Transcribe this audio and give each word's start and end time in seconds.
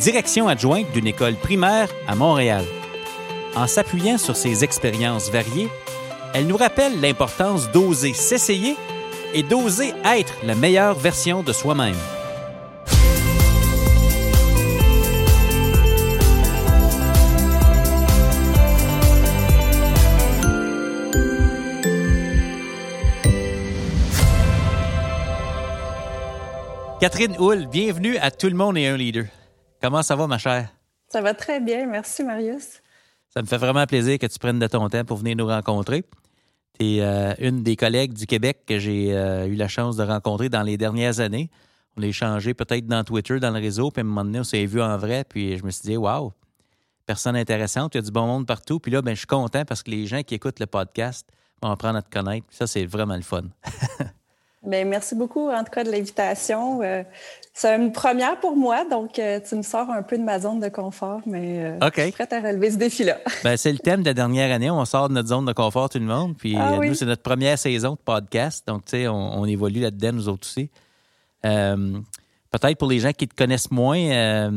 direction 0.00 0.48
adjointe 0.48 0.90
d'une 0.92 1.06
école 1.06 1.34
primaire 1.34 1.90
à 2.08 2.14
Montréal. 2.14 2.64
En 3.54 3.66
s'appuyant 3.66 4.16
sur 4.16 4.34
ses 4.34 4.64
expériences 4.64 5.30
variées, 5.30 5.68
elle 6.32 6.46
nous 6.46 6.56
rappelle 6.56 7.00
l'importance 7.00 7.70
d'oser 7.70 8.14
s'essayer 8.14 8.76
et 9.34 9.42
d'oser 9.42 9.92
être 10.04 10.34
la 10.42 10.54
meilleure 10.54 10.98
version 10.98 11.42
de 11.42 11.52
soi-même. 11.52 11.96
Catherine 27.00 27.36
Hull, 27.38 27.66
bienvenue 27.66 28.16
à 28.16 28.30
Tout 28.30 28.48
le 28.48 28.56
monde 28.56 28.78
est 28.78 28.86
un 28.86 28.96
leader. 28.96 29.24
Comment 29.80 30.02
ça 30.02 30.14
va, 30.14 30.26
ma 30.26 30.38
chère? 30.38 30.68
Ça 31.08 31.22
va 31.22 31.32
très 31.32 31.58
bien. 31.58 31.86
Merci, 31.86 32.22
Marius. 32.22 32.82
Ça 33.30 33.40
me 33.40 33.46
fait 33.46 33.56
vraiment 33.56 33.86
plaisir 33.86 34.18
que 34.18 34.26
tu 34.26 34.38
prennes 34.38 34.58
de 34.58 34.66
ton 34.66 34.88
temps 34.88 35.04
pour 35.04 35.16
venir 35.16 35.36
nous 35.36 35.46
rencontrer. 35.46 36.04
Tu 36.78 36.96
es 36.96 37.00
euh, 37.00 37.32
une 37.38 37.62
des 37.62 37.76
collègues 37.76 38.12
du 38.12 38.26
Québec 38.26 38.64
que 38.66 38.78
j'ai 38.78 39.16
euh, 39.16 39.46
eu 39.46 39.54
la 39.54 39.68
chance 39.68 39.96
de 39.96 40.02
rencontrer 40.02 40.48
dans 40.48 40.62
les 40.62 40.76
dernières 40.76 41.20
années. 41.20 41.48
On 41.96 42.02
a 42.02 42.06
échangé 42.06 42.52
peut-être 42.52 42.86
dans 42.86 43.04
Twitter, 43.04 43.40
dans 43.40 43.50
le 43.50 43.58
réseau, 43.58 43.90
puis 43.90 44.00
à 44.00 44.04
un 44.04 44.08
moment 44.08 44.24
donné, 44.24 44.40
on 44.40 44.44
s'est 44.44 44.66
vu 44.66 44.82
en 44.82 44.96
vrai, 44.98 45.24
puis 45.28 45.56
je 45.56 45.64
me 45.64 45.70
suis 45.70 45.82
dit, 45.82 45.96
waouh, 45.96 46.32
personne 47.06 47.36
intéressante, 47.36 47.94
il 47.94 47.98
y 47.98 48.00
a 48.00 48.02
du 48.02 48.10
bon 48.10 48.26
monde 48.26 48.46
partout. 48.46 48.78
Puis 48.78 48.92
là, 48.92 49.02
ben, 49.02 49.14
je 49.14 49.20
suis 49.20 49.26
content 49.26 49.64
parce 49.64 49.82
que 49.82 49.90
les 49.90 50.06
gens 50.06 50.22
qui 50.22 50.34
écoutent 50.34 50.60
le 50.60 50.66
podcast 50.66 51.26
vont 51.62 51.70
apprendre 51.70 51.98
à 51.98 52.02
te 52.02 52.10
connaître. 52.10 52.46
Ça, 52.50 52.66
c'est 52.66 52.84
vraiment 52.84 53.16
le 53.16 53.22
fun. 53.22 53.44
Bien, 54.62 54.84
merci 54.84 55.14
beaucoup, 55.14 55.48
en 55.50 55.64
tout 55.64 55.70
cas, 55.70 55.84
de 55.84 55.90
l'invitation. 55.90 56.82
Euh, 56.82 57.02
c'est 57.60 57.76
une 57.76 57.92
première 57.92 58.40
pour 58.40 58.56
moi, 58.56 58.86
donc 58.86 59.18
euh, 59.18 59.38
tu 59.46 59.54
me 59.54 59.60
sors 59.60 59.90
un 59.90 60.02
peu 60.02 60.16
de 60.16 60.22
ma 60.22 60.40
zone 60.40 60.60
de 60.60 60.70
confort, 60.70 61.20
mais 61.26 61.58
euh, 61.58 61.78
je 61.94 62.00
suis 62.00 62.12
prête 62.12 62.32
à 62.32 62.40
relever 62.40 62.70
ce 62.70 62.76
défi-là. 62.78 63.18
ben, 63.44 63.58
c'est 63.58 63.70
le 63.70 63.78
thème 63.78 64.00
de 64.00 64.06
la 64.06 64.14
dernière 64.14 64.50
année. 64.50 64.70
On 64.70 64.82
sort 64.86 65.10
de 65.10 65.14
notre 65.14 65.28
zone 65.28 65.44
de 65.44 65.52
confort, 65.52 65.90
tout 65.90 65.98
le 65.98 66.06
monde. 66.06 66.38
Puis 66.38 66.56
ah 66.56 66.78
nous, 66.82 66.94
c'est 66.94 67.04
notre 67.04 67.20
première 67.20 67.58
saison 67.58 67.92
de 67.92 67.98
podcast. 68.02 68.66
Donc, 68.66 68.86
tu 68.86 68.92
sais, 68.92 69.08
on, 69.08 69.44
évolue 69.44 69.80
là-dedans, 69.80 70.12
nous 70.12 70.28
autres 70.30 70.48
aussi. 70.48 70.70
Peut-être 71.42 72.78
pour 72.78 72.88
les 72.88 73.00
gens 73.00 73.12
qui 73.12 73.28
te 73.28 73.34
connaissent 73.34 73.70
moins, 73.70 74.50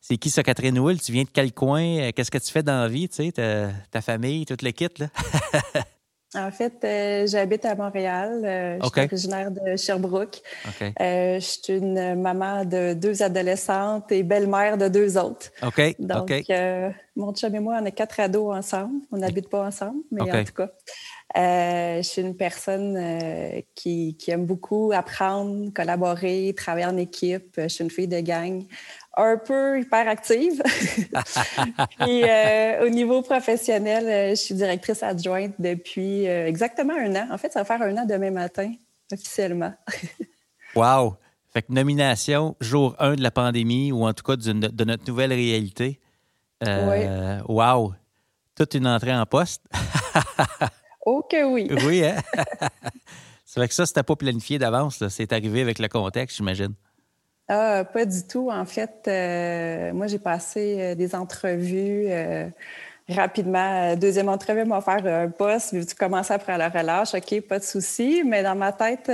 c'est 0.00 0.16
qui 0.16 0.30
ça, 0.30 0.42
Catherine 0.42 0.78
Hull? 0.78 0.98
Tu 0.98 1.12
viens 1.12 1.24
de 1.24 1.30
quel 1.30 1.52
coin? 1.52 2.10
Qu'est-ce 2.12 2.30
que 2.30 2.38
tu 2.38 2.50
fais 2.50 2.62
dans 2.62 2.80
la 2.80 2.88
vie? 2.88 3.06
Tu 3.10 3.16
sais, 3.16 3.32
ta, 3.32 3.68
ta 3.90 4.00
famille, 4.00 4.46
toute 4.46 4.62
l'équipe, 4.62 4.96
là? 4.96 5.08
En 6.36 6.52
fait, 6.52 6.74
euh, 6.84 7.26
j'habite 7.26 7.64
à 7.64 7.74
Montréal. 7.74 8.42
Euh, 8.44 8.78
je 8.80 8.88
suis 8.88 9.00
originaire 9.00 9.50
de 9.50 9.76
Sherbrooke. 9.76 10.40
Euh, 10.80 11.40
je 11.40 11.40
suis 11.40 11.72
une 11.72 12.14
maman 12.20 12.64
de 12.64 12.94
deux 12.94 13.20
adolescentes 13.22 14.12
et 14.12 14.22
belle-mère 14.22 14.78
de 14.78 14.86
deux 14.86 15.18
autres. 15.18 15.50
Donc, 15.98 16.32
mon 17.16 17.34
chum 17.34 17.54
et 17.54 17.58
moi, 17.58 17.80
on 17.82 17.84
est 17.84 17.92
quatre 17.92 18.20
ados 18.20 18.54
ensemble. 18.54 19.00
On 19.10 19.18
n'habite 19.18 19.48
pas 19.48 19.66
ensemble, 19.66 20.02
mais 20.12 20.22
en 20.22 20.44
tout 20.44 20.52
cas. 20.52 20.70
je 21.34 22.02
suis 22.02 22.22
une 22.22 22.36
personne 22.36 22.96
qui, 23.74 24.16
qui, 24.16 24.30
aime 24.30 24.46
beaucoup 24.46 24.92
apprendre, 24.94 25.72
collaborer, 25.74 26.54
travailler 26.56 26.86
en 26.86 26.96
équipe. 26.96 27.56
Je 27.58 27.66
suis 27.66 27.82
une 27.82 27.90
fille 27.90 28.08
de 28.08 28.20
gang 28.20 28.64
un 29.16 29.36
peu 29.36 29.80
hyperactive. 29.80 30.62
Puis 32.00 32.22
euh, 32.24 32.86
au 32.86 32.88
niveau 32.88 33.22
professionnel, 33.22 34.06
euh, 34.06 34.30
je 34.30 34.34
suis 34.36 34.54
directrice 34.54 35.02
adjointe 35.02 35.54
depuis 35.58 36.28
euh, 36.28 36.46
exactement 36.46 36.94
un 36.94 37.14
an. 37.16 37.28
En 37.30 37.38
fait, 37.38 37.52
ça 37.52 37.62
va 37.62 37.64
faire 37.64 37.82
un 37.82 37.96
an 37.96 38.04
demain 38.06 38.30
matin, 38.30 38.72
officiellement. 39.12 39.72
wow! 40.74 41.16
Fait 41.52 41.62
que 41.62 41.72
nomination, 41.72 42.56
jour 42.60 42.94
1 43.00 43.16
de 43.16 43.22
la 43.22 43.32
pandémie, 43.32 43.90
ou 43.90 44.04
en 44.06 44.12
tout 44.12 44.22
cas 44.22 44.36
de, 44.36 44.84
notre 44.84 45.04
nouvelle 45.08 45.32
réalité. 45.32 45.98
oui. 46.62 47.06
Wow! 47.48 47.94
Toute 48.54 48.74
une 48.74 48.86
entrée 48.86 49.14
en 49.14 49.26
poste. 49.26 49.62
oh 51.06 51.24
que 51.28 51.44
oui! 51.44 51.68
oui, 51.84 52.04
hein? 52.04 52.16
C'est 53.44 53.58
vrai 53.58 53.66
que 53.66 53.74
ça, 53.74 53.84
c'était 53.84 54.04
pas 54.04 54.14
planifié 54.14 54.58
d'avance. 54.60 55.02
C'est 55.08 55.32
arrivé 55.32 55.60
avec 55.60 55.80
le 55.80 55.88
contexte, 55.88 56.36
j'imagine. 56.36 56.74
Ah, 57.52 57.84
pas 57.84 58.04
du 58.04 58.22
tout. 58.22 58.48
En 58.48 58.64
fait, 58.64 59.06
euh, 59.08 59.92
moi, 59.92 60.06
j'ai 60.06 60.20
passé 60.20 60.76
euh, 60.78 60.94
des 60.94 61.16
entrevues 61.16 62.04
euh, 62.06 62.48
rapidement. 63.08 63.96
Deuxième 63.96 64.28
entrevue 64.28 64.64
m'a 64.64 64.78
offert 64.78 65.04
un 65.04 65.28
poste. 65.30 65.74
Tu 65.84 65.96
commences 65.96 66.30
après 66.30 66.56
la 66.56 66.68
relâche? 66.68 67.12
OK, 67.12 67.40
pas 67.40 67.58
de 67.58 67.64
souci. 67.64 68.22
Mais 68.24 68.44
dans 68.44 68.54
ma 68.54 68.70
tête, 68.70 69.10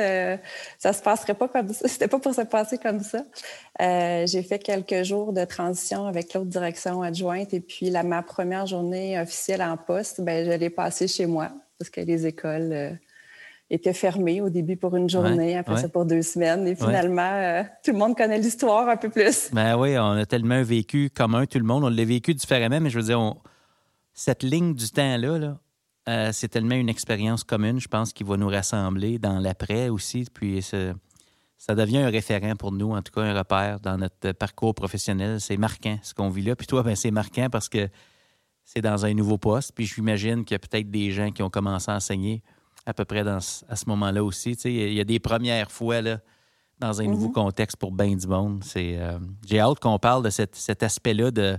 ça 0.79 0.93
se 0.93 1.01
passerait 1.01 1.33
pas 1.33 1.49
comme 1.49 1.73
ça. 1.73 1.89
C'était 1.89 2.09
pas 2.09 2.19
pour 2.19 2.35
se 2.35 2.43
passer 2.43 2.77
comme 2.77 3.01
ça. 3.01 3.25
j'ai 3.81 4.43
fait 4.43 4.59
quelques 4.59 5.03
jours 5.03 5.33
de 5.33 5.47
transition 5.47 6.07
avec 6.07 6.35
l'autre 6.35 6.51
direction 6.51 7.01
adjointe. 7.01 7.55
Et 7.55 7.61
puis, 7.61 7.89
la, 7.89 8.03
ma 8.03 8.23
première 8.23 8.67
journée 8.67 9.19
officielle 9.19 9.63
en 9.63 9.79
poste, 9.79 10.21
ben, 10.21 10.45
je 10.45 10.59
l'ai 10.59 10.71
passée 10.71 11.09
chez 11.09 11.25
moi 11.25 11.49
parce 11.79 11.89
que 11.89 12.03
les 12.03 12.27
écoles 12.27 12.99
était 13.69 13.93
fermé 13.93 14.41
au 14.41 14.49
début 14.49 14.77
pour 14.77 14.95
une 14.97 15.09
journée, 15.09 15.57
après 15.57 15.77
ça 15.79 15.89
pour 15.89 16.05
deux 16.05 16.23
semaines. 16.23 16.67
Et 16.69 16.77
finalement, 16.77 17.33
euh, 17.33 17.63
tout 17.85 17.93
le 17.93 17.99
monde 17.99 18.17
connaît 18.17 18.39
l'histoire 18.39 18.89
un 18.89 18.97
peu 18.97 19.11
plus. 19.11 19.51
Ben 19.53 19.77
oui, 19.77 19.99
on 19.99 20.13
a 20.13 20.27
tellement 20.27 20.63
vécu 20.63 21.11
commun, 21.11 21.47
tout 21.47 21.59
le 21.59 21.65
monde. 21.65 21.85
On 21.85 21.89
l'a 21.89 22.05
vécu 22.05 22.35
différemment, 22.35 22.81
mais 22.81 22.91
je 22.91 22.99
veux 22.99 23.07
dire, 23.07 23.35
cette 24.15 24.45
ligne 24.45 24.75
du 24.75 24.89
temps-là, 24.91 25.39
là, 25.39 25.59
euh, 26.09 26.31
c'est 26.33 26.49
tellement 26.49 26.77
une 26.77 26.89
expérience 26.89 27.43
commune, 27.43 27.81
je 27.81 27.89
pense, 27.89 28.13
qui 28.13 28.23
va 28.23 28.37
nous 28.37 28.49
rassembler 28.49 29.19
dans 29.19 29.41
l'après 29.41 29.89
aussi. 29.89 30.27
Puis 30.33 30.63
ça 30.63 31.75
devient 31.75 31.99
un 31.99 32.11
référent 32.11 32.55
pour 32.55 32.71
nous, 32.71 32.93
en 32.93 33.03
tout 33.03 33.13
cas 33.13 33.23
un 33.23 33.37
repère 33.37 33.81
dans 33.81 33.99
notre 33.99 34.31
parcours 34.31 34.77
professionnel. 34.77 35.41
C'est 35.41 35.57
marquant 35.57 35.99
ce 36.03 36.15
qu'on 36.15 36.31
vit 36.31 36.43
là. 36.43 36.55
Puis 36.55 36.69
toi, 36.69 36.85
ben, 36.85 36.95
c'est 36.95 37.11
marquant 37.11 37.49
parce 37.51 37.69
que 37.69 37.89
c'est 38.65 38.83
dans 38.83 39.05
un 39.05 39.15
nouveau 39.15 39.39
poste. 39.39 39.73
Puis 39.75 39.87
j'imagine 39.87 40.45
qu'il 40.45 40.55
y 40.55 40.57
a 40.57 40.61
peut-être 40.61 40.89
des 40.89 41.11
gens 41.11 41.33
qui 41.33 41.43
ont 41.43 41.51
commencé 41.51 41.91
à 41.91 41.97
enseigner 41.97 42.45
à 42.87 42.95
peu 42.95 43.05
près 43.05 43.25
dans, 43.25 43.39
à 43.69 43.77
ce 43.77 43.89
moment-là 43.89 44.25
aussi. 44.25 44.53
Il 44.53 44.93
y 44.93 45.01
a 45.01 45.05
des 45.05 45.19
premières 45.19 45.71
fois 45.71 46.01
là, 46.01 46.21
dans 46.79 47.01
un 47.01 47.07
nouveau 47.07 47.29
mhm. 47.29 47.33
contexte 47.33 47.77
pour 47.77 47.93
bien 47.93 48.15
du 48.15 48.27
monde. 48.27 48.65
Euh, 48.77 49.19
j'ai 49.47 49.61
hâte 49.61 49.81
qu'on 49.81 49.99
parle 49.99 50.23
de 50.23 50.31
cet 50.31 50.83
aspect-là 50.83 51.31
de, 51.33 51.59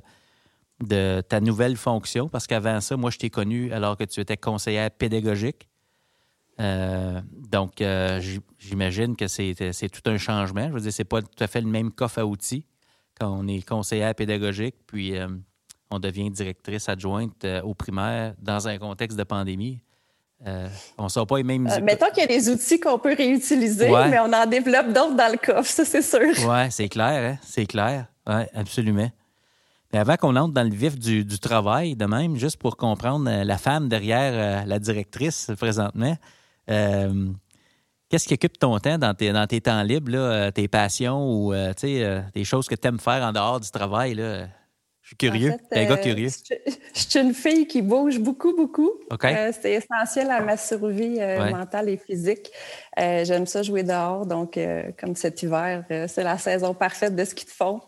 de 0.82 1.22
ta 1.28 1.42
nouvelle 1.42 1.76
fonction, 1.76 2.30
parce 2.30 2.48
qu'avant 2.48 2.80
ça, 2.82 2.96
moi, 2.98 3.12
je 3.12 3.18
t'ai 3.18 3.30
connu 3.30 3.72
alors 3.74 3.98
que 3.98 4.06
tu 4.06 4.22
étais 4.22 4.38
conseillère 4.38 4.90
pédagogique. 4.90 5.68
Euh, 6.60 7.22
donc, 7.52 7.82
euh, 7.82 8.22
j'imagine 8.58 9.16
que 9.16 9.28
c'est 9.28 9.54
tout 9.92 10.10
un 10.10 10.18
changement. 10.18 10.70
Je 10.70 10.74
veux 10.74 10.80
dire, 10.80 10.94
c'est 10.94 11.04
pas 11.04 11.22
tout 11.22 11.44
à 11.44 11.48
fait 11.48 11.62
le 11.62 11.68
même 11.68 11.92
coffre 11.92 12.20
à 12.20 12.26
outils 12.26 12.66
quand 13.20 13.30
on 13.30 13.48
est 13.48 13.68
conseillère 13.68 14.14
pédagogique, 14.16 14.76
puis 14.86 15.16
on 15.90 15.98
devient 15.98 16.30
directrice 16.30 16.88
adjointe 16.88 17.48
au 17.64 17.74
primaire 17.74 18.36
dans 18.40 18.68
un 18.68 18.78
contexte 18.78 19.18
de 19.18 19.24
pandémie. 19.24 19.82
Euh, 20.46 20.68
on 20.98 21.06
ne 21.06 21.10
sort 21.10 21.26
pas 21.26 21.38
les 21.38 21.44
mêmes. 21.44 21.68
Euh, 21.68 21.82
mettons 21.82 22.08
qu'il 22.08 22.20
y 22.20 22.24
a 22.24 22.28
des 22.28 22.50
outils 22.50 22.80
qu'on 22.80 23.00
peut 23.00 23.16
réutiliser, 23.18 23.90
mais 23.90 24.20
on 24.20 24.32
en 24.32 24.46
développe 24.46 24.88
d'autres 24.94 25.16
dans 25.16 25.32
le 25.32 25.38
coffre, 25.38 25.70
ça 25.70 25.84
c'est 25.84 26.04
sûr. 26.04 26.20
Oui, 26.48 26.72
c'est 26.72 26.90
clair, 26.90 27.32
hein? 27.32 27.38
c'est 27.42 27.66
clair. 27.66 28.06
Oui, 28.28 28.44
absolument. 28.54 29.10
Mais 29.92 30.00
avant 30.00 30.16
qu'on 30.16 30.36
entre 30.36 30.54
dans 30.54 30.64
le 30.64 30.76
vif 30.76 31.00
du, 31.00 31.40
travail, 31.40 31.96
de 31.96 32.06
même, 32.06 32.36
juste 32.36 32.58
pour 32.58 32.78
comprendre 32.78 33.30
euh, 33.30 33.44
la 33.44 33.58
femme 33.58 33.88
derrière 33.88 34.66
la 34.66 34.80
directrice 34.80 35.50
présentement, 35.58 36.16
qu'est-ce 36.68 38.28
qui 38.28 38.34
occupe 38.34 38.60
ton 38.60 38.78
temps 38.80 38.98
dans 38.98 39.14
tes, 39.16 39.32
dans 39.32 39.48
tes 39.48 39.62
temps 39.62 39.82
libres, 39.82 40.50
tes 40.52 40.68
passions 40.68 41.32
ou 41.32 41.54
des 41.54 42.44
choses 42.44 42.68
que 42.68 42.76
tu 42.76 42.88
aimes 42.88 43.00
faire 43.00 43.24
en 43.24 43.32
dehors 43.32 43.60
du 43.60 43.72
travail? 43.72 44.14
Là? 44.14 44.48
Je 45.08 45.12
suis 45.12 45.30
curieux. 45.30 45.54
un 45.72 45.86
gars 45.86 45.94
euh, 45.94 45.96
curieux. 45.96 46.28
Je, 46.94 47.00
suis 47.00 47.18
une 47.18 47.34
fille 47.34 47.66
qui 47.66 47.82
bouge 47.82 48.20
beaucoup, 48.20 48.54
beaucoup. 48.54 48.92
Euh, 49.24 49.54
c'est 49.58 49.76
essentiel 49.76 50.30
à 50.30 50.42
ma 50.42 50.58
survie 50.58 51.16
euh, 51.22 51.50
mentale 51.50 51.88
et 51.88 51.96
physique. 51.96 52.52
J'aime 52.98 53.46
ça 53.46 53.64
jouer 53.64 53.84
dehors. 53.84 54.26
Donc, 54.26 54.60
comme 55.00 55.16
cet 55.16 55.42
hiver, 55.44 55.86
c'est 56.10 56.24
la 56.24 56.38
saison 56.38 56.74
parfaite 56.74 57.16
de 57.16 57.24
ski 57.24 57.46
de 57.46 57.52
fond. 57.52 57.80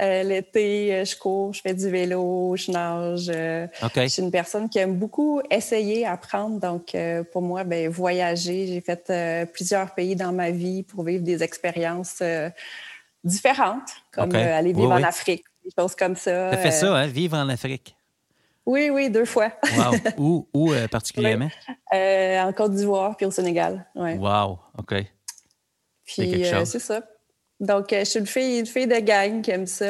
L'été, 0.00 1.04
je 1.04 1.16
cours, 1.16 1.54
je 1.54 1.60
fais 1.60 1.72
du 1.72 1.88
vélo, 1.88 2.56
je 2.56 2.72
nage. 2.72 3.30
Je 3.30 4.08
suis 4.08 4.22
une 4.22 4.32
personne 4.32 4.68
qui 4.68 4.80
aime 4.80 4.96
beaucoup 4.96 5.40
essayer, 5.48 6.04
apprendre. 6.04 6.58
Donc, 6.58 6.96
pour 7.32 7.42
moi, 7.42 7.62
ben, 7.62 7.88
voyager. 7.88 8.66
J'ai 8.66 8.80
fait 8.80 9.46
plusieurs 9.52 9.94
pays 9.94 10.16
dans 10.16 10.32
ma 10.32 10.50
vie 10.50 10.82
pour 10.82 11.04
vivre 11.04 11.22
des 11.22 11.44
expériences 11.44 12.24
différentes, 13.22 13.90
comme 14.10 14.34
aller 14.34 14.72
vivre 14.72 14.90
en 14.90 15.04
Afrique 15.04 15.44
des 15.66 15.82
choses 15.82 15.94
comme 15.94 16.16
ça. 16.16 16.50
Tu 16.52 16.56
fait 16.58 16.70
ça, 16.70 16.94
hein? 16.94 17.06
Vivre 17.06 17.36
en 17.36 17.48
Afrique? 17.48 17.96
Oui, 18.64 18.90
oui, 18.90 19.10
deux 19.10 19.24
fois. 19.24 19.52
wow. 19.76 19.94
Où, 20.18 20.48
où 20.52 20.72
particulièrement? 20.90 21.50
en 21.92 22.52
Côte 22.52 22.74
d'Ivoire 22.74 23.16
puis 23.16 23.26
au 23.26 23.30
Sénégal. 23.30 23.86
Ouais. 23.94 24.16
Wow, 24.16 24.58
OK. 24.78 24.94
Puis 26.04 26.44
c'est 26.64 26.78
ça. 26.78 27.02
Donc, 27.58 27.86
je 27.90 28.04
suis 28.04 28.18
une 28.20 28.26
fille, 28.26 28.58
une 28.58 28.66
fille 28.66 28.86
de 28.86 29.00
gang 29.00 29.40
qui 29.40 29.50
aime 29.50 29.66
ça, 29.66 29.84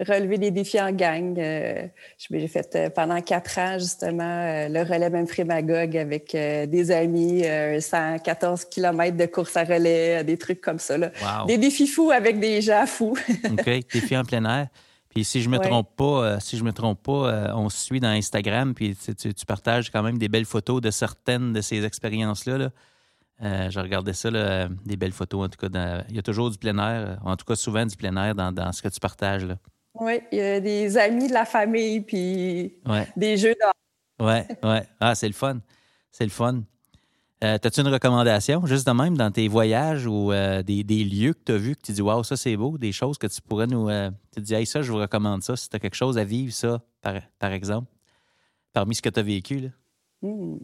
relever 0.00 0.38
des 0.38 0.50
défis 0.50 0.80
en 0.80 0.90
gang. 0.90 1.34
j'ai 1.36 2.48
fait 2.48 2.90
pendant 2.94 3.20
quatre 3.20 3.58
ans, 3.58 3.78
justement, 3.78 4.68
le 4.68 4.80
relais 4.82 5.10
même 5.10 5.26
frémagogue 5.26 5.96
avec 5.96 6.32
des 6.32 6.90
amis, 6.90 7.44
114 7.78 8.64
km 8.66 9.16
de 9.16 9.26
course 9.26 9.56
à 9.56 9.64
relais, 9.64 10.24
des 10.24 10.38
trucs 10.38 10.62
comme 10.62 10.78
ça. 10.78 10.96
Là. 10.96 11.10
Des 11.46 11.58
défis 11.58 11.86
fous 11.86 12.10
avec 12.10 12.40
des 12.40 12.62
gens 12.62 12.86
fous. 12.86 13.18
OK, 13.50 13.64
défis 13.64 14.16
en 14.16 14.24
plein 14.24 14.44
air. 14.44 14.68
Puis 15.10 15.24
si 15.24 15.42
je 15.42 15.50
me 15.50 15.58
trompe 15.58 15.94
pas, 15.94 16.40
si 16.40 16.56
je 16.56 16.64
me 16.64 16.72
trompe 16.72 17.02
pas, 17.02 17.52
on 17.54 17.68
se 17.68 17.76
suit 17.84 18.00
dans 18.00 18.08
Instagram, 18.08 18.72
puis 18.72 18.96
tu, 18.96 19.46
partages 19.46 19.90
quand 19.90 20.02
même 20.02 20.16
des 20.16 20.28
belles 20.28 20.46
photos 20.46 20.80
de 20.80 20.90
certaines 20.90 21.52
de 21.52 21.60
ces 21.60 21.84
expériences-là. 21.84 22.56
là 22.56 22.70
euh, 23.42 23.70
je 23.70 23.80
regardais 23.80 24.12
ça, 24.12 24.30
des 24.84 24.96
belles 24.96 25.12
photos. 25.12 25.46
En 25.46 25.48
tout 25.48 25.68
cas, 25.68 26.04
il 26.08 26.16
y 26.16 26.18
a 26.18 26.22
toujours 26.22 26.50
du 26.50 26.58
plein 26.58 26.78
air, 26.78 27.18
en 27.24 27.36
tout 27.36 27.44
cas 27.44 27.56
souvent 27.56 27.84
du 27.84 27.96
plein 27.96 28.16
air 28.16 28.34
dans, 28.34 28.72
ce 28.72 28.82
que 28.82 28.88
tu 28.88 29.00
partages. 29.00 29.44
Là. 29.44 29.56
Oui, 29.94 30.20
il 30.30 30.38
y 30.38 30.40
a 30.40 30.60
des 30.60 30.96
amis 30.96 31.28
de 31.28 31.32
la 31.32 31.44
famille, 31.44 32.00
puis 32.00 32.74
des 33.16 33.36
jeux 33.36 33.54
d'or. 33.60 33.72
Oui, 34.20 34.40
oui. 34.62 34.78
Ah, 35.00 35.14
c'est 35.14 35.26
le 35.26 35.34
fun. 35.34 35.58
C'est 36.10 36.24
le 36.24 36.30
fun. 36.30 36.62
Euh, 37.42 37.58
As-tu 37.60 37.80
une 37.80 37.88
recommandation, 37.88 38.64
juste 38.66 38.86
de 38.86 38.92
même, 38.92 39.16
dans 39.16 39.32
tes 39.32 39.48
voyages 39.48 40.06
ou 40.06 40.30
euh, 40.30 40.62
des, 40.62 40.84
lieux 40.84 41.32
que 41.32 41.42
tu 41.44 41.52
as 41.52 41.56
vus, 41.56 41.74
que 41.74 41.82
tu 41.82 41.92
dis, 41.92 42.02
waouh, 42.02 42.22
ça 42.22 42.36
c'est 42.36 42.56
beau, 42.56 42.78
des 42.78 42.92
choses 42.92 43.18
que 43.18 43.26
tu 43.26 43.42
pourrais 43.42 43.66
nous. 43.66 43.88
tu 44.32 44.40
dis, 44.40 44.54
hey, 44.54 44.64
ça, 44.64 44.82
je 44.82 44.92
vous 44.92 44.98
recommande 44.98 45.42
ça, 45.42 45.56
si 45.56 45.68
tu 45.68 45.74
as 45.74 45.80
quelque 45.80 45.96
chose 45.96 46.18
à 46.18 46.24
vivre, 46.24 46.52
ça, 46.52 46.80
par, 47.00 47.52
exemple, 47.52 47.90
parmi 48.72 48.94
ce 48.94 49.02
que 49.02 49.08
tu 49.08 49.18
as 49.18 49.24
vécu. 49.24 49.58
Là? 49.58 49.68
Hmm. 50.22 50.58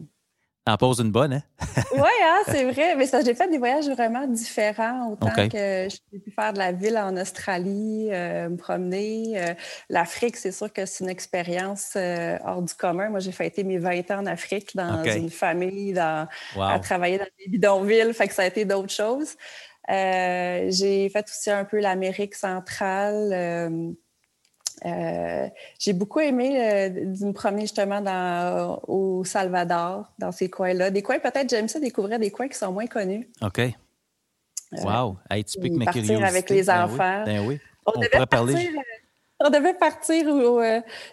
En 0.67 0.77
pose 0.77 0.99
une 0.99 1.11
bonne, 1.11 1.33
hein? 1.33 1.43
oui, 1.95 2.09
hein, 2.23 2.41
c'est 2.47 2.71
vrai. 2.71 2.95
Mais 2.95 3.07
ça, 3.07 3.21
j'ai 3.23 3.33
fait 3.33 3.49
des 3.49 3.57
voyages 3.57 3.89
vraiment 3.89 4.27
différents. 4.27 5.11
Autant 5.11 5.31
que 5.47 5.87
j'ai 5.89 6.19
pu 6.19 6.31
faire 6.31 6.53
de 6.53 6.59
la 6.59 6.71
ville 6.71 6.97
en 6.97 7.17
Australie, 7.17 8.09
euh, 8.11 8.49
me 8.49 8.57
promener. 8.57 9.33
Euh, 9.35 9.53
L'Afrique, 9.89 10.37
c'est 10.37 10.51
sûr 10.51 10.71
que 10.71 10.85
c'est 10.85 11.03
une 11.03 11.09
expérience 11.09 11.93
euh, 11.95 12.37
hors 12.45 12.61
du 12.61 12.73
commun. 12.75 13.09
Moi, 13.09 13.19
j'ai 13.19 13.31
fêté 13.31 13.63
mes 13.63 13.79
20 13.79 14.11
ans 14.11 14.19
en 14.19 14.25
Afrique 14.27 14.75
dans 14.75 15.03
une 15.03 15.31
famille, 15.31 15.93
dans, 15.93 16.27
à 16.59 16.79
travailler 16.79 17.17
dans 17.17 17.27
des 17.39 17.49
bidonvilles. 17.49 18.13
Fait 18.13 18.27
que 18.27 18.33
ça 18.33 18.43
a 18.43 18.45
été 18.45 18.65
d'autres 18.65 18.93
choses. 18.93 19.35
j'ai 19.87 21.09
fait 21.09 21.25
aussi 21.27 21.49
un 21.49 21.65
peu 21.65 21.79
l'Amérique 21.79 22.35
centrale 22.35 23.95
euh, 24.85 25.47
j'ai 25.77 25.93
beaucoup 25.93 26.19
aimé 26.19 26.59
euh, 26.59 26.89
de 26.89 27.25
me 27.25 27.33
promener 27.33 27.61
justement 27.61 28.01
dans, 28.01 28.79
au 28.87 29.23
Salvador, 29.23 30.11
dans 30.17 30.31
ces 30.31 30.49
coins-là. 30.49 30.91
Des 30.91 31.01
coins, 31.01 31.19
peut-être, 31.19 31.49
j'aime 31.49 31.67
ça 31.67 31.79
découvrir 31.79 32.19
des 32.19 32.31
coins 32.31 32.47
qui 32.47 32.57
sont 32.57 32.71
moins 32.71 32.87
connus. 32.87 33.29
OK. 33.41 33.59
Euh, 33.59 33.71
wow! 34.83 35.17
Hey, 35.29 35.43
tu 35.43 35.59
piques 35.59 35.73
ma 35.73 35.85
partir 35.85 36.23
avec 36.23 36.49
les 36.49 36.63
ben 36.63 36.83
enfants. 36.83 37.23
Ben 37.25 37.45
oui. 37.47 37.59
On, 37.85 37.93
on 37.95 37.99
devait 37.99 38.25
parler. 38.25 38.69
On 39.41 39.49
devait 39.49 39.73
partir 39.73 40.25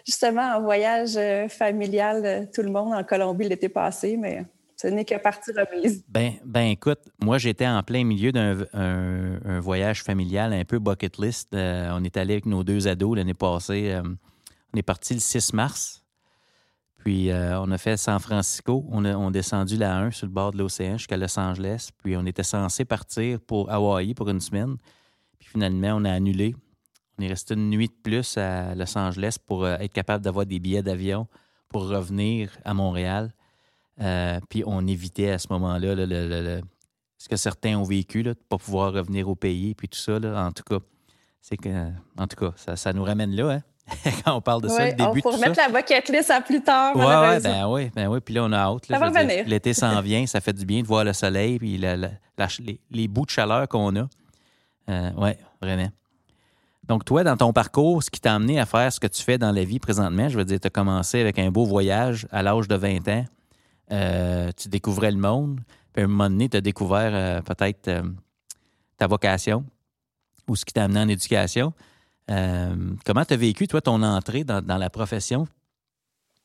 justement 0.05 0.55
en 0.55 0.61
voyage 0.61 1.17
familial, 1.47 2.49
tout 2.53 2.61
le 2.61 2.69
monde 2.69 2.93
en 2.93 3.03
Colombie 3.03 3.47
l'été 3.47 3.69
passé, 3.69 4.17
mais 4.17 4.43
ce 4.77 4.87
n'est 4.87 5.05
que 5.05 5.15
partie 5.15 5.51
remise. 5.51 6.03
Ben, 6.07 6.33
ben 6.45 6.67
écoute, 6.67 6.99
moi 7.19 7.39
j'étais 7.39 7.67
en 7.67 7.81
plein 7.81 8.03
milieu 8.03 8.31
d'un 8.31 8.63
un, 8.73 9.59
voyage 9.59 10.03
familial 10.03 10.53
un 10.53 10.65
peu 10.65 10.77
bucket 10.77 11.17
list. 11.17 11.53
Euh, 11.55 11.89
on 11.93 12.03
est 12.03 12.15
allé 12.15 12.33
avec 12.33 12.45
nos 12.45 12.63
deux 12.63 12.87
ados 12.87 13.17
l'année 13.17 13.33
passée. 13.33 13.91
Euh, 13.91 14.03
on 14.73 14.77
est 14.77 14.83
parti 14.83 15.15
le 15.15 15.19
6 15.19 15.53
mars. 15.53 16.03
Puis 16.99 17.31
euh, 17.31 17.59
on 17.59 17.71
a 17.71 17.77
fait 17.79 17.97
San 17.97 18.19
Francisco. 18.19 18.85
On 18.91 19.03
a 19.03 19.15
on 19.15 19.31
descendu 19.31 19.77
la 19.77 19.97
1 19.97 20.11
sur 20.11 20.27
le 20.27 20.31
bord 20.31 20.51
de 20.51 20.59
l'océan 20.59 20.97
jusqu'à 20.97 21.17
Los 21.17 21.39
Angeles. 21.39 21.89
Puis 22.03 22.15
on 22.15 22.25
était 22.27 22.43
censé 22.43 22.85
partir 22.85 23.39
pour 23.39 23.71
Hawaï 23.71 24.13
pour 24.13 24.29
une 24.29 24.41
semaine. 24.41 24.77
Puis 25.39 25.49
finalement, 25.49 25.95
on 25.95 26.05
a 26.05 26.11
annulé. 26.11 26.55
On 27.17 27.23
est 27.23 27.29
resté 27.29 27.55
une 27.55 27.71
nuit 27.71 27.87
de 27.87 27.95
plus 28.03 28.37
à 28.37 28.75
Los 28.75 28.95
Angeles 28.95 29.37
pour 29.43 29.67
être 29.67 29.93
capable 29.93 30.23
d'avoir 30.23 30.45
des 30.45 30.59
billets 30.59 30.83
d'avion 30.83 31.27
pour 31.69 31.87
revenir 31.87 32.55
à 32.63 32.75
Montréal. 32.75 33.33
Euh, 34.01 34.39
puis 34.49 34.63
on 34.65 34.85
évitait 34.85 35.31
à 35.31 35.39
ce 35.39 35.47
moment-là 35.51 35.95
ce 37.17 37.27
que 37.27 37.35
certains 37.35 37.75
ont 37.77 37.83
vécu, 37.83 38.23
de 38.23 38.29
ne 38.29 38.33
pas 38.33 38.57
pouvoir 38.57 38.93
revenir 38.93 39.27
au 39.27 39.35
pays, 39.35 39.73
puis 39.73 39.89
tout 39.89 39.97
ça. 39.97 40.17
en 40.17 40.51
tout 40.51 40.63
cas, 40.63 40.77
c'est 41.41 41.57
que, 41.57 41.69
en 42.17 42.27
tout 42.27 42.35
cas, 42.35 42.75
ça, 42.75 42.93
nous 42.93 43.03
ramène 43.03 43.35
là, 43.35 43.51
hein? 43.51 43.61
quand 44.25 44.35
on 44.35 44.41
parle 44.41 44.61
de 44.61 44.67
ça, 44.67 44.85
le 44.85 44.93
début. 44.93 45.19
Il 45.19 45.21
faut 45.21 45.31
remettre 45.31 45.57
la 45.57 45.69
bucket 45.69 46.09
list 46.09 46.29
à 46.29 46.41
plus 46.41 46.61
tard. 46.61 46.93
Ouais, 46.93 47.39
ben 47.39 47.67
oui, 47.69 47.89
ben 47.95 48.07
oui. 48.07 48.19
Puis 48.19 48.33
là, 48.33 48.43
on 48.43 48.51
a 48.51 48.57
hâte. 48.57 48.85
ça 48.85 48.99
va 48.99 49.09
venir. 49.09 49.45
L'été 49.47 49.73
s'en 49.73 50.01
vient, 50.03 50.25
ça 50.27 50.41
fait 50.41 50.51
du 50.51 50.65
bien 50.65 50.81
de 50.81 50.87
voir 50.87 51.05
le 51.05 51.13
soleil, 51.13 51.57
puis 51.57 51.77
les, 52.91 53.07
bouts 53.07 53.25
de 53.25 53.29
chaleur 53.29 53.67
qu'on 53.69 53.95
a. 53.95 54.07
Euh, 54.89 55.11
oui, 55.17 55.29
vraiment. 55.61 55.87
Donc, 56.83 57.05
toi, 57.05 57.23
dans 57.23 57.37
ton 57.37 57.53
parcours, 57.53 58.03
ce 58.03 58.09
qui 58.09 58.19
t'a 58.19 58.35
amené 58.35 58.59
à 58.59 58.65
faire 58.65 58.91
ce 58.91 58.99
que 58.99 59.07
tu 59.07 59.23
fais 59.23 59.37
dans 59.37 59.51
la 59.51 59.63
vie 59.63 59.79
présentement, 59.79 60.27
je 60.27 60.37
veux 60.37 60.45
dire, 60.45 60.59
tu 60.59 60.67
as 60.67 60.69
commencé 60.69 61.21
avec 61.21 61.39
un 61.39 61.49
beau 61.49 61.65
voyage 61.65 62.27
à 62.31 62.43
l'âge 62.43 62.67
de 62.67 62.75
20 62.75 63.07
ans 63.07 63.25
euh, 63.91 64.51
tu 64.57 64.67
découvrais 64.67 65.11
le 65.11 65.17
monde, 65.17 65.59
puis 65.93 66.01
à 66.01 66.05
un 66.05 66.09
moment 66.09 66.29
donné, 66.29 66.49
tu 66.49 66.57
as 66.57 66.61
découvert 66.61 67.11
euh, 67.13 67.41
peut-être 67.41 67.87
euh, 67.87 68.03
ta 68.97 69.07
vocation 69.07 69.63
ou 70.47 70.55
ce 70.55 70.65
qui 70.65 70.73
t'a 70.73 70.83
amené 70.83 70.99
en 70.99 71.07
éducation. 71.07 71.73
comment 72.27 73.25
tu 73.25 73.33
as 73.33 73.37
vécu, 73.37 73.67
toi, 73.67 73.81
ton 73.81 74.01
entrée 74.03 74.43
dans, 74.43 74.77
la 74.77 74.89
profession? 74.89 75.47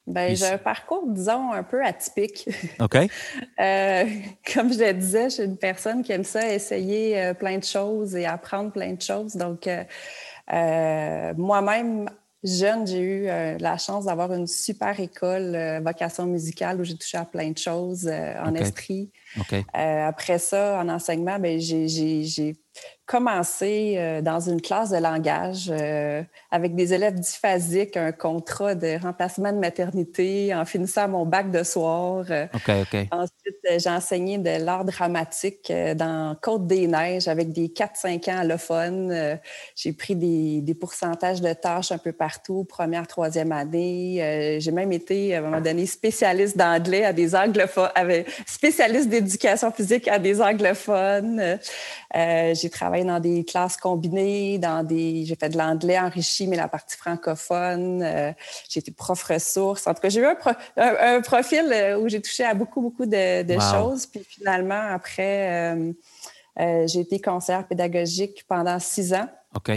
Ben, 0.07 0.35
j'ai 0.35 0.47
un 0.47 0.59
parcours, 0.59 1.05
disons, 1.07 1.53
un 1.53 1.63
peu 1.63 1.85
atypique. 1.85 2.49
OK. 2.81 2.95
comme 3.57 4.73
je 4.73 4.85
le 4.85 4.93
disais, 4.93 5.31
je 5.31 5.35
suis 5.35 5.45
une 5.45 5.57
personne 5.57 6.03
qui 6.03 6.11
aime 6.11 6.25
ça, 6.25 6.53
essayer 6.53 7.33
plein 7.39 7.59
de 7.59 7.65
choses 7.65 8.17
et 8.17 8.27
apprendre 8.27 8.73
plein 8.73 8.95
de 8.95 9.03
choses. 9.03 9.37
Donc, 9.37 9.69
moi-même, 10.49 12.09
Jeune, 12.45 12.87
j'ai 12.89 13.01
eu 13.01 13.29
euh, 13.29 13.57
la 13.59 13.79
chance 13.79 14.07
d'avoir 14.07 14.33
une 14.33 14.49
super 14.49 14.99
école 14.99 15.55
euh, 15.55 15.81
vocation 15.81 16.27
musicale 16.27 16.81
où 16.81 16.85
j'ai 16.85 16.97
touché 16.97 17.17
à 17.17 17.25
plein 17.25 17.51
de 17.51 17.59
choses 17.59 18.09
euh, 18.09 18.35
en 18.43 18.55
esprit. 18.55 19.11
Après 19.73 20.39
ça, 20.39 20.81
en 20.81 20.89
enseignement, 20.89 21.39
ben, 21.39 21.59
j'ai 21.59 22.55
commencé 23.05 23.97
euh, 23.99 24.23
dans 24.23 24.41
une 24.41 24.63
classe 24.63 24.91
de 24.91 24.97
langage 24.97 25.71
euh, 25.71 26.23
avec 26.51 26.75
des 26.75 26.95
élèves 26.95 27.15
dyphasiques, 27.15 27.97
un 27.97 28.13
contrat 28.13 28.75
de 28.75 28.99
remplacement 29.03 29.53
de 29.53 29.59
maternité 29.59 30.55
en 30.55 30.65
finissant 30.65 31.09
mon 31.09 31.27
bac 31.27 31.51
de 31.51 31.63
soir. 31.63 32.25
Euh, 32.31 32.47
ensuite, 33.11 33.57
j'ai 33.79 33.91
enseigné 33.91 34.39
de 34.39 34.65
l'art 34.65 34.85
dramatique 34.85 35.71
dans 35.97 36.37
Côte-des-Neiges 36.41 37.29
avec 37.29 37.53
des 37.53 37.69
4-5 37.69 38.31
ans 38.31 38.39
allophones. 38.39 39.39
j'ai 39.77 39.93
pris 39.93 40.17
des, 40.17 40.61
des, 40.63 40.75
pourcentages 40.75 41.43
de 41.43 41.53
tâches 41.53 41.93
un 41.93 41.99
peu 41.99 42.13
partout, 42.13 42.65
première, 42.65 43.07
troisième 43.07 43.53
année. 43.53 44.59
j'ai 44.61 44.73
même 44.73 44.93
été, 44.93 45.35
à 45.35 45.39
un 45.39 45.43
moment 45.43 45.61
donné, 45.61 45.87
spécialiste 45.87 46.57
d'anglais 46.57 47.05
à 47.05 47.13
des 47.13 47.35
anglophones, 47.35 47.91
spécialiste 48.47 49.11
d'éducation 49.23 49.71
physique 49.73 50.09
à 50.09 50.19
des 50.19 50.41
anglophones. 50.41 51.59
j'ai 52.15 52.71
travaillé 52.71 53.05
dans 53.05 53.21
des 53.21 53.45
classes 53.45 53.77
combinées, 53.77 54.59
dans 54.59 54.83
des. 54.83 55.25
J'ai 55.25 55.37
fait 55.37 55.49
de 55.49 55.59
l'anglais 55.59 55.99
enrichi, 55.99 56.47
mais 56.47 56.57
la 56.57 56.69
partie 56.69 56.97
francophone. 56.97 58.03
Euh, 58.03 58.33
j'ai 58.69 58.81
été 58.81 58.91
prof 58.91 59.23
ressource. 59.23 59.87
En 59.87 59.95
tout 59.95 60.01
cas, 60.01 60.09
j'ai 60.09 60.21
eu 60.21 60.27
un, 60.77 61.21
profil 61.21 61.71
euh, 61.73 61.99
où 61.99 62.09
j'ai 62.09 62.21
touché 62.21 62.45
à 62.45 62.55
beaucoup, 62.55 62.81
beaucoup 62.81 63.07
de, 63.07 63.59
choses. 63.59 64.07
Puis 64.07 64.25
finalement, 64.29 64.81
après, 64.91 65.75
euh, 65.75 66.87
j'ai 66.87 67.01
été 67.01 67.21
conseillère 67.21 67.67
pédagogique 67.67 68.45
pendant 68.49 68.79
six 68.79 69.13
ans. 69.15 69.29
OK. 69.55 69.71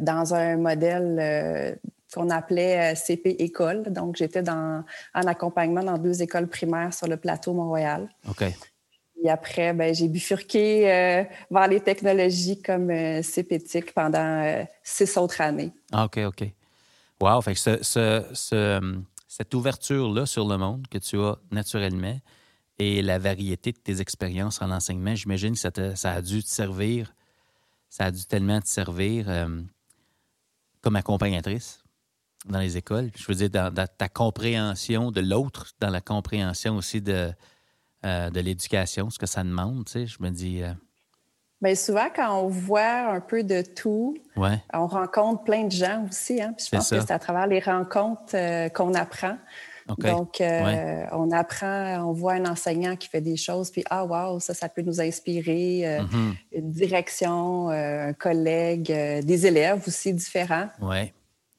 dans 0.00 0.34
un 0.34 0.56
modèle 0.56 1.78
qu'on 2.12 2.30
appelait 2.30 2.94
CP 2.94 3.36
École. 3.38 3.92
Donc, 3.92 4.16
j'étais 4.16 4.48
en 4.48 4.82
accompagnement 5.14 5.82
dans 5.82 5.98
deux 5.98 6.22
écoles 6.22 6.48
primaires 6.48 6.94
sur 6.94 7.06
le 7.06 7.16
plateau 7.16 7.52
Montréal. 7.52 8.08
OK. 8.28 8.44
Et 9.22 9.30
après, 9.30 9.72
ben, 9.72 9.94
j'ai 9.94 10.08
bifurqué 10.08 10.90
euh, 10.90 11.24
vers 11.50 11.68
les 11.68 11.80
technologies 11.80 12.62
comme 12.62 12.90
euh, 12.90 13.22
CPTIC 13.22 13.92
pendant 13.92 14.44
euh, 14.44 14.64
six 14.82 15.16
autres 15.16 15.40
années. 15.40 15.72
Ah, 15.92 16.04
OK, 16.04 16.18
OK. 16.18 16.44
Wow! 17.20 17.40
Fait 17.40 17.54
que 17.54 17.82
ce, 17.82 19.02
cette 19.26 19.54
ouverture-là 19.54 20.24
sur 20.24 20.46
le 20.46 20.56
monde 20.56 20.86
que 20.88 20.98
tu 20.98 21.18
as 21.18 21.36
naturellement 21.50 22.18
et 22.78 23.02
la 23.02 23.18
variété 23.18 23.72
de 23.72 23.78
tes 23.78 24.00
expériences 24.00 24.62
en 24.62 24.70
enseignement, 24.70 25.16
j'imagine 25.16 25.54
que 25.54 25.58
ça, 25.58 25.70
ça, 25.96 26.12
a 26.12 26.22
dû 26.22 26.44
te 26.44 26.48
servir, 26.48 27.12
ça 27.88 28.04
a 28.04 28.10
dû 28.12 28.24
tellement 28.24 28.60
te 28.60 28.68
servir 28.68 29.26
comme 30.80 30.94
accompagnatrice 30.94 31.82
dans 32.46 32.60
les 32.60 32.76
écoles. 32.76 33.10
Je 33.16 33.26
veux 33.26 33.34
dire, 33.34 33.50
dans 33.50 33.86
ta 33.86 34.08
compréhension 34.08 35.10
de 35.10 35.20
l'autre, 35.20 35.72
dans 35.80 35.90
la 35.90 36.00
compréhension 36.00 36.76
aussi 36.76 37.00
de 37.00 37.32
euh, 38.06 38.30
de 38.30 38.38
l'éducation, 38.38 39.10
ce 39.10 39.18
que 39.18 39.26
ça 39.26 39.42
demande. 39.42 39.84
Tu 39.86 39.92
sais, 39.92 40.06
je 40.06 40.22
me 40.22 40.30
dis, 40.30 40.62
euh, 40.62 40.72
Bien, 41.60 41.74
souvent, 41.74 42.06
quand 42.14 42.40
on 42.40 42.46
voit 42.46 43.10
un 43.12 43.20
peu 43.20 43.42
de 43.42 43.62
tout, 43.62 44.16
on 44.36 44.86
rencontre 44.86 45.42
plein 45.42 45.64
de 45.64 45.72
gens 45.72 46.06
aussi. 46.08 46.40
Hein? 46.40 46.54
je 46.56 46.68
pense 46.70 46.90
que 46.90 47.00
c'est 47.00 47.10
à 47.10 47.18
travers 47.18 47.48
les 47.48 47.58
rencontres 47.58 48.34
euh, 48.34 48.68
qu'on 48.68 48.94
apprend. 48.94 49.36
Donc, 49.98 50.42
euh, 50.42 51.06
on 51.12 51.30
apprend, 51.32 52.06
on 52.06 52.12
voit 52.12 52.34
un 52.34 52.44
enseignant 52.44 52.94
qui 52.94 53.08
fait 53.08 53.22
des 53.22 53.38
choses, 53.38 53.70
puis 53.70 53.82
ah, 53.88 54.04
wow, 54.04 54.38
ça, 54.38 54.52
ça 54.52 54.68
peut 54.68 54.82
nous 54.82 55.00
inspirer. 55.00 55.80
Euh, 55.84 56.02
mm-hmm. 56.02 56.58
Une 56.58 56.70
direction, 56.70 57.70
un 57.70 58.12
collègue, 58.12 58.92
des 59.24 59.46
élèves 59.46 59.82
aussi 59.86 60.12
différents. 60.12 60.68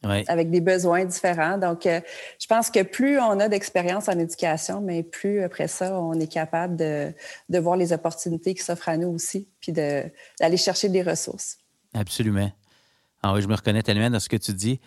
Avec 0.03 0.49
des 0.49 0.61
besoins 0.61 1.03
différents. 1.03 1.57
Donc, 1.57 1.85
euh, 1.85 1.99
je 2.39 2.47
pense 2.47 2.69
que 2.71 2.83
plus 2.83 3.19
on 3.19 3.39
a 3.39 3.49
d'expérience 3.49 4.07
en 4.07 4.17
éducation, 4.17 4.79
mais 4.79 5.03
plus 5.03 5.43
après 5.43 5.67
ça, 5.67 5.99
on 5.99 6.13
est 6.13 6.31
capable 6.31 6.77
de, 6.77 7.13
de 7.49 7.59
voir 7.59 7.75
les 7.75 7.91
opportunités 7.91 8.53
qui 8.53 8.63
s'offrent 8.63 8.89
à 8.89 8.97
nous 8.97 9.09
aussi, 9.09 9.49
puis 9.59 9.73
d'aller 9.73 10.57
chercher 10.57 10.87
des 10.87 11.01
ressources. 11.01 11.57
Absolument. 11.93 12.49
Ah 13.21 13.33
oui, 13.33 13.41
je 13.41 13.47
me 13.47 13.55
reconnais 13.55 13.83
tellement 13.83 14.09
dans 14.09 14.21
ce 14.21 14.29
que 14.29 14.37
tu 14.37 14.53
dis. 14.53 14.79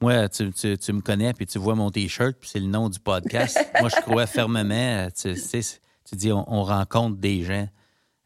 Moi, 0.00 0.28
tu, 0.28 0.52
tu, 0.52 0.92
me 0.92 1.00
connais, 1.00 1.32
puis 1.32 1.46
tu 1.46 1.58
vois 1.58 1.74
mon 1.74 1.90
T-shirt, 1.90 2.36
puis 2.38 2.50
c'est 2.52 2.60
le 2.60 2.66
nom 2.66 2.88
du 2.88 3.00
podcast. 3.00 3.58
Moi, 3.80 3.88
je 3.88 4.00
crois 4.02 4.26
fermement, 4.26 5.08
tu 5.10 5.34
sais, 5.34 5.60
tu 6.04 6.14
dis, 6.14 6.30
on, 6.30 6.62
rencontre 6.62 7.16
des 7.16 7.42
gens. 7.42 7.66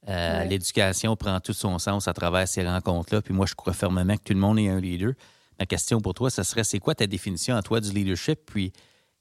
Euh, 0.08 0.44
l'éducation 0.44 1.16
prend 1.16 1.40
tout 1.40 1.52
son 1.52 1.78
sens 1.78 2.08
à 2.08 2.12
travers 2.12 2.46
ces 2.46 2.66
rencontres-là. 2.66 3.22
Puis 3.22 3.32
moi, 3.32 3.46
je 3.46 3.54
crois 3.54 3.72
fermement 3.72 4.16
que 4.16 4.22
tout 4.22 4.32
le 4.32 4.40
monde 4.40 4.58
est 4.58 4.68
un 4.68 4.80
leader. 4.80 5.12
Ma 5.58 5.66
question 5.66 6.00
pour 6.00 6.14
toi, 6.14 6.30
ce 6.30 6.42
serait 6.42 6.64
c'est 6.64 6.78
quoi 6.78 6.94
ta 6.94 7.06
définition 7.06 7.56
à 7.56 7.62
toi 7.62 7.80
du 7.80 7.90
leadership? 7.90 8.40
Puis 8.46 8.72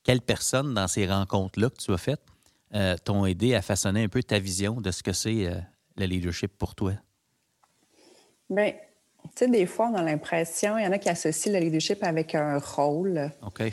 quelles 0.04 0.22
personnes 0.22 0.74
dans 0.74 0.88
ces 0.88 1.06
rencontres-là 1.06 1.70
que 1.70 1.78
tu 1.78 1.92
as 1.94 1.98
faites 1.98 2.22
euh, 2.74 2.96
t'ont 3.04 3.26
aidé 3.26 3.54
à 3.54 3.62
façonner 3.62 4.04
un 4.04 4.08
peu 4.08 4.24
ta 4.24 4.40
vision 4.40 4.80
de 4.80 4.92
ce 4.92 5.04
que 5.04 5.12
c'est 5.12 5.46
euh, 5.46 5.56
le 5.98 6.06
leadership 6.06 6.58
pour 6.58 6.74
toi? 6.74 6.94
Bien, 8.50 8.72
tu 8.72 9.30
sais, 9.36 9.48
des 9.48 9.66
fois, 9.66 9.90
on 9.94 9.96
a 9.96 10.02
l'impression, 10.02 10.78
il 10.78 10.86
y 10.86 10.88
en 10.88 10.92
a 10.92 10.98
qui 10.98 11.10
associent 11.10 11.52
le 11.52 11.60
leadership 11.60 12.02
avec 12.04 12.34
un 12.34 12.60
rôle. 12.60 13.30
OK. 13.46 13.64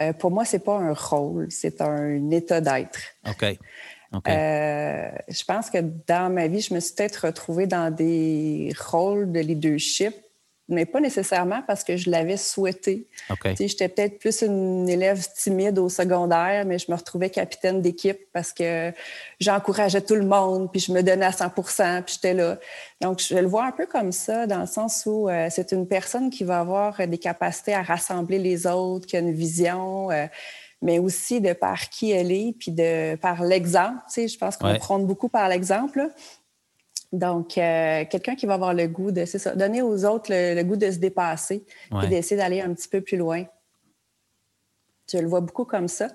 Euh, 0.00 0.12
pour 0.14 0.30
moi, 0.30 0.44
c'est 0.44 0.64
pas 0.64 0.78
un 0.78 0.94
rôle, 0.94 1.48
c'est 1.50 1.80
un 1.80 2.30
état 2.30 2.60
d'être. 2.60 2.98
OK. 3.28 3.58
je 4.12 5.44
pense 5.44 5.70
que 5.70 5.78
dans 6.06 6.32
ma 6.32 6.48
vie, 6.48 6.60
je 6.60 6.72
me 6.72 6.80
suis 6.80 6.94
peut-être 6.94 7.26
retrouvée 7.26 7.66
dans 7.66 7.94
des 7.94 8.72
rôles 8.90 9.32
de 9.32 9.40
leadership 9.40 10.14
mais 10.68 10.84
pas 10.84 11.00
nécessairement 11.00 11.62
parce 11.66 11.84
que 11.84 11.96
je 11.96 12.10
l'avais 12.10 12.36
souhaité. 12.36 13.06
J'étais 13.58 13.88
peut-être 13.88 14.18
plus 14.18 14.42
une 14.42 14.88
élève 14.88 15.24
timide 15.34 15.78
au 15.78 15.88
secondaire, 15.88 16.64
mais 16.66 16.78
je 16.78 16.90
me 16.90 16.96
retrouvais 16.96 17.30
capitaine 17.30 17.80
d'équipe 17.80 18.18
parce 18.32 18.52
que 18.52 18.92
j'encourageais 19.38 20.00
tout 20.00 20.16
le 20.16 20.26
monde, 20.26 20.70
puis 20.72 20.80
je 20.80 20.92
me 20.92 21.02
donnais 21.02 21.26
à 21.26 21.32
100 21.32 21.50
puis 22.04 22.14
j'étais 22.14 22.34
là. 22.34 22.58
Donc, 23.00 23.20
je 23.20 23.36
le 23.36 23.46
vois 23.46 23.66
un 23.66 23.72
peu 23.72 23.86
comme 23.86 24.10
ça, 24.10 24.46
dans 24.46 24.60
le 24.60 24.66
sens 24.66 25.04
où 25.06 25.28
euh, 25.28 25.48
c'est 25.50 25.72
une 25.72 25.86
personne 25.86 26.30
qui 26.30 26.42
va 26.42 26.60
avoir 26.60 27.06
des 27.06 27.18
capacités 27.18 27.74
à 27.74 27.82
rassembler 27.82 28.38
les 28.38 28.66
autres, 28.66 29.06
qui 29.06 29.16
a 29.16 29.20
une 29.20 29.32
vision. 29.32 30.10
Euh, 30.10 30.26
mais 30.82 30.98
aussi 30.98 31.40
de 31.40 31.52
par 31.52 31.88
qui 31.88 32.10
elle 32.10 32.30
est, 32.30 32.54
puis 32.58 32.70
de 32.70 33.16
par 33.16 33.42
l'exemple. 33.42 33.98
Je 34.14 34.36
pense 34.36 34.56
qu'on 34.56 34.76
prône 34.76 35.06
beaucoup 35.06 35.28
par 35.28 35.48
l'exemple. 35.48 36.08
Donc, 37.16 37.56
euh, 37.56 38.04
quelqu'un 38.10 38.34
qui 38.34 38.44
va 38.44 38.54
avoir 38.54 38.74
le 38.74 38.86
goût 38.88 39.10
de, 39.10 39.24
c'est 39.24 39.38
ça, 39.38 39.54
donner 39.54 39.80
aux 39.80 40.04
autres 40.04 40.30
le, 40.30 40.62
goût 40.62 40.76
de 40.76 40.90
se 40.90 40.98
dépasser 40.98 41.64
et 42.02 42.06
d'essayer 42.08 42.36
d'aller 42.36 42.60
un 42.60 42.74
petit 42.74 42.88
peu 42.88 43.00
plus 43.00 43.16
loin. 43.16 43.44
Je 45.10 45.18
le 45.18 45.28
vois 45.28 45.40
beaucoup 45.40 45.64
comme 45.64 45.86
ça. 45.86 46.08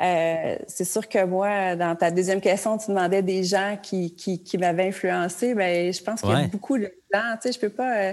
Euh, 0.00 0.56
c'est 0.66 0.84
sûr 0.84 1.06
que 1.06 1.22
moi, 1.24 1.76
dans 1.76 1.94
ta 1.94 2.10
deuxième 2.10 2.40
question, 2.40 2.78
tu 2.78 2.88
demandais 2.88 3.20
des 3.20 3.44
gens 3.44 3.76
qui, 3.80 4.14
qui, 4.14 4.58
m'avaient 4.58 4.88
influencé. 4.88 5.54
Bien, 5.54 5.92
je 5.92 6.02
pense 6.02 6.22
qu'il 6.22 6.30
y 6.30 6.34
a 6.34 6.46
beaucoup 6.48 6.78
de 6.78 6.90
gens. 7.12 7.34
Tu 7.34 7.42
sais, 7.42 7.52
je 7.52 7.60
peux 7.60 7.68
pas 7.68 7.94
euh, 7.94 8.12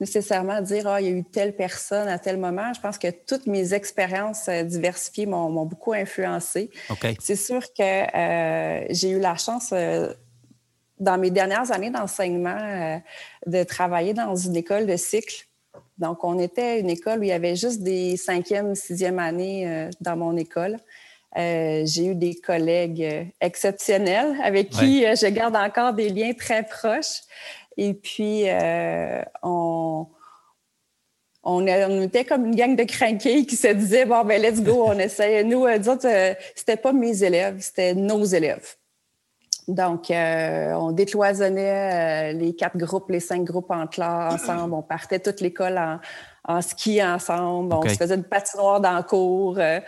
nécessairement 0.00 0.60
dire, 0.60 0.88
ah, 0.88 1.00
il 1.00 1.06
y 1.06 1.08
a 1.08 1.12
eu 1.12 1.24
telle 1.24 1.54
personne 1.54 2.08
à 2.08 2.18
tel 2.18 2.36
moment. 2.36 2.72
Je 2.74 2.80
pense 2.80 2.98
que 2.98 3.08
toutes 3.10 3.46
mes 3.46 3.72
expériences 3.72 4.50
diversifiées 4.50 5.26
m'ont, 5.26 5.64
beaucoup 5.64 5.92
influencé. 5.92 6.70
C'est 7.20 7.36
sûr 7.36 7.62
que 7.72 8.92
j'ai 8.92 9.10
eu 9.10 9.20
la 9.20 9.36
chance 9.36 9.72
dans 11.00 11.18
mes 11.18 11.30
dernières 11.30 11.72
années 11.72 11.90
d'enseignement, 11.90 12.56
euh, 12.60 12.98
de 13.46 13.64
travailler 13.64 14.14
dans 14.14 14.36
une 14.36 14.54
école 14.54 14.86
de 14.86 14.96
cycle. 14.96 15.46
Donc, 15.98 16.24
on 16.24 16.38
était 16.38 16.78
une 16.78 16.90
école 16.90 17.20
où 17.20 17.22
il 17.22 17.28
y 17.28 17.32
avait 17.32 17.56
juste 17.56 17.82
des 17.82 18.16
cinquième, 18.16 18.74
sixième 18.74 19.18
années 19.18 19.68
euh, 19.68 19.90
dans 20.00 20.16
mon 20.16 20.36
école. 20.36 20.76
Euh, 21.38 21.82
j'ai 21.86 22.06
eu 22.06 22.14
des 22.14 22.34
collègues 22.34 23.32
exceptionnels 23.40 24.36
avec 24.42 24.70
qui 24.70 25.02
je 25.02 25.26
garde 25.28 25.56
encore 25.56 25.92
des 25.92 26.08
liens 26.08 26.32
très 26.32 26.64
proches. 26.64 27.20
Et 27.76 27.94
puis, 27.94 28.46
on, 29.44 30.06
on, 31.44 32.02
était 32.02 32.24
comme 32.24 32.46
une 32.46 32.56
gang 32.56 32.74
de 32.74 32.82
crinqués 32.82 33.46
qui 33.46 33.54
se 33.54 33.68
disaient 33.68 34.06
Bon, 34.06 34.24
ben, 34.24 34.42
let's 34.42 34.60
go, 34.60 34.86
on 34.88 34.98
essaye. 34.98 35.44
Nous, 35.44 35.66
ce 35.66 36.34
c'était 36.56 36.76
pas 36.76 36.92
mes 36.92 37.22
élèves, 37.22 37.58
c'était 37.60 37.94
nos 37.94 38.24
élèves. 38.24 38.74
Donc, 39.70 40.10
euh, 40.10 40.72
on 40.72 40.90
décloisonnait 40.90 42.32
euh, 42.32 42.38
les 42.38 42.54
quatre 42.54 42.76
groupes, 42.76 43.08
les 43.10 43.20
cinq 43.20 43.44
groupes 43.44 43.70
en 43.70 43.86
classe 43.86 44.34
ensemble. 44.34 44.74
On 44.74 44.82
partait 44.82 45.20
toute 45.20 45.40
l'école 45.40 45.78
en, 45.78 46.00
en 46.50 46.62
ski 46.62 47.02
ensemble. 47.02 47.72
On 47.74 47.82
se 47.82 47.94
faisait 47.94 48.14
une 48.14 48.24
patinoire 48.24 48.80
dans 48.80 48.96
le 48.96 49.02
cours. 49.02 49.56
Euh, 49.58 49.80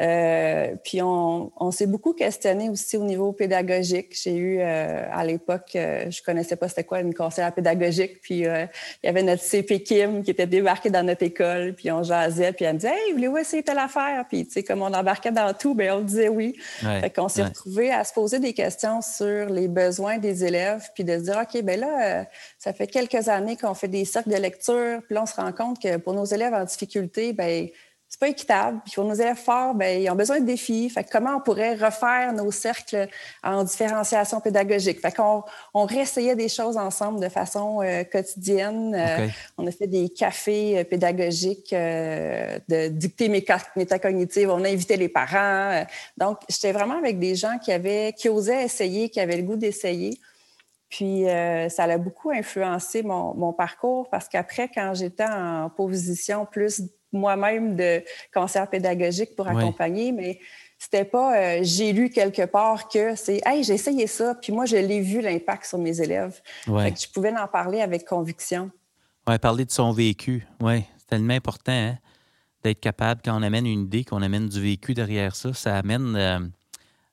euh, 0.00 0.74
puis 0.82 1.00
on, 1.02 1.52
on 1.56 1.70
s'est 1.70 1.86
beaucoup 1.86 2.12
questionné 2.12 2.68
aussi 2.68 2.96
au 2.96 3.04
niveau 3.04 3.32
pédagogique. 3.32 4.18
J'ai 4.20 4.34
eu 4.34 4.58
euh, 4.60 5.04
à 5.12 5.24
l'époque, 5.24 5.70
je 5.74 6.22
connaissais 6.22 6.56
pas 6.56 6.68
c'était 6.68 6.84
quoi 6.84 7.00
une 7.00 7.14
conseillère 7.14 7.52
pédagogique. 7.52 8.20
Puis 8.22 8.40
il 8.40 8.68
y 9.04 9.08
avait 9.08 9.22
notre 9.22 9.42
CP 9.42 9.82
Kim 9.82 10.22
qui 10.22 10.32
était 10.32 10.46
débarqué 10.46 10.90
dans 10.90 11.04
notre 11.04 11.22
école. 11.22 11.74
Puis 11.74 11.90
on 11.92 12.02
jasait. 12.02 12.52
Puis 12.52 12.64
elle 12.64 12.74
me 12.74 12.78
disait 12.80 12.92
Hey, 12.92 13.12
voulez-vous 13.12 13.38
essayer 13.38 13.62
telle 13.62 13.78
affaire? 13.78 14.24
Puis 14.28 14.46
tu 14.46 14.52
sais, 14.52 14.62
comme 14.62 14.82
on 14.82 14.92
embarquait 14.92 15.32
dans 15.32 15.52
tout, 15.54 15.74
bien, 15.74 15.96
on 15.96 16.00
disait 16.00 16.28
oui. 16.28 16.56
Fait 16.80 17.10
qu'on 17.10 17.28
s'est 17.28 17.44
retrouvés 17.44 17.92
à 17.92 18.04
se 18.04 18.12
poser 18.12 18.40
des 18.40 18.52
questions 18.52 19.00
sur 19.00 19.48
les 19.48 19.68
besoins 19.68 20.18
des 20.18 20.44
élèves. 20.44 20.88
Puis 20.94 21.04
de 21.04 21.18
se 21.18 21.22
dire 21.24 21.40
OK, 21.40 21.62
ben 21.62 21.78
là, 21.78 22.26
ça 22.58 22.72
fait 22.72 22.86
quelques 22.86 23.28
années 23.28 23.56
qu'on 23.56 23.74
fait 23.74 23.88
des 23.88 24.04
cercles 24.04 24.30
de 24.30 24.36
lecture. 24.36 25.00
Puis 25.06 25.14
là, 25.14 25.22
on 25.22 25.26
se 25.26 25.36
rend 25.36 25.52
compte 25.52 25.80
que 25.80 25.99
pour 26.00 26.14
nos 26.14 26.24
élèves 26.24 26.54
en 26.54 26.64
difficulté, 26.64 27.32
ben 27.32 27.68
c'est 28.10 28.18
pas 28.18 28.28
équitable. 28.28 28.80
Puis 28.84 28.94
pour 28.96 29.04
nos 29.04 29.14
élèves 29.14 29.36
forts, 29.36 29.72
ben 29.72 30.02
ils 30.02 30.10
ont 30.10 30.16
besoin 30.16 30.40
de 30.40 30.44
défis. 30.44 30.90
Fait 30.90 31.06
comment 31.08 31.36
on 31.36 31.40
pourrait 31.40 31.76
refaire 31.76 32.32
nos 32.32 32.50
cercles 32.50 33.06
en 33.44 33.62
différenciation 33.62 34.40
pédagogique? 34.40 35.00
Fait 35.00 35.14
qu'on 35.14 35.44
on 35.74 35.84
réessayait 35.84 36.34
des 36.34 36.48
choses 36.48 36.76
ensemble 36.76 37.20
de 37.20 37.28
façon 37.28 37.80
euh, 37.82 38.02
quotidienne. 38.02 38.96
Euh, 38.96 39.28
on 39.56 39.64
a 39.64 39.70
fait 39.70 39.86
des 39.86 40.08
cafés 40.08 40.80
euh, 40.80 40.84
pédagogiques 40.84 41.72
de 41.72 42.88
dictée 42.88 43.28
métacognitive. 43.76 44.50
On 44.50 44.64
a 44.64 44.68
invité 44.68 44.96
les 44.96 45.08
parents. 45.08 45.84
donc, 46.16 46.38
j'étais 46.48 46.72
vraiment 46.72 46.98
avec 46.98 47.20
des 47.20 47.36
gens 47.36 47.58
qui 47.58 47.70
avaient, 47.70 48.12
qui 48.12 48.28
osaient 48.28 48.64
essayer, 48.64 49.08
qui 49.08 49.20
avaient 49.20 49.36
le 49.36 49.44
goût 49.44 49.56
d'essayer. 49.56 50.18
Puis 50.90 51.28
euh, 51.28 51.68
ça 51.68 51.84
a 51.84 51.98
beaucoup 51.98 52.30
influencé 52.30 53.02
mon, 53.02 53.52
parcours 53.52 54.10
parce 54.10 54.28
qu'après, 54.28 54.68
quand 54.68 54.92
j'étais 54.94 55.24
en 55.24 55.70
position 55.70 56.44
plus 56.44 56.82
moi-même 57.12 57.76
de 57.76 58.02
conseillère 58.34 58.68
pédagogique 58.68 59.34
pour 59.36 59.48
accompagner, 59.48 60.12
mais 60.12 60.40
c'était 60.78 61.04
pas 61.04 61.36
euh, 61.36 61.58
j'ai 61.62 61.92
lu 61.92 62.10
quelque 62.10 62.44
part 62.44 62.88
que 62.88 63.14
c'est 63.14 63.40
Hey, 63.46 63.62
j'ai 63.62 63.74
essayé 63.74 64.06
ça, 64.06 64.34
puis 64.34 64.52
moi, 64.52 64.66
je 64.66 64.76
l'ai 64.76 65.00
vu 65.00 65.20
l'impact 65.20 65.64
sur 65.64 65.78
mes 65.78 66.00
élèves. 66.00 66.40
Fait 66.64 66.92
que 66.92 67.00
je 67.00 67.08
pouvais 67.08 67.32
en 67.36 67.46
parler 67.46 67.80
avec 67.80 68.04
conviction. 68.04 68.70
Oui, 69.28 69.38
parler 69.38 69.64
de 69.64 69.70
son 69.70 69.92
vécu. 69.92 70.46
Oui, 70.60 70.84
c'est 70.98 71.06
tellement 71.06 71.34
important 71.34 71.72
hein, 71.72 71.98
d'être 72.64 72.80
capable, 72.80 73.20
quand 73.24 73.38
on 73.38 73.42
amène 73.42 73.66
une 73.66 73.82
idée, 73.82 74.04
qu'on 74.04 74.22
amène 74.22 74.48
du 74.48 74.60
vécu 74.60 74.94
derrière 74.94 75.36
ça. 75.36 75.52
Ça 75.52 75.76
amène, 75.76 76.16
euh, 76.16 76.40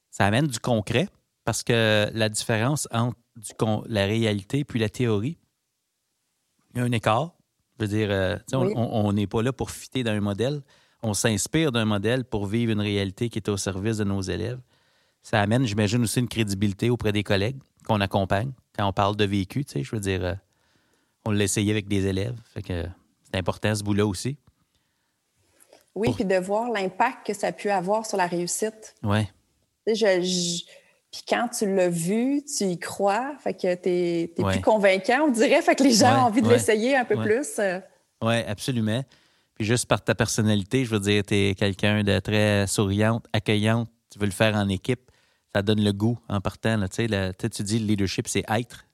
ça 0.10 0.26
amène 0.26 0.48
du 0.48 0.60
concret 0.60 1.08
parce 1.46 1.64
que 1.64 2.10
la 2.14 2.30
différence 2.30 2.88
entre 2.92 3.18
la 3.88 4.06
réalité 4.06 4.64
puis 4.64 4.80
la 4.80 4.90
théorie, 4.90 5.38
il 6.74 6.80
y 6.80 6.82
a 6.82 6.84
un 6.84 6.92
écart. 6.92 7.34
Je 7.80 7.86
veux 7.86 7.90
dire, 7.90 8.10
euh, 8.12 8.38
on 8.54 9.14
n'est 9.14 9.28
pas 9.28 9.42
là 9.42 9.54
pour 9.54 9.72
fitter 9.72 10.04
dans 10.04 10.12
un 10.12 10.22
modèle. 10.22 10.62
On 11.04 11.14
s'inspire 11.14 11.72
d'un 11.72 11.86
modèle 11.86 12.26
pour 12.26 12.48
vivre 12.48 12.72
une 12.72 12.82
réalité 12.82 13.30
qui 13.30 13.38
est 13.38 13.50
au 13.50 13.58
service 13.58 13.98
de 13.98 14.04
nos 14.04 14.22
élèves. 14.22 14.60
Ça 15.22 15.42
amène, 15.42 15.66
j'imagine, 15.66 16.02
aussi 16.02 16.20
une 16.20 16.28
crédibilité 16.28 16.90
auprès 16.90 17.12
des 17.12 17.24
collègues 17.24 17.58
qu'on 17.86 18.02
accompagne. 18.02 18.52
Quand 18.78 18.88
on 18.88 18.94
parle 18.94 19.16
de 19.16 19.26
vécu, 19.26 19.64
tu 19.64 19.74
sais, 19.74 19.84
je 19.84 19.96
veux 19.96 20.02
dire, 20.02 20.24
euh, 20.24 20.34
on 21.26 21.32
l'a 21.32 21.44
essayé 21.44 21.72
avec 21.72 21.88
des 21.88 22.08
élèves. 22.08 22.40
Fait 22.54 22.62
que 22.62 22.86
c'est 23.24 23.38
important 23.38 23.76
ce 23.76 23.84
bout-là 23.84 24.06
aussi. 24.06 24.38
Oui, 25.96 26.14
puis 26.14 26.26
de 26.26 26.36
voir 26.36 26.70
l'impact 26.72 27.28
que 27.28 27.34
ça 27.34 27.48
a 27.48 27.52
pu 27.52 27.70
avoir 27.70 28.06
sur 28.06 28.18
la 28.18 28.28
réussite. 28.28 28.96
Oui. 29.04 29.28
je, 29.88 30.64
puis 31.18 31.26
quand 31.28 31.48
tu 31.48 31.74
l'as 31.74 31.90
vu, 31.90 32.44
tu 32.44 32.66
y 32.66 32.78
crois, 32.78 33.36
fait 33.40 33.56
que 33.56 33.74
tu 33.74 33.90
es, 33.90 34.32
plus 34.36 34.62
convaincant, 34.62 35.24
on 35.26 35.32
dirait, 35.32 35.64
fait 35.64 35.74
que 35.74 35.82
les 35.82 35.94
gens 35.94 36.16
ont 36.16 36.26
envie 36.26 36.44
de 36.44 36.50
l'essayer 36.50 36.96
un 36.96 37.06
peu 37.06 37.16
plus. 37.16 37.58
Euh. 37.58 37.80
Oui, 38.22 38.36
absolument. 38.48 39.04
Puis 39.56 39.66
juste 39.66 39.88
par 39.88 40.04
ta 40.04 40.14
personnalité, 40.14 40.86
je 40.86 40.92
veux 40.92 41.00
dire, 41.00 41.24
tu 41.26 41.34
es 41.34 41.56
quelqu'un 41.56 42.04
de 42.04 42.20
très 42.20 42.68
souriante, 42.68 43.26
accueillante, 43.34 43.90
tu 44.12 44.20
veux 44.20 44.28
le 44.28 44.32
faire 44.32 44.56
en 44.56 44.70
équipe, 44.70 45.10
ça 45.56 45.64
donne 45.64 45.84
le 45.84 45.92
goût 45.92 46.20
en 46.30 46.40
partant. 46.40 46.80
tu, 46.88 47.08
sais, 47.08 47.50
tu 47.50 47.64
dis 47.64 47.80
le 47.80 47.88
leadership, 47.88 48.28
c'est 48.28 48.46
être. 48.48 48.86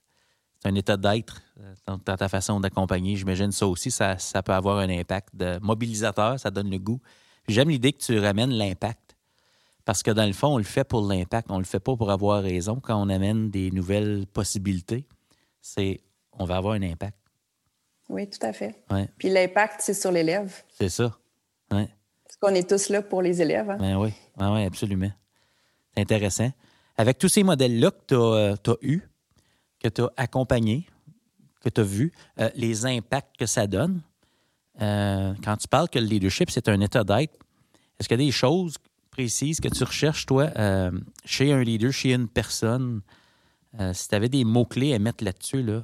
c'est 0.62 0.70
un 0.70 0.76
état 0.76 0.96
d'être 0.96 1.42
dans, 1.86 1.98
ta 1.98 2.30
façon 2.30 2.62
d'accompagner. 2.62 3.18
J'imagine 3.18 3.52
ça 3.52 3.68
aussi, 3.68 3.92
ça, 3.92 4.18
ça, 4.18 4.42
peut 4.42 4.54
avoir 4.54 4.78
un 4.78 4.90
impact 4.90 5.36
de 5.36 5.60
mobilisateur, 5.62 6.40
ça 6.40 6.52
donne 6.52 6.70
le 6.70 6.80
goût. 6.80 7.02
J'aime 7.50 7.68
l'idée 7.68 7.92
que 7.92 8.02
tu 8.02 8.18
ramènes 8.18 8.52
l'impact. 8.52 9.13
Parce 9.86 10.02
que 10.02 10.12
dans 10.12 10.26
le 10.26 10.34
fond, 10.34 10.56
on 10.56 10.58
le 10.58 10.64
fait 10.64 10.84
pour 10.84 11.06
l'impact. 11.06 11.50
On 11.52 11.58
le 11.58 11.66
fait 11.66 11.80
pas 11.80 11.96
pour 11.96 12.10
avoir 12.10 12.42
raison. 12.42 12.80
Quand 12.80 13.02
on 13.02 13.10
amène 13.10 13.50
des 13.50 13.72
nouvelles 13.72 14.26
possibilités, 14.28 15.06
c'est 15.62 16.02
on 16.32 16.46
va 16.46 16.58
avoir 16.58 16.74
un 16.74 16.82
impact. 16.82 17.18
Oui, 18.10 18.30
tout 18.30 18.46
à 18.46 18.54
fait. 18.54 18.84
Puis 19.18 19.30
l'impact, 19.30 19.82
c'est 19.82 19.94
sur 19.94 20.12
l'élève. 20.12 20.54
C'est 20.78 20.90
ça. 20.90 21.18
Ouais. 21.72 21.90
Parce 22.24 22.38
qu'on 22.40 22.56
est 22.56 22.70
tous 22.70 22.90
là 22.90 23.02
pour 23.02 23.22
les 23.22 23.42
élèves. 23.42 23.70
Hein? 23.70 23.78
Ben 23.80 23.98
oui, 23.98 24.14
oui, 24.40 24.64
absolument. 24.64 25.12
C'est 25.94 26.02
intéressant. 26.02 26.52
Avec 26.98 27.18
tous 27.18 27.30
ces 27.30 27.44
modèles-là 27.44 27.92
que 27.92 28.06
tu 28.08 28.16
as, 28.16 28.72
as 28.72 28.78
eus, 28.82 29.10
que 29.80 29.90
tu 29.90 30.02
as 30.02 30.12
accompagnés, 30.18 30.88
que 31.62 31.70
tu 31.70 31.82
as 31.82 31.84
vus, 31.84 32.14
euh, 32.40 32.50
les 32.56 32.86
impacts 32.86 33.38
que 33.38 33.46
ça 33.46 33.68
donne, 33.68 34.02
euh, 34.82 35.34
quand 35.44 35.58
tu 35.58 35.68
parles 35.68 35.90
que 35.90 36.00
le 36.00 36.06
leadership, 36.06 36.50
c'est 36.50 36.68
un 36.70 36.80
état 36.82 37.04
d'être, 37.04 37.38
est-ce 38.00 38.08
qu'il 38.08 38.20
y 38.20 38.24
a 38.24 38.26
des 38.26 38.32
choses 38.32 38.78
précises 39.14 39.60
que 39.60 39.68
tu 39.68 39.84
recherches, 39.84 40.26
toi, 40.26 40.50
euh, 40.58 40.92
chez 41.24 41.52
un 41.54 41.64
leader, 41.64 41.94
chez 41.94 42.14
une 42.14 42.28
personne, 42.28 43.02
si 43.94 44.08
tu 44.08 44.16
avais 44.16 44.30
des 44.30 44.44
mots-clés 44.44 44.94
à 44.94 45.00
mettre 45.00 45.24
là-dessus, 45.24 45.64
là, 45.64 45.84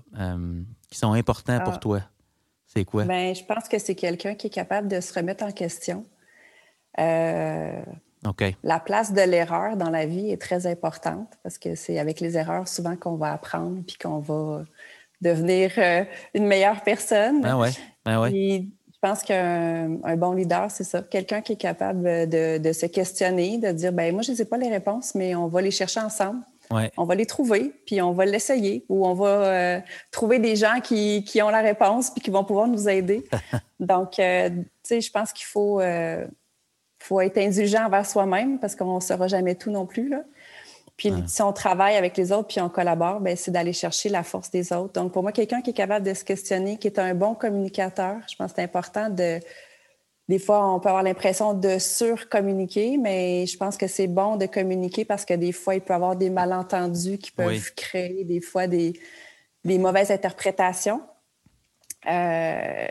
qui 0.89 0.97
sont 0.97 1.13
importants 1.13 1.59
pour 1.61 1.73
ah. 1.73 1.77
toi, 1.77 2.01
c'est 2.67 2.85
quoi? 2.85 3.05
Bien, 3.05 3.33
je 3.33 3.43
pense 3.43 3.67
que 3.67 3.79
c'est 3.79 3.95
quelqu'un 3.95 4.35
qui 4.35 4.47
est 4.47 4.51
capable 4.51 4.87
de 4.87 4.99
se 4.99 5.13
remettre 5.13 5.43
en 5.43 5.51
question. 5.51 6.05
La 8.63 8.79
place 8.79 9.13
de 9.13 9.21
l'erreur 9.21 9.77
dans 9.77 9.89
la 9.89 10.05
vie 10.05 10.31
est 10.31 10.41
très 10.41 10.67
importante 10.67 11.31
parce 11.41 11.57
que 11.57 11.75
c'est 11.75 11.97
avec 11.97 12.19
les 12.19 12.37
erreurs 12.37 12.67
souvent 12.67 12.95
qu'on 12.95 13.15
va 13.15 13.33
apprendre 13.33 13.81
puis 13.87 13.97
qu'on 13.97 14.19
va 14.19 14.65
devenir 15.21 15.71
une 16.33 16.45
meilleure 16.45 16.83
personne. 16.83 17.41
Ben 17.41 17.57
ouais. 17.57 17.71
Ben 18.05 18.21
ouais. 18.21 18.67
Je 19.01 19.07
pense 19.07 19.23
qu'un 19.23 20.17
bon 20.17 20.33
leader, 20.33 20.69
c'est 20.69 20.83
ça. 20.83 21.01
Quelqu'un 21.01 21.39
qui 21.39 21.53
est 21.53 21.57
capable 21.57 22.03
de, 22.27 22.71
se 22.73 22.85
questionner, 22.85 23.57
de 23.57 23.71
dire 23.71 23.93
ben 23.93 24.11
moi, 24.11 24.23
je 24.23 24.31
ne 24.31 24.35
sais 24.35 24.43
pas 24.43 24.57
les 24.57 24.67
réponses, 24.67 25.15
mais 25.15 25.35
on 25.35 25.47
va 25.47 25.61
les 25.61 25.71
chercher 25.71 26.01
ensemble. 26.01 26.41
On 26.97 27.05
va 27.05 27.15
les 27.15 27.25
trouver, 27.25 27.71
puis 27.85 28.01
on 28.01 28.11
va 28.11 28.25
l'essayer, 28.25 28.85
ou 28.89 29.07
on 29.07 29.13
va 29.13 29.27
euh, 29.27 29.79
trouver 30.11 30.37
des 30.37 30.55
gens 30.55 30.81
qui, 30.81 31.23
ont 31.41 31.49
la 31.49 31.61
réponse, 31.61 32.11
puis 32.11 32.21
qui 32.21 32.29
vont 32.29 32.43
pouvoir 32.43 32.67
nous 32.67 32.89
aider. 32.89 33.25
Donc, 33.79 34.19
euh, 34.19 34.49
tu 34.49 34.65
sais, 34.83 35.01
je 35.01 35.11
pense 35.11 35.31
qu'il 35.31 35.47
faut, 35.47 35.79
euh, 35.79 36.27
faut 36.99 37.21
être 37.21 37.37
indulgent 37.37 37.85
envers 37.85 38.05
soi-même 38.05 38.59
parce 38.59 38.75
qu'on 38.75 38.95
ne 38.95 38.99
saura 38.99 39.27
jamais 39.27 39.55
tout 39.55 39.71
non 39.71 39.85
plus. 39.85 40.09
Là. 40.09 40.23
Puis 40.99 41.13
si 41.27 41.41
on 41.41 41.53
travaille 41.53 41.95
avec 41.95 42.17
les 42.17 42.33
autres 42.33 42.49
puis 42.49 42.59
on 42.59 42.67
collabore, 42.67 43.21
ben, 43.21 43.33
c'est 43.37 43.51
d'aller 43.51 43.71
chercher 43.71 44.09
la 44.09 44.21
force 44.21 44.51
des 44.51 44.73
autres. 44.73 44.91
Donc 45.01 45.13
pour 45.13 45.23
moi, 45.23 45.31
quelqu'un 45.31 45.61
qui 45.61 45.69
est 45.69 45.73
capable 45.73 46.05
de 46.05 46.13
se 46.13 46.25
questionner, 46.25 46.77
qui 46.77 46.87
est 46.87 46.99
un 46.99 47.15
bon 47.15 47.35
communicateur, 47.35 48.17
je 48.29 48.35
pense 48.35 48.51
que 48.51 48.57
c'est 48.57 48.63
important 48.63 49.09
de. 49.09 49.39
Des 50.27 50.39
fois, 50.39 50.71
on 50.71 50.79
peut 50.79 50.89
avoir 50.89 51.01
l'impression 51.01 51.53
de 51.53 51.79
surcommuniquer, 51.79 52.97
mais 52.97 53.47
je 53.47 53.57
pense 53.57 53.77
que 53.77 53.87
c'est 53.87 54.07
bon 54.07 54.35
de 54.35 54.45
communiquer 54.45 55.05
parce 55.05 55.23
que 55.25 55.33
des 55.33 55.53
fois, 55.53 55.73
il 55.73 55.81
peut 55.81 55.93
y 55.93 55.95
avoir 55.95 56.17
des 56.17 56.29
malentendus 56.29 57.17
qui 57.17 57.31
peuvent 57.31 57.73
créer 57.75 58.25
des 58.25 58.41
fois 58.41 58.67
des, 58.67 58.93
des 59.63 59.79
mauvaises 59.79 60.11
interprétations. 60.11 61.01
Euh, 62.07 62.87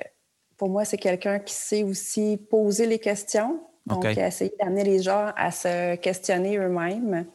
pour 0.57 0.71
moi, 0.71 0.85
c'est 0.85 0.97
quelqu'un 0.97 1.39
qui 1.39 1.55
sait 1.55 1.85
aussi 1.85 2.39
poser 2.51 2.87
les 2.87 2.99
questions, 2.99 3.61
donc, 3.89 4.05
essayer 4.05 4.53
d'amener 4.61 4.85
les 4.85 5.03
gens 5.03 5.33
à 5.37 5.51
se 5.51 5.97
questionner 5.97 6.59
eux-mêmes, 6.59 7.27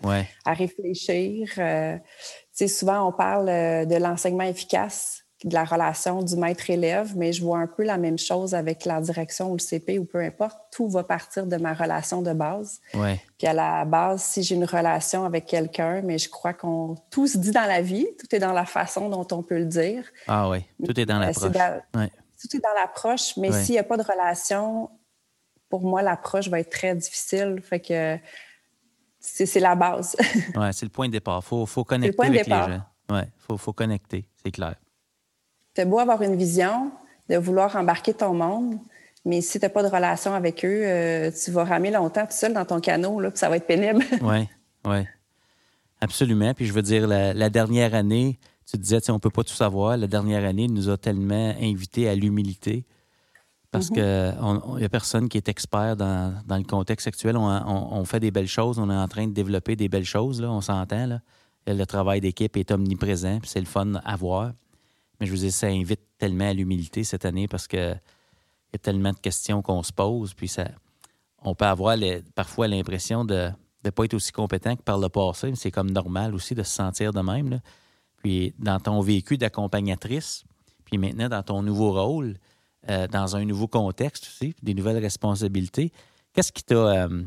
à 0.45 0.53
réfléchir. 0.53 1.49
Euh, 1.57 1.97
souvent, 2.67 3.07
on 3.07 3.11
parle 3.11 3.49
euh, 3.49 3.85
de 3.85 3.95
l'enseignement 3.95 4.43
efficace, 4.43 5.23
de 5.43 5.53
la 5.53 5.65
relation 5.65 6.21
du 6.21 6.35
maître-élève, 6.37 7.13
mais 7.17 7.33
je 7.33 7.43
vois 7.43 7.57
un 7.57 7.67
peu 7.67 7.83
la 7.83 7.97
même 7.97 8.17
chose 8.17 8.55
avec 8.55 8.85
la 8.85 9.01
direction 9.01 9.51
ou 9.51 9.55
le 9.55 9.59
CP 9.59 9.99
ou 9.99 10.05
peu 10.05 10.19
importe. 10.19 10.57
Tout 10.71 10.87
va 10.87 11.03
partir 11.03 11.45
de 11.45 11.57
ma 11.57 11.73
relation 11.73 12.21
de 12.21 12.33
base. 12.33 12.79
Puis 12.91 13.47
à 13.47 13.53
la 13.53 13.83
base, 13.83 14.23
si 14.23 14.43
j'ai 14.43 14.55
une 14.55 14.65
relation 14.65 15.25
avec 15.25 15.45
quelqu'un, 15.45 16.01
mais 16.01 16.17
je 16.17 16.29
crois 16.29 16.53
qu'on 16.53 16.95
tout 17.09 17.27
se 17.27 17.37
dit 17.37 17.51
dans 17.51 17.67
la 17.67 17.81
vie, 17.81 18.07
tout 18.19 18.33
est 18.33 18.39
dans 18.39 18.53
la 18.53 18.65
façon 18.65 19.09
dont 19.09 19.27
on 19.31 19.43
peut 19.43 19.57
le 19.57 19.65
dire. 19.65 20.05
Ah 20.27 20.49
oui, 20.49 20.59
tout 20.85 20.97
est 20.97 21.05
dans 21.05 21.19
l'approche. 21.19 21.51
Tout 21.51 22.57
est 22.57 22.59
dans 22.59 22.73
l'approche, 22.75 23.37
mais 23.37 23.51
s'il 23.51 23.73
n'y 23.73 23.79
a 23.79 23.83
pas 23.83 23.97
de 23.97 24.03
relation, 24.03 24.89
pour 25.73 25.81
moi, 25.81 26.03
l'approche 26.03 26.49
va 26.49 26.59
être 26.59 26.69
très 26.69 26.93
difficile. 26.93 27.59
Fait 27.63 27.79
que 27.79 28.19
c'est 29.19 29.59
la 29.59 29.73
base. 29.73 30.15
oui, 30.55 30.67
c'est 30.71 30.85
le 30.85 30.91
point 30.91 31.07
de 31.07 31.13
départ. 31.13 31.39
Il 31.43 31.47
faut, 31.47 31.65
faut, 31.65 31.83
connecter 31.83 32.23
avec 32.23 32.45
les 32.45 32.53
gens. 32.53 32.83
Il 33.09 33.57
faut, 33.57 33.73
connecter, 33.73 34.29
c'est 34.43 34.51
clair. 34.51 34.75
C'est 35.75 35.85
beau 35.85 35.97
avoir 35.97 36.21
une 36.21 36.35
vision, 36.35 36.91
de 37.27 37.37
vouloir 37.37 37.75
embarquer 37.75 38.13
ton 38.13 38.35
monde, 38.35 38.77
mais 39.25 39.41
si 39.41 39.59
tu 39.59 39.65
n'as 39.65 39.69
pas 39.69 39.81
de 39.81 39.87
relation 39.87 40.35
avec 40.35 40.63
eux, 40.63 40.83
euh, 40.85 41.31
tu 41.31 41.49
vas 41.49 41.63
ramer 41.63 41.89
longtemps 41.89 42.27
tout 42.27 42.37
seul 42.37 42.53
dans 42.53 42.65
ton 42.65 42.79
canot, 42.79 43.19
là, 43.19 43.31
puis 43.31 43.39
ça 43.39 43.49
va 43.49 43.57
être 43.57 43.65
pénible. 43.65 44.05
Oui, 44.21 44.47
oui. 44.85 45.07
Absolument. 46.01 46.53
Puis 46.53 46.67
je 46.67 46.73
veux 46.73 46.83
dire, 46.83 47.07
la, 47.07 47.49
dernière 47.49 47.95
année, 47.95 48.37
tu 48.71 48.77
disais, 48.77 48.99
on 49.09 49.13
ne 49.13 49.17
peut 49.17 49.31
pas 49.31 49.43
tout 49.43 49.55
savoir. 49.55 49.97
La 49.97 50.05
dernière 50.05 50.45
année 50.45 50.67
nous 50.67 50.89
a 50.89 50.97
tellement 50.97 51.55
invités 51.59 52.07
à 52.07 52.13
l'humilité. 52.13 52.85
Parce 53.73 53.89
qu'il 53.89 54.03
mhm. 54.03 54.77
n'y 54.77 54.85
a 54.85 54.89
personne 54.89 55.27
qui 55.27 55.37
est 55.37 55.49
expert 55.49 55.97
dans, 55.97 56.31
le 56.47 56.63
contexte 56.63 57.07
actuel. 57.07 57.35
On, 57.35 58.05
fait 58.05 58.19
des 58.19 58.29
belles 58.29 58.47
choses, 58.47 58.77
on 58.77 58.87
est 58.91 58.95
en 58.95 59.07
train 59.07 59.25
de 59.27 59.33
développer 59.33 59.75
des 59.75 59.89
belles 59.89 60.05
choses, 60.05 60.39
là, 60.39 60.51
on 60.51 60.61
s'entend. 60.61 61.07
Là. 61.07 61.19
Le 61.65 61.83
travail 61.85 62.21
d'équipe 62.21 62.55
est 62.55 62.69
omniprésent, 62.69 63.39
c'est 63.43 63.59
le 63.59 63.65
fun 63.65 63.93
à 64.05 64.15
voir. 64.15 64.51
Mais 65.19 65.25
je 65.25 65.31
vous 65.31 65.39
dis, 65.39 65.51
ça 65.51 65.67
invite 65.67 66.01
tellement 66.19 66.49
à 66.49 66.53
l'humilité 66.53 67.03
cette 67.03 67.25
année 67.25 67.47
parce 67.47 67.67
qu'il 67.67 67.79
y 67.79 68.75
a 68.75 68.79
tellement 68.79 69.11
de 69.11 69.19
questions 69.19 69.63
qu'on 69.63 69.81
se 69.81 69.91
pose. 69.91 70.35
Puis 70.35 70.49
ça, 70.49 70.67
on 71.41 71.55
peut 71.55 71.65
avoir 71.65 71.97
parfois 72.35 72.67
l'impression 72.67 73.25
de 73.25 73.49
ne 73.83 73.89
pas 73.89 74.05
être 74.05 74.13
aussi 74.13 74.31
compétent 74.31 74.75
que 74.75 74.83
par 74.83 74.99
le 74.99 75.09
passé, 75.09 75.49
mais 75.49 75.55
c'est 75.55 75.71
comme 75.71 75.89
normal 75.89 76.35
aussi 76.35 76.53
de 76.53 76.61
se 76.61 76.71
sentir 76.71 77.11
de 77.11 77.21
même. 77.21 77.59
Puis 78.17 78.53
dans 78.59 78.79
ton 78.79 79.01
vécu 79.01 79.37
d'accompagnatrice, 79.37 80.43
puis 80.85 80.99
maintenant 80.99 81.27
dans 81.27 81.41
ton 81.41 81.63
nouveau 81.63 81.91
rôle, 81.91 82.37
euh, 82.89 83.07
dans 83.07 83.35
un 83.35 83.45
nouveau 83.45 83.67
contexte 83.67 84.27
aussi, 84.27 84.55
des 84.61 84.73
nouvelles 84.73 84.97
responsabilités. 84.97 85.91
Qu'est-ce 86.33 86.51
qui 86.51 86.63
t'a 86.63 86.75
euh, 86.75 87.23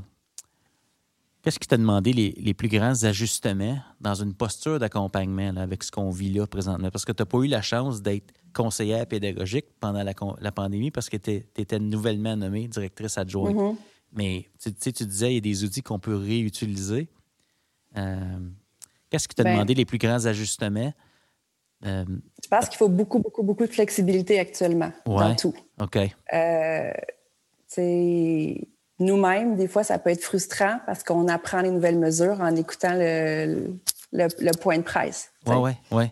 qu'est-ce 1.43 1.59
qui 1.59 1.69
t'a 1.69 1.77
demandé 1.77 2.13
les, 2.13 2.55
plus 2.55 2.69
grands 2.69 3.05
ajustements 3.05 3.79
dans 4.01 4.15
une 4.15 4.35
posture 4.35 4.79
d'accompagnement 4.79 5.57
avec 5.57 5.85
ce 5.85 5.91
qu'on 5.91 6.11
vit 6.11 6.33
là 6.33 6.47
présentement? 6.47 6.91
Parce 6.91 7.05
que 7.05 7.13
tu 7.13 7.23
n'as 7.23 7.27
pas 7.27 7.39
eu 7.39 7.47
la 7.47 7.63
chance 7.63 8.03
d'être 8.03 8.35
conseillère 8.53 9.07
pédagogique 9.07 9.67
pendant 9.81 10.03
la, 10.03 10.53
pandémie 10.53 10.91
parce 10.91 11.09
que 11.09 11.17
tu 11.17 11.45
étais 11.57 11.79
nouvellement 11.79 12.37
nommée 12.37 12.69
directrice 12.69 13.17
adjointe. 13.17 13.55
Mm-hmm. 13.55 13.77
Mais 14.13 14.49
tu, 14.59 14.73
tu 14.75 15.05
disais, 15.05 15.33
il 15.33 15.35
y 15.35 15.39
a 15.39 15.41
des 15.41 15.65
outils 15.65 15.83
qu'on 15.83 15.99
peut 15.99 16.17
réutiliser. 16.17 17.09
Euh, 17.97 18.39
qu'est-ce 19.11 19.29
qui 19.29 19.35
t'a 19.35 19.45
ben 19.45 19.53
demandé 19.53 19.75
les 19.75 19.85
plus 19.85 19.99
grands 19.99 20.25
ajustements? 20.25 20.93
Euh, 21.87 22.05
je 22.43 22.49
pense 22.49 22.69
qu'il 22.69 22.79
faut 22.79 22.89
beaucoup, 22.89 23.19
beaucoup, 23.19 23.43
beaucoup 23.43 23.67
de 23.67 23.73
flexibilité 23.73 24.39
actuellement 24.39 24.93
dans 25.05 25.35
tout. 25.35 25.55
OK. 25.81 25.99
Euh, 26.33 26.93
nous-mêmes, 28.99 29.57
des 29.57 29.69
fois, 29.69 29.85
ça 29.85 29.99
peut 29.99 30.11
être 30.11 30.23
frustrant 30.23 30.79
parce 30.87 31.03
qu'on 31.03 31.29
apprend 31.29 31.61
les 31.61 31.71
nouvelles 31.71 31.99
mesures 31.99 32.41
en 32.41 32.55
écoutant 32.57 32.95
le, 32.95 33.79
le, 34.13 34.57
point 34.59 34.79
de 34.79 34.83
presse. 34.83 35.31
Oui, 35.47 35.57
oui, 35.57 35.71
oui. 35.91 36.05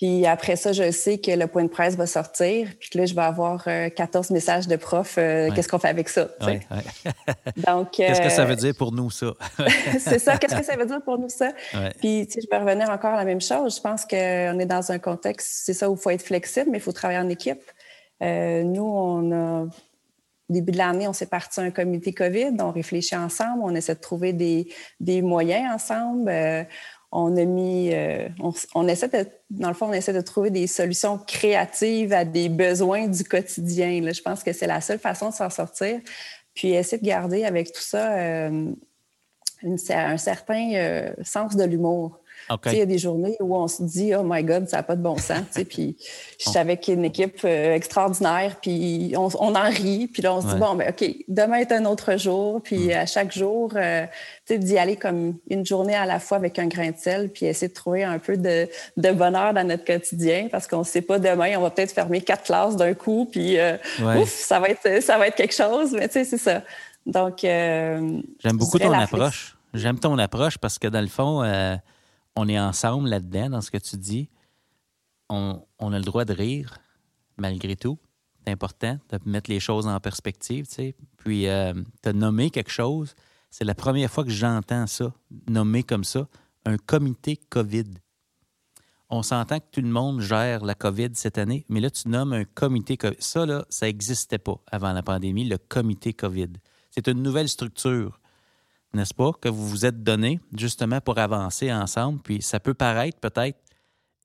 Puis 0.00 0.24
après 0.24 0.56
ça, 0.56 0.72
je 0.72 0.90
sais 0.92 1.18
que 1.18 1.30
le 1.30 1.46
point 1.46 1.62
de 1.62 1.68
presse 1.68 1.94
va 1.94 2.06
sortir, 2.06 2.68
puis 2.80 2.88
que 2.88 2.96
là, 2.96 3.04
je 3.04 3.14
vais 3.14 3.20
avoir 3.20 3.64
14 3.64 4.30
euh, 4.30 4.34
messages 4.34 4.66
de 4.66 4.76
profs. 4.76 5.18
Euh, 5.18 5.50
qu'est-ce 5.54 5.68
qu'on 5.68 5.78
fait 5.78 5.88
avec 5.88 6.08
ça? 6.08 6.30
Donc, 7.68 7.90
qu'est-ce 7.92 8.22
que 8.22 8.30
ça 8.30 8.46
veut 8.46 8.54
euh, 8.54 8.56
dire 8.56 8.74
pour 8.74 8.92
nous, 8.92 9.10
ça? 9.10 9.34
c'est 9.98 10.18
ça. 10.18 10.38
Qu'est-ce 10.38 10.56
que 10.56 10.64
ça 10.64 10.74
veut 10.76 10.86
dire 10.86 11.02
pour 11.02 11.18
nous, 11.18 11.28
ça? 11.28 11.52
Puis, 11.98 12.26
tu 12.26 12.32
sais, 12.32 12.40
je 12.40 12.48
vais 12.48 12.56
revenir 12.56 12.88
encore 12.88 13.12
à 13.12 13.18
la 13.18 13.26
même 13.26 13.42
chose. 13.42 13.76
Je 13.76 13.82
pense 13.82 14.06
qu'on 14.06 14.16
est 14.58 14.66
dans 14.66 14.90
un 14.90 14.98
contexte, 14.98 15.64
c'est 15.66 15.74
ça, 15.74 15.90
où 15.90 15.96
il 15.96 16.00
faut 16.00 16.08
être 16.08 16.24
flexible, 16.24 16.70
mais 16.70 16.78
il 16.78 16.82
faut 16.82 16.92
travailler 16.92 17.20
en 17.20 17.28
équipe. 17.28 17.60
nous, 18.22 18.82
on 18.82 19.32
a 19.32 19.66
début 20.48 20.72
de 20.72 20.78
l'année, 20.78 21.06
on 21.08 21.12
s'est 21.12 21.26
parti 21.26 21.60
un 21.60 21.70
comité 21.70 22.14
COVID, 22.14 22.56
on 22.58 22.72
réfléchit 22.72 23.16
ensemble, 23.16 23.60
on 23.62 23.74
essaie 23.74 23.94
de 23.94 24.00
trouver 24.00 24.32
des, 24.32 24.66
des 24.98 25.20
moyens 25.22 25.74
ensemble 25.74 26.28
on 27.12 27.36
a 27.36 27.44
mis, 27.44 27.90
euh, 27.92 28.28
on, 28.74 28.86
essaie 28.86 29.08
de, 29.08 29.26
dans 29.50 29.68
le 29.68 29.74
fond, 29.74 29.88
on 29.88 29.92
essaie 29.92 30.12
de 30.12 30.20
trouver 30.20 30.50
des 30.50 30.66
solutions 30.66 31.18
créatives 31.18 32.12
à 32.12 32.24
des 32.24 32.48
besoins 32.48 33.08
du 33.08 33.24
quotidien. 33.24 34.00
Je 34.12 34.22
pense 34.22 34.44
que 34.44 34.52
c'est 34.52 34.68
la 34.68 34.80
seule 34.80 35.00
façon 35.00 35.30
de 35.30 35.34
s'en 35.34 35.50
sortir. 35.50 36.00
Puis 36.54 36.70
essayer 36.70 36.98
de 36.98 37.06
garder 37.06 37.44
avec 37.44 37.72
tout 37.72 37.80
ça 37.80 38.12
euh, 38.12 38.72
un 39.62 40.16
certain 40.16 40.72
euh, 40.74 41.12
sens 41.22 41.56
de 41.56 41.64
l'humour. 41.64 42.19
Il 42.66 42.78
y 42.78 42.80
a 42.80 42.86
des 42.86 42.98
journées 42.98 43.36
où 43.40 43.54
on 43.54 43.68
se 43.68 43.82
dit, 43.82 44.12
oh 44.14 44.22
my 44.24 44.42
God, 44.42 44.68
ça 44.68 44.78
n'a 44.78 44.82
pas 44.82 44.96
de 44.96 45.02
bon 45.02 45.16
sens. 45.16 45.44
puis 45.68 45.96
je 46.38 46.50
suis 46.50 46.58
avec 46.58 46.88
une 46.88 47.04
équipe 47.04 47.40
euh, 47.44 47.74
extraordinaire, 47.74 48.56
puis 48.60 49.14
on, 49.16 49.28
en 49.54 49.70
rit, 49.70 50.08
puis 50.08 50.22
là, 50.22 50.34
on 50.34 50.40
se 50.40 50.48
dit, 50.48 50.54
bon, 50.58 50.74
ben, 50.74 50.90
OK, 50.90 51.08
demain 51.28 51.58
est 51.58 51.72
un 51.72 51.84
autre 51.84 52.16
jour, 52.18 52.60
puis 52.62 52.88
mm. 52.88 52.90
à 52.90 53.06
chaque 53.06 53.32
jour, 53.32 53.72
euh, 53.76 54.06
d'y 54.48 54.78
aller 54.78 54.96
comme 54.96 55.36
une 55.48 55.64
journée 55.64 55.94
à 55.94 56.06
la 56.06 56.18
fois 56.18 56.38
avec 56.38 56.58
un 56.58 56.66
grain 56.66 56.90
de 56.90 56.96
sel, 56.96 57.28
puis 57.28 57.46
essayer 57.46 57.68
de 57.68 57.74
trouver 57.74 58.02
un 58.02 58.18
peu 58.18 58.36
de, 58.36 58.68
bonheur 58.96 59.54
dans 59.54 59.66
notre 59.66 59.84
quotidien, 59.84 60.48
parce 60.50 60.66
qu'on 60.66 60.80
ne 60.80 60.84
sait 60.84 61.02
pas 61.02 61.18
demain, 61.18 61.56
on 61.56 61.62
va 61.62 61.70
peut-être 61.70 61.92
fermer 61.92 62.20
quatre 62.20 62.44
classes 62.44 62.76
d'un 62.76 62.94
coup, 62.94 63.28
puis 63.30 63.58
euh, 63.58 63.76
ouf, 64.00 64.28
ça 64.28 64.58
va, 64.58 64.68
être, 64.70 65.02
ça 65.02 65.18
va 65.18 65.28
être 65.28 65.36
quelque 65.36 65.54
chose, 65.54 65.92
mais 65.92 66.08
tu 66.08 66.14
sais, 66.14 66.24
c'est 66.24 66.38
ça. 66.38 66.62
Donc. 67.06 67.40
J'aime 67.42 68.22
beaucoup 68.54 68.78
ton 68.78 68.92
approche. 68.92 69.56
J'aime 69.72 70.00
ton 70.00 70.18
approche 70.18 70.58
parce 70.58 70.80
que 70.80 70.88
dans 70.88 71.00
le 71.00 71.06
fond, 71.06 71.44
on 72.40 72.48
est 72.48 72.58
ensemble 72.58 73.10
là-dedans, 73.10 73.50
dans 73.50 73.60
ce 73.60 73.70
que 73.70 73.76
tu 73.76 73.96
dis. 73.96 74.30
On, 75.28 75.62
a 75.78 75.98
le 75.98 76.04
droit 76.04 76.24
de 76.24 76.32
rire, 76.32 76.78
malgré 77.36 77.76
tout. 77.76 77.98
C'est 78.38 78.52
important 78.52 78.98
de 79.10 79.18
mettre 79.26 79.50
les 79.50 79.60
choses 79.60 79.86
en 79.86 80.00
perspective. 80.00 80.66
Puis, 81.18 81.46
euh, 81.46 81.74
tu 82.02 82.14
nommé 82.14 82.50
quelque 82.50 82.70
chose. 82.70 83.14
C'est 83.50 83.64
la 83.64 83.74
première 83.74 84.10
fois 84.10 84.24
que 84.24 84.30
j'entends 84.30 84.86
ça, 84.86 85.12
nommé 85.48 85.82
comme 85.82 86.04
ça, 86.04 86.26
un 86.64 86.78
comité 86.78 87.36
COVID. 87.36 87.84
On 89.10 89.22
s'entend 89.22 89.58
que 89.58 89.66
tout 89.70 89.82
le 89.82 89.88
monde 89.88 90.20
gère 90.20 90.64
la 90.64 90.74
COVID 90.74 91.10
cette 91.14 91.36
année, 91.36 91.66
mais 91.68 91.80
là, 91.80 91.90
tu 91.90 92.08
nommes 92.08 92.32
un 92.32 92.44
comité 92.44 92.96
COVID. 92.96 93.16
Ça, 93.18 93.44
là, 93.44 93.66
ça 93.68 93.86
n'existait 93.86 94.38
pas 94.38 94.58
avant 94.70 94.92
la 94.92 95.02
pandémie, 95.02 95.44
le 95.44 95.58
comité 95.58 96.14
COVID. 96.14 96.52
C'est 96.90 97.06
une 97.08 97.22
nouvelle 97.22 97.48
structure 97.48 98.19
n'est-ce 98.92 99.14
pas, 99.14 99.32
que 99.40 99.48
vous 99.48 99.68
vous 99.68 99.86
êtes 99.86 100.02
donné 100.02 100.40
justement 100.56 101.00
pour 101.00 101.18
avancer 101.18 101.72
ensemble. 101.72 102.20
Puis 102.22 102.42
ça 102.42 102.60
peut 102.60 102.74
paraître 102.74 103.18
peut-être 103.18 103.58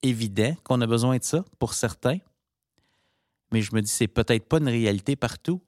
évident 0.02 0.56
qu'on 0.64 0.82
a 0.82 0.88
besoin 0.88 1.18
de 1.18 1.24
ça 1.24 1.44
pour 1.60 1.74
certains, 1.74 2.18
mais 3.52 3.62
je 3.62 3.74
me 3.76 3.82
dis 3.82 3.92
c'est 3.92 4.08
peut-être 4.08 4.48
pas 4.48 4.58
une 4.58 4.68
réalité 4.68 5.16
partout. 5.16 5.62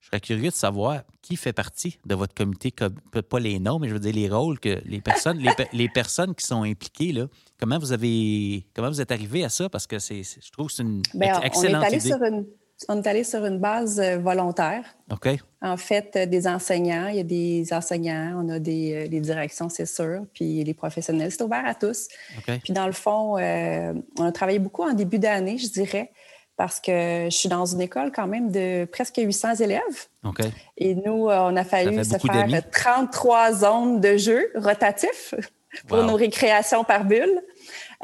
Je 0.00 0.06
serais 0.06 0.20
curieux 0.20 0.50
de 0.50 0.54
savoir 0.54 1.02
qui 1.20 1.36
fait 1.36 1.52
partie 1.52 1.98
de 2.06 2.14
votre 2.14 2.32
comité, 2.32 2.70
pas 2.70 3.40
les 3.40 3.58
noms, 3.58 3.78
mais 3.80 3.88
je 3.88 3.94
veux 3.94 4.00
dire 4.00 4.14
les 4.14 4.28
rôles 4.28 4.60
que 4.60 4.80
les 4.84 5.00
personnes, 5.00 5.38
les, 5.72 5.88
personnes 5.88 6.34
qui 6.34 6.46
sont 6.46 6.62
impliquées 6.62 7.12
là. 7.12 7.26
Comment 7.58 7.78
vous 7.78 7.92
avez, 7.92 8.64
comment 8.74 8.88
vous 8.88 9.00
êtes 9.00 9.10
arrivé 9.10 9.44
à 9.44 9.48
ça? 9.48 9.68
Parce 9.68 9.86
que 9.86 9.98
c'est, 9.98 10.22
je 10.22 10.50
trouve 10.52 10.68
que 10.68 10.74
c'est 10.74 10.84
une 10.84 11.02
Bien, 11.14 11.40
excellente 11.40 11.82
on 11.82 11.84
est 11.84 11.86
allé 11.86 12.00
Sur 12.00 12.22
une, 12.22 12.46
on 12.88 13.02
est 13.02 13.06
allé 13.06 13.24
sur 13.24 13.44
une 13.44 13.58
base 13.58 13.98
euh, 13.98 14.18
volontaire. 14.18 14.84
OK. 15.10 15.28
En 15.60 15.76
fait, 15.76 16.14
euh, 16.14 16.26
des 16.26 16.46
enseignants, 16.46 17.08
il 17.08 17.16
y 17.16 17.20
a 17.20 17.24
des 17.24 17.72
enseignants, 17.72 18.40
on 18.44 18.48
a 18.48 18.58
des, 18.58 19.08
euh, 19.12 19.20
directions, 19.20 19.68
c'est 19.68 19.86
sûr, 19.86 20.24
puis 20.32 20.62
les 20.62 20.74
professionnels, 20.74 21.32
c'est 21.32 21.42
ouvert 21.42 21.66
à 21.66 21.74
tous. 21.74 22.06
OK. 22.38 22.60
Puis 22.62 22.72
dans 22.72 22.86
le 22.86 22.92
fond, 22.92 23.34
on 23.38 24.24
a 24.24 24.32
travaillé 24.32 24.58
beaucoup 24.58 24.82
en 24.82 24.92
début 24.92 25.18
d'année, 25.18 25.58
je 25.58 25.68
dirais, 25.68 26.12
parce 26.56 26.78
que 26.80 27.26
je 27.30 27.36
suis 27.36 27.48
dans 27.48 27.66
une 27.66 27.80
école 27.80 28.12
quand 28.12 28.26
même 28.26 28.50
de 28.50 28.84
presque 28.84 29.16
800 29.16 29.56
élèves. 29.56 29.80
OK. 30.24 30.40
Et 30.76 30.94
nous, 30.94 31.28
on 31.28 31.56
a 31.56 31.64
fallu 31.64 32.04
se 32.04 32.18
faire 32.18 32.70
33 32.70 33.52
zones 33.52 34.00
de 34.00 34.16
jeu 34.16 34.52
rotatifs 34.54 35.34
pour 35.88 36.02
nos 36.04 36.14
récréations 36.14 36.84
par 36.84 37.04
bulle. 37.04 37.42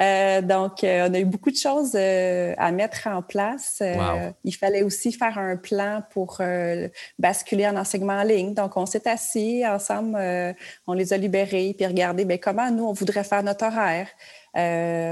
Euh, 0.00 0.42
donc, 0.42 0.82
euh, 0.82 1.08
on 1.08 1.14
a 1.14 1.18
eu 1.20 1.24
beaucoup 1.24 1.50
de 1.50 1.56
choses 1.56 1.92
euh, 1.94 2.54
à 2.58 2.72
mettre 2.72 3.06
en 3.06 3.22
place. 3.22 3.82
Il 4.44 4.52
fallait 4.52 4.82
aussi 4.82 5.12
faire 5.12 5.38
un 5.38 5.56
plan 5.56 6.02
pour 6.10 6.40
basculer 7.18 7.66
en 7.66 7.76
enseignement 7.76 8.14
en 8.14 8.22
ligne. 8.22 8.54
Donc, 8.54 8.76
on 8.76 8.86
s'est 8.86 9.08
assis 9.08 9.66
ensemble, 9.66 10.18
on 10.86 10.92
les 10.92 11.12
a 11.12 11.16
libérés, 11.16 11.74
puis 11.76 11.86
regardé 11.86 12.24
bien, 12.24 12.38
comment 12.38 12.70
nous, 12.70 12.84
on 12.84 12.92
voudrait 12.92 13.24
faire 13.24 13.42
notre 13.42 13.66
horaire? 13.66 14.08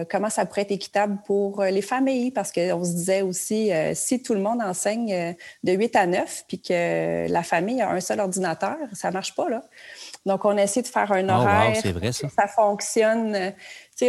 comment 0.08 0.30
ça 0.30 0.46
pourrait 0.46 0.62
être 0.62 0.70
équitable 0.70 1.18
pour 1.26 1.64
les 1.64 1.82
familles, 1.82 2.30
parce 2.30 2.52
qu'on 2.52 2.84
se 2.84 2.92
disait 2.92 3.22
aussi, 3.22 3.70
si 3.94 4.22
tout 4.22 4.34
le 4.34 4.40
monde 4.40 4.62
enseigne 4.62 5.34
de 5.64 5.72
8 5.72 5.96
à 5.96 6.06
9, 6.06 6.44
puis 6.46 6.60
que 6.60 7.28
la 7.28 7.42
famille 7.42 7.80
a 7.82 7.90
un 7.90 8.00
seul 8.00 8.20
ordinateur, 8.20 8.76
ça 8.92 9.08
ne 9.08 9.14
marche 9.14 9.34
pas, 9.34 9.48
là. 9.48 9.64
Donc, 10.24 10.44
on 10.44 10.56
a 10.56 10.62
essayé 10.62 10.82
de 10.82 10.88
faire 10.88 11.10
un 11.10 11.28
oh, 11.28 11.32
horaire. 11.32 11.76
c'est 11.82 11.92
vrai, 11.92 12.12
ça. 12.12 12.28
ça 12.28 12.46
fonctionne 12.46 13.54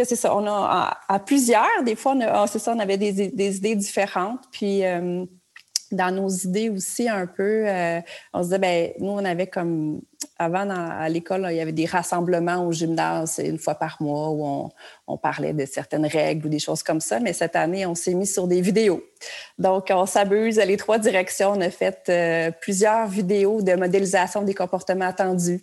c'est 0.02 0.16
ça, 0.16 0.34
on 0.34 0.46
a 0.46 0.98
à, 1.08 1.18
plusieurs, 1.20 1.84
des 1.84 1.94
fois, 1.94 2.14
on, 2.16 2.20
ah, 2.22 2.46
c'est 2.48 2.58
ça, 2.58 2.72
on 2.74 2.78
avait 2.80 2.96
des, 2.96 3.22
idées 3.22 3.76
différentes. 3.76 4.40
Puis 4.50 4.84
euh, 4.84 5.24
dans 5.92 6.12
nos 6.12 6.28
idées 6.28 6.70
aussi, 6.70 7.08
un 7.08 7.26
peu, 7.26 7.68
euh, 7.68 8.00
on 8.32 8.40
se 8.40 8.44
disait, 8.44 8.58
ben 8.58 8.90
nous, 8.98 9.10
on 9.10 9.24
avait 9.24 9.46
comme, 9.46 10.00
avant, 10.38 10.68
à 10.68 11.08
l'école, 11.08 11.46
il 11.50 11.56
y 11.56 11.60
avait 11.60 11.72
des 11.72 11.86
rassemblements 11.86 12.66
au 12.66 12.72
gymnase 12.72 13.40
une 13.44 13.58
fois 13.58 13.76
par 13.76 13.98
mois 14.00 14.30
où 14.30 14.70
on, 15.06 15.16
parlait 15.18 15.52
de 15.52 15.64
certaines 15.64 16.06
règles 16.06 16.46
ou 16.46 16.48
des 16.48 16.58
choses 16.58 16.82
comme 16.82 17.00
ça. 17.00 17.20
Mais 17.20 17.32
cette 17.32 17.54
année, 17.54 17.86
on 17.86 17.94
s'est 17.94 18.14
mis 18.14 18.26
sur 18.26 18.48
des 18.48 18.60
vidéos. 18.60 19.04
Donc, 19.58 19.88
on 19.90 20.06
s'abuse 20.06 20.56
les 20.56 20.76
trois 20.76 20.98
directions. 20.98 21.52
On 21.52 21.60
a 21.60 21.70
fait 21.70 22.02
euh, 22.08 22.50
plusieurs 22.60 23.06
vidéos 23.06 23.62
de 23.62 23.74
modélisation 23.74 24.42
des 24.42 24.54
comportements 24.54 25.06
attendus. 25.06 25.62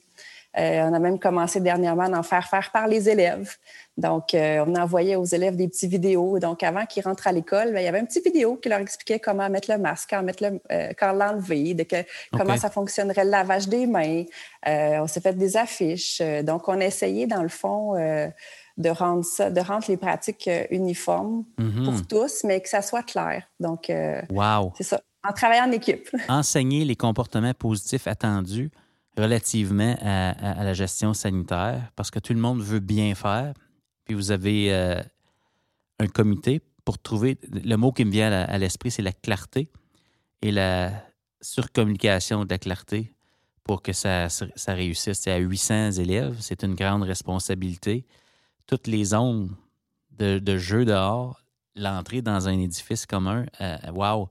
On 0.55 0.93
a 0.93 0.99
même 0.99 1.19
commencé 1.19 1.59
dernièrement 1.59 2.03
à 2.03 2.19
en 2.19 2.23
faire 2.23 2.47
faire 2.47 2.71
par 2.71 2.87
les 2.87 3.09
élèves. 3.09 3.55
Donc, 3.97 4.33
euh, 4.33 4.63
on 4.65 4.75
envoyait 4.75 5.15
aux 5.15 5.25
élèves 5.25 5.55
des 5.55 5.67
petites 5.67 5.91
vidéos. 5.91 6.39
Donc, 6.39 6.63
avant 6.63 6.85
qu'ils 6.85 7.03
rentrent 7.03 7.27
à 7.27 7.31
l'école, 7.31 7.73
ben, 7.73 7.79
il 7.79 7.83
y 7.83 7.87
avait 7.87 7.99
une 7.99 8.07
petite 8.07 8.25
vidéo 8.25 8.55
qui 8.55 8.69
leur 8.69 8.79
expliquait 8.79 9.19
comment 9.19 9.49
mettre 9.49 9.71
le 9.71 9.77
masque, 9.77 10.09
quand, 10.09 10.23
mettre 10.23 10.43
le, 10.43 10.61
euh, 10.71 10.93
quand 10.97 11.11
l'enlever, 11.11 11.73
de 11.73 11.85
comment 12.31 12.57
ça 12.57 12.69
fonctionnerait 12.69 13.25
le 13.25 13.31
lavage 13.31 13.67
des 13.67 13.85
mains. 13.85 14.23
Euh, 14.67 14.99
on 15.01 15.07
s'est 15.07 15.21
fait 15.21 15.33
des 15.33 15.57
affiches. 15.57 16.21
Donc, 16.43 16.67
on 16.67 16.79
a 16.79 16.85
essayé, 16.85 17.27
dans 17.27 17.43
le 17.43 17.49
fond, 17.49 17.95
de 18.77 18.89
rendre 18.89 19.25
ça, 19.25 19.49
de 19.49 19.59
rendre 19.61 19.85
les 19.87 19.97
pratiques 19.97 20.49
uniformes 20.69 21.43
mhm. 21.57 21.83
pour 21.83 22.07
tous, 22.07 22.43
mais 22.43 22.61
que 22.61 22.69
ça 22.69 22.81
soit 22.81 23.03
clair. 23.03 23.43
Donc, 23.59 23.91
wow. 24.29 24.73
c'est 24.77 24.83
ça. 24.83 25.01
En 25.23 25.33
travaillant 25.33 25.67
en 25.67 25.71
équipe. 25.71 26.09
Enseigner 26.29 26.83
les 26.83 26.95
comportements 26.95 27.53
positifs 27.53 28.07
attendus 28.07 28.71
relativement 29.17 29.95
à, 30.01 30.63
la 30.63 30.73
gestion 30.73 31.13
sanitaire, 31.13 31.91
parce 31.95 32.11
que 32.11 32.19
tout 32.19 32.33
le 32.33 32.39
monde 32.39 32.61
veut 32.61 32.79
bien 32.79 33.13
faire, 33.15 33.53
puis 34.05 34.15
vous 34.15 34.31
avez 34.31 34.73
euh, 34.73 35.01
un 35.99 36.07
comité 36.07 36.61
pour 36.85 36.97
trouver. 36.97 37.37
Le 37.51 37.75
mot 37.75 37.91
qui 37.91 38.05
me 38.05 38.11
vient 38.11 38.31
à, 38.31 38.57
l'esprit, 38.57 38.91
c'est 38.91 39.01
la 39.01 39.13
clarté 39.13 39.69
et 40.41 40.51
la 40.51 40.91
surcommunication 41.41 42.45
de 42.45 42.49
la 42.49 42.57
clarté 42.57 43.13
pour 43.63 43.81
que 43.81 43.93
ça, 43.93 44.29
ça 44.29 44.73
réussisse. 44.73 45.19
C'est 45.19 45.31
à 45.31 45.37
800 45.37 45.91
élèves, 45.91 46.37
c'est 46.39 46.63
une 46.63 46.75
grande 46.75 47.03
responsabilité. 47.03 48.05
Toutes 48.65 48.87
les 48.87 49.05
zones 49.05 49.55
de, 50.11 50.57
jeu 50.57 50.85
dehors, 50.85 51.43
l'entrée 51.75 52.21
dans 52.21 52.47
un 52.47 52.57
édifice 52.57 53.05
commun, 53.05 53.45
waouh, 53.91 54.21
wow, 54.21 54.29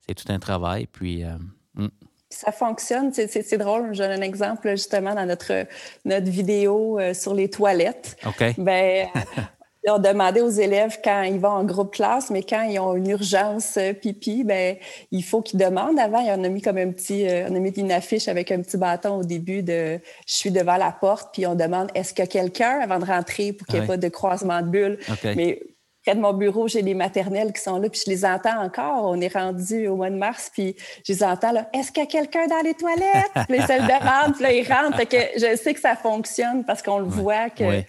c'est 0.00 0.14
tout 0.14 0.30
un 0.32 0.38
travail. 0.38 0.86
Puis. 0.86 1.24
Euh, 1.24 1.38
hmm. 1.74 1.88
Ça 2.30 2.50
fonctionne, 2.50 3.12
c'est 3.12 3.58
drôle. 3.58 3.94
Je 3.94 4.02
donne 4.02 4.10
un 4.10 4.22
exemple 4.22 4.70
justement 4.70 5.14
dans 5.14 5.26
notre, 5.26 5.66
notre 6.04 6.28
vidéo 6.28 6.98
euh, 6.98 7.14
sur 7.14 7.34
les 7.34 7.48
toilettes. 7.48 8.16
OK. 8.26 8.54
Ben, 8.58 9.06
on 9.88 9.98
demandait 9.98 10.40
aux 10.40 10.50
élèves 10.50 10.98
quand 11.02 11.22
ils 11.22 11.38
vont 11.38 11.50
en 11.50 11.64
groupe 11.64 11.94
classe, 11.94 12.30
mais 12.30 12.42
quand 12.42 12.62
ils 12.62 12.78
ont 12.78 12.94
une 12.94 13.08
urgence 13.10 13.76
euh, 13.76 13.92
pipi, 13.92 14.42
ben 14.44 14.76
il 15.12 15.22
faut 15.22 15.42
qu'ils 15.42 15.60
demandent 15.60 15.98
avant. 15.98 16.20
on 16.20 16.44
a 16.44 16.48
mis 16.48 16.62
comme 16.62 16.78
un 16.78 16.90
petit, 16.90 17.28
euh, 17.28 17.48
on 17.48 17.54
a 17.54 17.58
mis 17.58 17.70
une 17.70 17.92
affiche 17.92 18.28
avec 18.28 18.50
un 18.50 18.60
petit 18.60 18.76
bâton 18.76 19.18
au 19.18 19.24
début 19.24 19.62
de 19.62 20.00
je 20.26 20.34
suis 20.34 20.50
devant 20.50 20.76
la 20.76 20.90
porte, 20.90 21.32
puis 21.32 21.46
on 21.46 21.54
demande 21.54 21.90
est-ce 21.94 22.12
que 22.12 22.24
quelqu'un 22.24 22.80
avant 22.80 22.98
de 22.98 23.04
rentrer 23.04 23.52
pour 23.52 23.66
qu'il 23.66 23.78
n'y 23.78 23.84
ait 23.84 23.86
pas 23.86 23.96
de 23.96 24.08
croisement 24.08 24.62
de 24.62 24.68
bulles. 24.68 24.98
Mais 25.36 25.60
près 26.06 26.14
de 26.14 26.20
mon 26.20 26.32
bureau, 26.32 26.68
j'ai 26.68 26.82
les 26.82 26.94
maternelles 26.94 27.52
qui 27.52 27.60
sont 27.60 27.78
là, 27.78 27.88
puis 27.90 28.00
je 28.06 28.10
les 28.10 28.24
entends 28.24 28.62
encore. 28.62 29.06
On 29.06 29.20
est 29.20 29.32
rendu 29.32 29.88
au 29.88 29.96
mois 29.96 30.08
de 30.08 30.16
mars, 30.16 30.50
puis 30.52 30.76
je 31.04 31.12
les 31.12 31.24
entends 31.24 31.50
là. 31.50 31.68
Est-ce 31.74 31.90
qu'il 31.90 32.02
y 32.02 32.06
a 32.06 32.08
quelqu'un 32.08 32.46
dans 32.46 32.62
les 32.62 32.74
toilettes? 32.74 33.32
puis 33.48 33.58
les 33.58 33.66
celles 33.66 33.82
de 33.82 33.92
rentrent, 33.92 34.34
puis 34.34 34.42
là, 34.44 34.52
ils 34.52 34.72
rentrent. 34.72 35.04
que 35.08 35.16
je 35.36 35.56
sais 35.56 35.74
que 35.74 35.80
ça 35.80 35.96
fonctionne 35.96 36.64
parce 36.64 36.80
qu'on 36.80 37.00
le 37.00 37.06
voit 37.06 37.50
que 37.50 37.82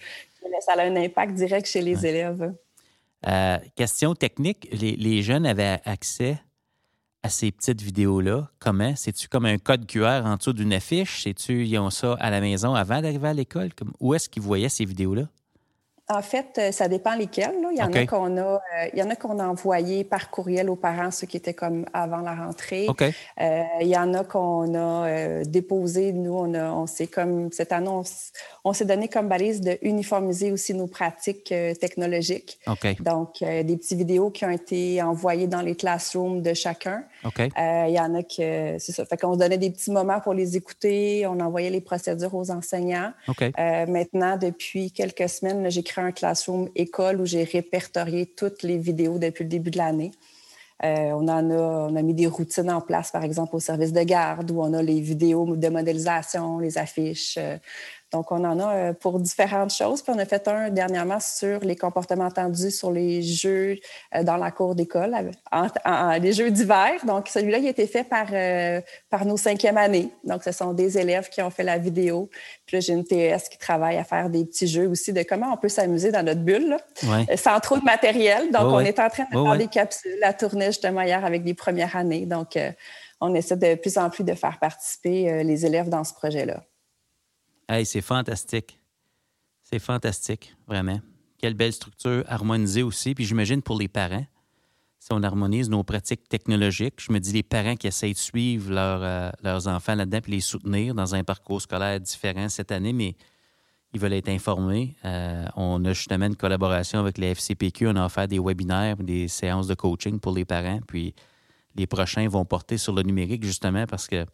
ça 0.60 0.72
a 0.76 0.82
un 0.82 0.96
impact 0.96 1.34
direct 1.34 1.66
chez 1.66 1.80
les 1.80 2.04
élèves. 2.04 2.52
Euh, 3.26 3.58
question 3.76 4.14
technique, 4.14 4.68
les, 4.72 5.22
jeunes 5.22 5.46
avaient 5.46 5.80
accès 5.84 6.38
à 7.22 7.28
ces 7.28 7.52
petites 7.52 7.82
vidéos-là. 7.82 8.48
Comment? 8.58 8.94
C'est-tu 8.96 9.28
comme 9.28 9.46
un 9.46 9.58
code 9.58 9.86
QR 9.86 10.22
en 10.24 10.36
dessous 10.36 10.52
d'une 10.52 10.72
affiche? 10.72 11.22
C'est-tu, 11.22 11.66
ils 11.66 11.78
ont 11.78 11.90
ça 11.90 12.16
à 12.18 12.30
la 12.30 12.40
maison 12.40 12.74
avant 12.74 13.00
d'arriver 13.00 13.28
à 13.28 13.34
l'école? 13.34 13.70
Où 14.00 14.14
est-ce 14.14 14.28
qu'ils 14.28 14.42
voyaient 14.42 14.68
ces 14.68 14.84
vidéos-là? 14.84 15.28
En 16.10 16.22
fait, 16.22 16.56
euh, 16.56 16.72
ça 16.72 16.88
dépend 16.88 17.14
lesquels. 17.14 17.54
Il 17.70 17.76
y 17.76 17.82
en 17.82 17.92
a 17.92 18.06
qu'on 18.06 18.38
a, 18.38 18.40
euh, 18.40 18.58
il 18.94 18.98
y 18.98 19.02
en 19.02 19.10
a 19.10 19.16
qu'on 19.16 19.38
a 19.38 19.46
envoyé 19.46 20.04
par 20.04 20.30
courriel 20.30 20.70
aux 20.70 20.76
parents, 20.76 21.10
ceux 21.10 21.26
qui 21.26 21.36
étaient 21.36 21.52
comme 21.52 21.84
avant 21.92 22.20
la 22.20 22.34
rentrée. 22.34 22.86
Euh, 23.40 23.62
il 23.82 23.88
y 23.88 23.96
en 23.96 24.14
a 24.14 24.24
qu'on 24.24 24.74
a 24.74 25.44
déposé. 25.44 26.14
Nous, 26.14 26.32
on 26.32 26.54
a, 26.54 26.70
on 26.70 26.86
s'est 26.86 27.08
comme 27.08 27.52
cette 27.52 27.72
annonce, 27.72 28.32
on, 28.64 28.72
s'est 28.72 28.86
donné 28.86 29.08
comme 29.08 29.28
balise 29.28 29.60
de 29.60 29.76
uniformiser 29.82 30.50
aussi 30.50 30.72
nos 30.72 30.86
pratiques 30.86 31.52
technologiques. 31.78 32.58
Donc, 33.00 33.40
des 33.40 33.76
petites 33.76 33.98
vidéos 33.98 34.30
qui 34.30 34.46
ont 34.46 34.50
été 34.50 35.02
envoyées 35.02 35.46
dans 35.46 35.60
les 35.60 35.74
classrooms 35.74 36.40
de 36.40 36.54
chacun. 36.54 37.04
Il 37.24 37.92
y 37.92 38.00
en 38.00 38.14
a 38.14 38.22
que, 38.22 38.78
c'est 38.78 38.92
ça. 38.92 39.04
Fait 39.04 39.18
qu'on 39.18 39.34
se 39.34 39.38
donnait 39.38 39.58
des 39.58 39.70
petits 39.70 39.90
moments 39.90 40.20
pour 40.20 40.32
les 40.32 40.56
écouter. 40.56 41.26
On 41.26 41.38
envoyait 41.40 41.70
les 41.70 41.82
procédures 41.82 42.34
aux 42.34 42.50
enseignants. 42.50 43.12
maintenant, 43.58 44.38
depuis 44.38 44.90
quelques 44.90 45.28
semaines, 45.28 45.70
j'ai 45.70 45.82
créé 45.82 45.97
un 45.98 46.12
classroom 46.12 46.68
école 46.74 47.20
où 47.20 47.26
j'ai 47.26 47.44
répertorié 47.44 48.26
toutes 48.26 48.62
les 48.62 48.78
vidéos 48.78 49.18
depuis 49.18 49.44
le 49.44 49.50
début 49.50 49.70
de 49.70 49.78
l'année. 49.78 50.10
on, 50.82 51.28
en 51.28 51.28
a, 51.28 51.42
on 51.42 51.96
a 51.96 52.02
mis 52.02 52.14
des 52.14 52.26
routines 52.26 52.70
en 52.70 52.80
place, 52.80 53.10
par 53.10 53.24
exemple, 53.24 53.56
au 53.56 53.60
service 53.60 53.92
de 53.92 54.02
garde, 54.02 54.50
où 54.50 54.62
on 54.62 54.72
a 54.74 54.82
les 54.82 55.00
vidéos 55.00 55.56
de 55.56 55.68
modélisation, 55.68 56.58
les 56.58 56.78
affiches, 56.78 57.38
donc, 58.10 58.32
on 58.32 58.42
en 58.44 58.58
a 58.58 58.74
euh, 58.74 58.92
pour 58.94 59.20
différentes 59.20 59.72
choses. 59.72 60.00
Puis 60.00 60.12
on 60.14 60.18
a 60.18 60.24
fait 60.24 60.48
un 60.48 60.70
dernièrement 60.70 61.20
sur 61.20 61.60
les 61.60 61.76
comportements 61.76 62.30
tendus 62.30 62.70
sur 62.70 62.90
les 62.90 63.22
jeux 63.22 63.76
euh, 64.14 64.22
dans 64.22 64.38
la 64.38 64.50
cour 64.50 64.74
d'école, 64.74 65.14
les 66.20 66.32
jeux 66.32 66.50
d'hiver. 66.50 66.92
Donc, 67.06 67.28
celui-là, 67.28 67.58
il 67.58 67.66
a 67.66 67.70
été 67.70 67.86
fait 67.86 68.04
par, 68.04 68.28
euh, 68.32 68.80
par 69.10 69.26
nos 69.26 69.36
cinquièmes 69.36 69.76
années. 69.76 70.08
Donc, 70.24 70.42
ce 70.42 70.52
sont 70.52 70.72
des 70.72 70.96
élèves 70.96 71.28
qui 71.28 71.42
ont 71.42 71.50
fait 71.50 71.64
la 71.64 71.76
vidéo. 71.76 72.30
Puis 72.64 72.78
là, 72.78 72.80
j'ai 72.80 72.94
une 72.94 73.04
TS 73.04 73.50
qui 73.50 73.58
travaille 73.58 73.98
à 73.98 74.04
faire 74.04 74.30
des 74.30 74.46
petits 74.46 74.68
jeux 74.68 74.88
aussi 74.88 75.12
de 75.12 75.22
comment 75.22 75.52
on 75.52 75.58
peut 75.58 75.68
s'amuser 75.68 76.10
dans 76.10 76.22
notre 76.22 76.40
bulle, 76.40 76.78
sans 77.36 77.60
trop 77.60 77.78
de 77.78 77.84
matériel. 77.84 78.50
Donc, 78.50 78.72
on 78.72 78.80
est 78.80 78.98
en 78.98 79.10
train 79.10 79.24
de 79.24 79.36
faire 79.38 79.56
des 79.56 79.68
capsules 79.68 80.22
à 80.22 80.32
tourner 80.32 80.66
justement 80.66 81.02
hier 81.02 81.24
avec 81.24 81.44
des 81.44 81.54
premières 81.54 81.94
années. 81.96 82.24
Donc, 82.24 82.58
on 83.20 83.34
essaie 83.34 83.56
de 83.56 83.74
plus 83.74 83.98
en 83.98 84.08
plus 84.08 84.24
de 84.24 84.34
faire 84.34 84.58
participer 84.58 85.42
les 85.44 85.66
élèves 85.66 85.88
dans 85.88 86.04
ce 86.04 86.14
projet-là. 86.14 86.62
Hey, 87.68 87.84
c'est 87.84 88.00
fantastique. 88.00 88.80
C'est 89.62 89.78
fantastique, 89.78 90.56
vraiment. 90.66 91.00
Quelle 91.36 91.52
belle 91.52 91.74
structure 91.74 92.24
harmonisée 92.26 92.82
aussi. 92.82 93.14
Puis 93.14 93.26
j'imagine 93.26 93.60
pour 93.60 93.78
les 93.78 93.88
parents, 93.88 94.24
si 94.98 95.12
on 95.12 95.22
harmonise 95.22 95.68
nos 95.68 95.84
pratiques 95.84 96.28
technologiques, 96.28 96.94
je 96.98 97.12
me 97.12 97.20
dis 97.20 97.32
les 97.32 97.42
parents 97.42 97.76
qui 97.76 97.86
essayent 97.86 98.14
de 98.14 98.18
suivre 98.18 98.72
euh, 98.74 99.30
leurs 99.42 99.68
enfants 99.68 99.94
là-dedans 99.94 100.20
puis 100.22 100.32
les 100.32 100.40
soutenir 100.40 100.94
dans 100.94 101.14
un 101.14 101.22
parcours 101.24 101.60
scolaire 101.60 102.00
différent 102.00 102.48
cette 102.48 102.72
année, 102.72 102.94
mais 102.94 103.16
ils 103.92 104.00
veulent 104.00 104.14
être 104.14 104.28
informés. 104.28 104.96
Euh, 105.04 105.44
on 105.54 105.84
a 105.84 105.92
justement 105.92 106.26
une 106.26 106.36
collaboration 106.36 107.00
avec 107.00 107.18
les 107.18 107.28
FCPQ. 107.34 107.88
On 107.88 107.96
a 107.96 108.06
offert 108.06 108.28
des 108.28 108.38
webinaires, 108.38 108.96
des 108.96 109.28
séances 109.28 109.66
de 109.66 109.74
coaching 109.74 110.20
pour 110.20 110.32
les 110.32 110.44
parents. 110.44 110.80
Puis 110.86 111.14
les 111.74 111.86
prochains 111.86 112.28
vont 112.28 112.44
porter 112.44 112.78
sur 112.78 112.94
le 112.94 113.02
numérique 113.02 113.44
justement 113.44 113.86
parce 113.86 114.06
que 114.08 114.26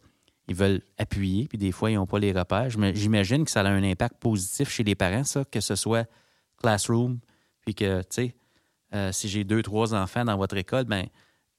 ils 0.47 0.55
veulent 0.55 0.81
appuyer, 0.97 1.47
puis 1.47 1.57
des 1.57 1.71
fois, 1.71 1.91
ils 1.91 1.95
n'ont 1.95 2.05
pas 2.05 2.19
les 2.19 2.31
repères. 2.31 2.69
J'imagine 2.69 3.45
que 3.45 3.51
ça 3.51 3.61
a 3.61 3.69
un 3.69 3.83
impact 3.83 4.17
positif 4.19 4.69
chez 4.69 4.83
les 4.83 4.95
parents, 4.95 5.23
ça, 5.23 5.43
que 5.45 5.59
ce 5.59 5.75
soit 5.75 6.07
Classroom, 6.57 7.19
puis 7.65 7.73
que, 7.73 8.01
tu 8.01 8.07
sais, 8.09 8.35
euh, 8.93 9.11
si 9.11 9.27
j'ai 9.27 9.43
deux, 9.43 9.63
trois 9.63 9.93
enfants 9.93 10.23
dans 10.23 10.37
votre 10.37 10.55
école, 10.57 10.85
ben 10.85 11.05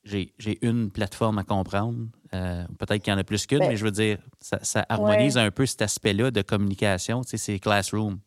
j'ai 0.04 0.58
une 0.62 0.90
plateforme 0.90 1.38
à 1.38 1.44
comprendre. 1.44 2.06
Euh, 2.32 2.64
peut-être 2.78 3.02
qu'il 3.02 3.12
y 3.12 3.16
en 3.16 3.18
a 3.18 3.24
plus 3.24 3.44
qu'une, 3.46 3.58
ben 3.58 3.70
mais 3.70 3.76
je 3.76 3.84
veux 3.84 3.90
dire, 3.90 4.18
ça, 4.40 4.86
harmonise 4.88 5.36
un 5.36 5.50
peu 5.50 5.66
cet 5.66 5.82
aspect-là 5.82 6.30
de 6.30 6.42
communication, 6.42 7.22
tu 7.22 7.30
sais, 7.30 7.36
c'est 7.36 7.58
Classroom. 7.58 8.20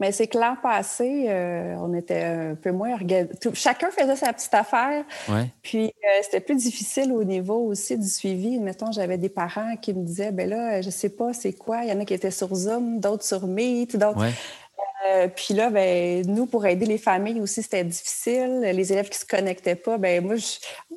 Mais 0.00 0.12
c'est 0.12 0.26
que 0.26 0.38
l'an 0.38 0.56
passé, 0.60 1.26
euh, 1.28 1.76
on 1.78 1.94
était 1.94 2.22
un 2.22 2.54
peu 2.54 2.72
moins 2.72 2.92
organisé. 2.92 3.28
Chacun 3.52 3.90
faisait 3.90 4.16
sa 4.16 4.32
petite 4.32 4.54
affaire. 4.54 5.04
Puis 5.62 5.86
euh, 5.86 6.08
c'était 6.22 6.40
plus 6.40 6.56
difficile 6.56 7.12
au 7.12 7.22
niveau 7.22 7.66
aussi 7.66 7.98
du 7.98 8.08
suivi. 8.08 8.58
Mettons, 8.58 8.92
j'avais 8.92 9.18
des 9.18 9.28
parents 9.28 9.76
qui 9.76 9.92
me 9.92 10.02
disaient, 10.02 10.32
ben 10.32 10.48
là, 10.48 10.80
je 10.80 10.90
sais 10.90 11.10
pas 11.10 11.32
c'est 11.34 11.52
quoi. 11.52 11.84
Il 11.84 11.90
y 11.90 11.92
en 11.92 12.00
a 12.00 12.04
qui 12.04 12.14
étaient 12.14 12.30
sur 12.30 12.54
Zoom, 12.54 12.98
d'autres 12.98 13.24
sur 13.24 13.46
Meet, 13.46 13.96
d'autres. 13.96 14.24
Euh, 15.06 15.28
puis 15.34 15.54
là, 15.54 15.70
ben, 15.70 16.26
nous, 16.26 16.46
pour 16.46 16.66
aider 16.66 16.84
les 16.84 16.98
familles 16.98 17.40
aussi, 17.40 17.62
c'était 17.62 17.84
difficile. 17.84 18.60
Les 18.60 18.92
élèves 18.92 19.08
qui 19.08 19.18
se 19.18 19.24
connectaient 19.24 19.74
pas, 19.74 19.96
ben 19.96 20.24
moi, 20.24 20.34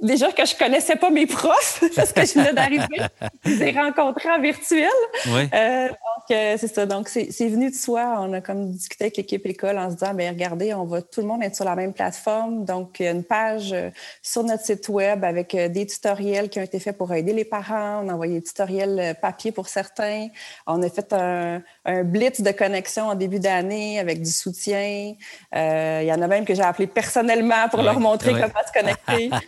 déjà 0.04 0.32
que 0.32 0.46
je 0.46 0.56
connaissais 0.56 0.96
pas 0.96 1.10
mes 1.10 1.26
profs 1.26 1.84
parce 1.96 2.14
que 2.14 2.26
je 2.26 2.34
venais 2.34 2.54
d'arriver, 2.54 3.02
je 3.46 3.50
les 3.50 3.64
ai 3.64 3.72
rencontrés 3.72 4.30
en 4.30 4.42
virtuel. 4.42 4.90
Euh, 5.28 5.88
donc, 5.88 6.32
euh, 6.32 6.56
c'est 6.58 6.68
ça. 6.68 6.86
Donc, 6.86 7.10
c'est 7.10 7.48
venu 7.48 7.70
de 7.70 7.76
soi. 7.76 8.18
On 8.20 8.34
a 8.34 8.42
comme 8.42 8.72
discuté 8.72 9.06
avec 9.06 9.18
l'équipe 9.18 9.46
école 9.46 9.78
en 9.78 9.90
se 9.90 9.96
disant, 9.96 10.14
ben 10.14 10.30
regardez, 10.30 10.74
on 10.74 10.86
va 10.86 11.02
tout 11.02 11.22
le 11.22 11.28
monde 11.28 11.44
être 11.44 11.56
sur 11.56 11.66
la 11.66 11.76
même 11.76 11.94
plateforme. 11.94 12.66
Donc, 12.66 13.00
il 13.00 13.06
y 13.06 13.08
a 13.08 13.12
une 13.12 13.24
page 13.24 13.76
sur 14.22 14.44
notre 14.44 14.64
site 14.64 14.90
web 14.90 15.24
avec 15.24 15.56
des 15.56 15.86
tutoriels 15.86 16.50
qui 16.50 16.60
ont 16.60 16.64
été 16.64 16.80
faits 16.80 16.98
pour 16.98 17.14
aider 17.14 17.34
les 17.34 17.46
parents. 17.46 18.04
On 18.04 18.10
a 18.10 18.14
envoyé 18.14 18.40
des 18.40 18.44
tutoriels 18.44 19.16
papier 19.22 19.52
pour 19.52 19.68
certains. 19.68 20.28
On 20.68 20.82
a 20.82 20.90
fait 20.90 21.14
un, 21.14 21.62
un 21.86 22.04
blitz 22.04 22.42
de 22.42 22.52
connexion 22.52 23.08
en 23.08 23.16
début 23.16 23.40
d'année 23.40 24.00
avec 24.00 24.22
du 24.22 24.32
soutien. 24.32 25.14
Euh, 25.56 26.00
il 26.02 26.08
y 26.08 26.14
en 26.14 26.22
a 26.22 26.28
même 26.28 26.46
que 26.46 26.54
j'ai 26.54 26.62
appelé 26.62 26.88
personnellement 26.88 27.68
pour 27.70 27.82
leur 27.82 28.00
montrer 28.00 28.34
comment 28.34 28.48
se 28.66 28.72
connecter. 28.74 29.30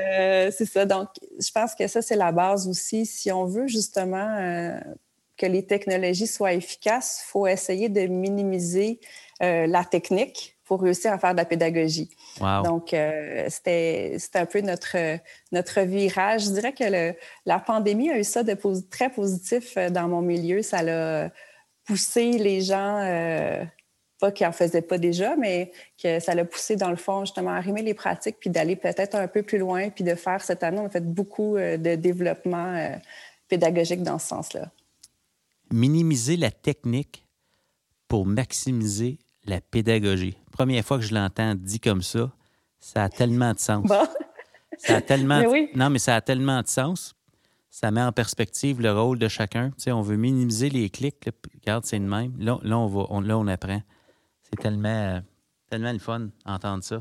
Euh, 0.00 0.50
c'est 0.56 0.66
ça. 0.66 0.84
Donc, 0.84 1.08
je 1.38 1.50
pense 1.50 1.74
que 1.74 1.86
ça, 1.86 2.02
c'est 2.02 2.16
la 2.16 2.32
base 2.32 2.68
aussi. 2.68 3.06
Si 3.06 3.30
on 3.30 3.44
veut 3.44 3.66
justement 3.66 4.36
euh, 4.38 4.78
que 5.36 5.46
les 5.46 5.64
technologies 5.64 6.26
soient 6.26 6.52
efficaces, 6.52 7.22
il 7.24 7.30
faut 7.30 7.46
essayer 7.46 7.88
de 7.88 8.06
minimiser 8.06 9.00
la 9.42 9.84
technique 9.84 10.58
pour 10.66 10.82
réussir 10.82 11.14
à 11.14 11.18
faire 11.18 11.32
de 11.32 11.38
la 11.38 11.46
pédagogie. 11.46 12.10
Donc, 12.62 12.94
c'était 13.48 14.18
un 14.34 14.44
peu 14.44 14.60
notre, 14.60 14.98
notre 15.50 15.80
virage. 15.80 16.44
Je 16.44 16.50
dirais 16.50 16.74
que 16.74 17.14
la 17.46 17.58
pandémie 17.58 18.10
a 18.10 18.18
eu 18.18 18.24
ça 18.24 18.42
de 18.42 18.54
très 18.90 19.08
positif 19.08 19.78
dans 19.78 20.08
mon 20.08 20.20
milieu. 20.20 20.60
Ça 20.60 20.82
l'a 20.82 21.30
poussé 21.86 22.32
les 22.32 22.60
gens 22.60 23.00
pas 24.20 24.30
qu'ils 24.30 24.46
n'en 24.46 24.52
faisaient 24.52 24.82
pas 24.82 24.98
déjà, 24.98 25.34
mais 25.36 25.72
que 26.00 26.20
ça 26.20 26.34
l'a 26.34 26.44
poussé 26.44 26.76
dans 26.76 26.90
le 26.90 26.96
fond 26.96 27.24
justement 27.24 27.50
à 27.50 27.56
arrimer 27.56 27.82
les 27.82 27.94
pratiques 27.94 28.36
puis 28.38 28.50
d'aller 28.50 28.76
peut-être 28.76 29.14
un 29.14 29.26
peu 29.26 29.42
plus 29.42 29.58
loin 29.58 29.90
puis 29.90 30.04
de 30.04 30.14
faire 30.14 30.42
cette 30.42 30.62
année, 30.62 30.78
on 30.78 30.86
a 30.86 30.90
fait 30.90 31.04
beaucoup 31.04 31.56
euh, 31.56 31.76
de 31.76 31.94
développement 31.94 32.74
euh, 32.76 32.96
pédagogique 33.48 34.02
dans 34.02 34.18
ce 34.18 34.28
sens-là. 34.28 34.70
Minimiser 35.72 36.36
la 36.36 36.50
technique 36.50 37.26
pour 38.08 38.26
maximiser 38.26 39.18
la 39.46 39.60
pédagogie. 39.60 40.36
Première 40.52 40.84
fois 40.84 40.98
que 40.98 41.04
je 41.04 41.14
l'entends 41.14 41.54
dit 41.54 41.80
comme 41.80 42.02
ça, 42.02 42.30
ça 42.80 43.04
a 43.04 43.08
tellement 43.08 43.52
de 43.52 43.58
sens. 43.58 43.86
Ça 44.78 44.96
a 44.96 45.00
tellement 45.00 45.42
Non, 45.74 45.90
mais 45.90 45.98
ça 45.98 46.16
a 46.16 46.20
tellement 46.20 46.62
de 46.62 46.66
sens. 46.66 47.14
Ça 47.70 47.90
met 47.90 48.02
en 48.02 48.12
perspective 48.12 48.80
le 48.80 48.92
rôle 48.92 49.18
de 49.18 49.28
chacun. 49.28 49.70
Tu 49.70 49.84
sais, 49.84 49.92
on 49.92 50.02
veut 50.02 50.16
minimiser 50.16 50.70
les 50.70 50.90
clics. 50.90 51.28
Regarde, 51.60 51.84
c'est 51.84 51.98
le 51.98 52.04
même. 52.04 52.32
Là, 52.38 52.58
on 52.78 52.86
va, 52.86 53.20
là, 53.20 53.38
on 53.38 53.46
apprend. 53.46 53.80
C'est 54.50 54.60
tellement, 54.60 55.22
tellement 55.68 55.92
le 55.92 55.98
fun 55.98 56.28
d'entendre 56.44 56.84
ça. 56.84 57.00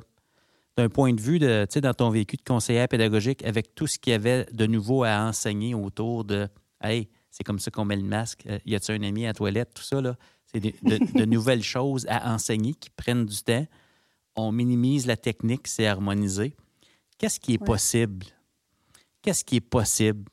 D'un 0.77 0.89
point 0.89 1.13
de 1.13 1.19
vue 1.19 1.39
de, 1.39 1.67
dans 1.79 1.93
ton 1.93 2.09
vécu 2.09 2.38
de 2.38 2.43
conseillère 2.43 2.88
pédagogique, 2.88 3.43
avec 3.43 3.75
tout 3.75 3.88
ce 3.88 3.99
qu'il 3.99 4.12
y 4.12 4.13
avait 4.13 4.45
de 4.53 4.65
nouveau 4.65 5.03
à 5.03 5.25
enseigner 5.25 5.75
autour 5.75 6.23
de 6.23 6.47
Hey, 6.81 7.09
c'est 7.29 7.43
comme 7.43 7.59
ça 7.59 7.71
qu'on 7.71 7.85
met 7.85 7.97
le 7.97 8.03
masque, 8.03 8.45
euh, 8.47 8.59
y 8.65 8.75
a-t-il 8.75 9.03
un 9.03 9.07
ami 9.07 9.25
à 9.25 9.29
la 9.29 9.33
toilette, 9.33 9.73
tout 9.73 9.83
ça, 9.83 10.01
là? 10.01 10.15
C'est 10.45 10.59
de, 10.62 11.25
nouvelles 11.25 11.63
choses 11.75 12.05
à 12.07 12.33
enseigner 12.33 12.73
qui 12.73 12.89
prennent 12.89 13.25
du 13.25 13.38
temps. 13.43 13.67
On 14.35 14.51
minimise 14.51 15.05
la 15.05 15.17
technique, 15.17 15.67
c'est 15.67 15.85
harmonisé. 15.85 16.55
Qu'est-ce 17.17 17.39
qui 17.39 17.53
est 17.53 17.63
possible? 17.63 18.25
Qu'est-ce 19.21 19.43
qui 19.43 19.57
est 19.57 19.62
possible 19.62 20.29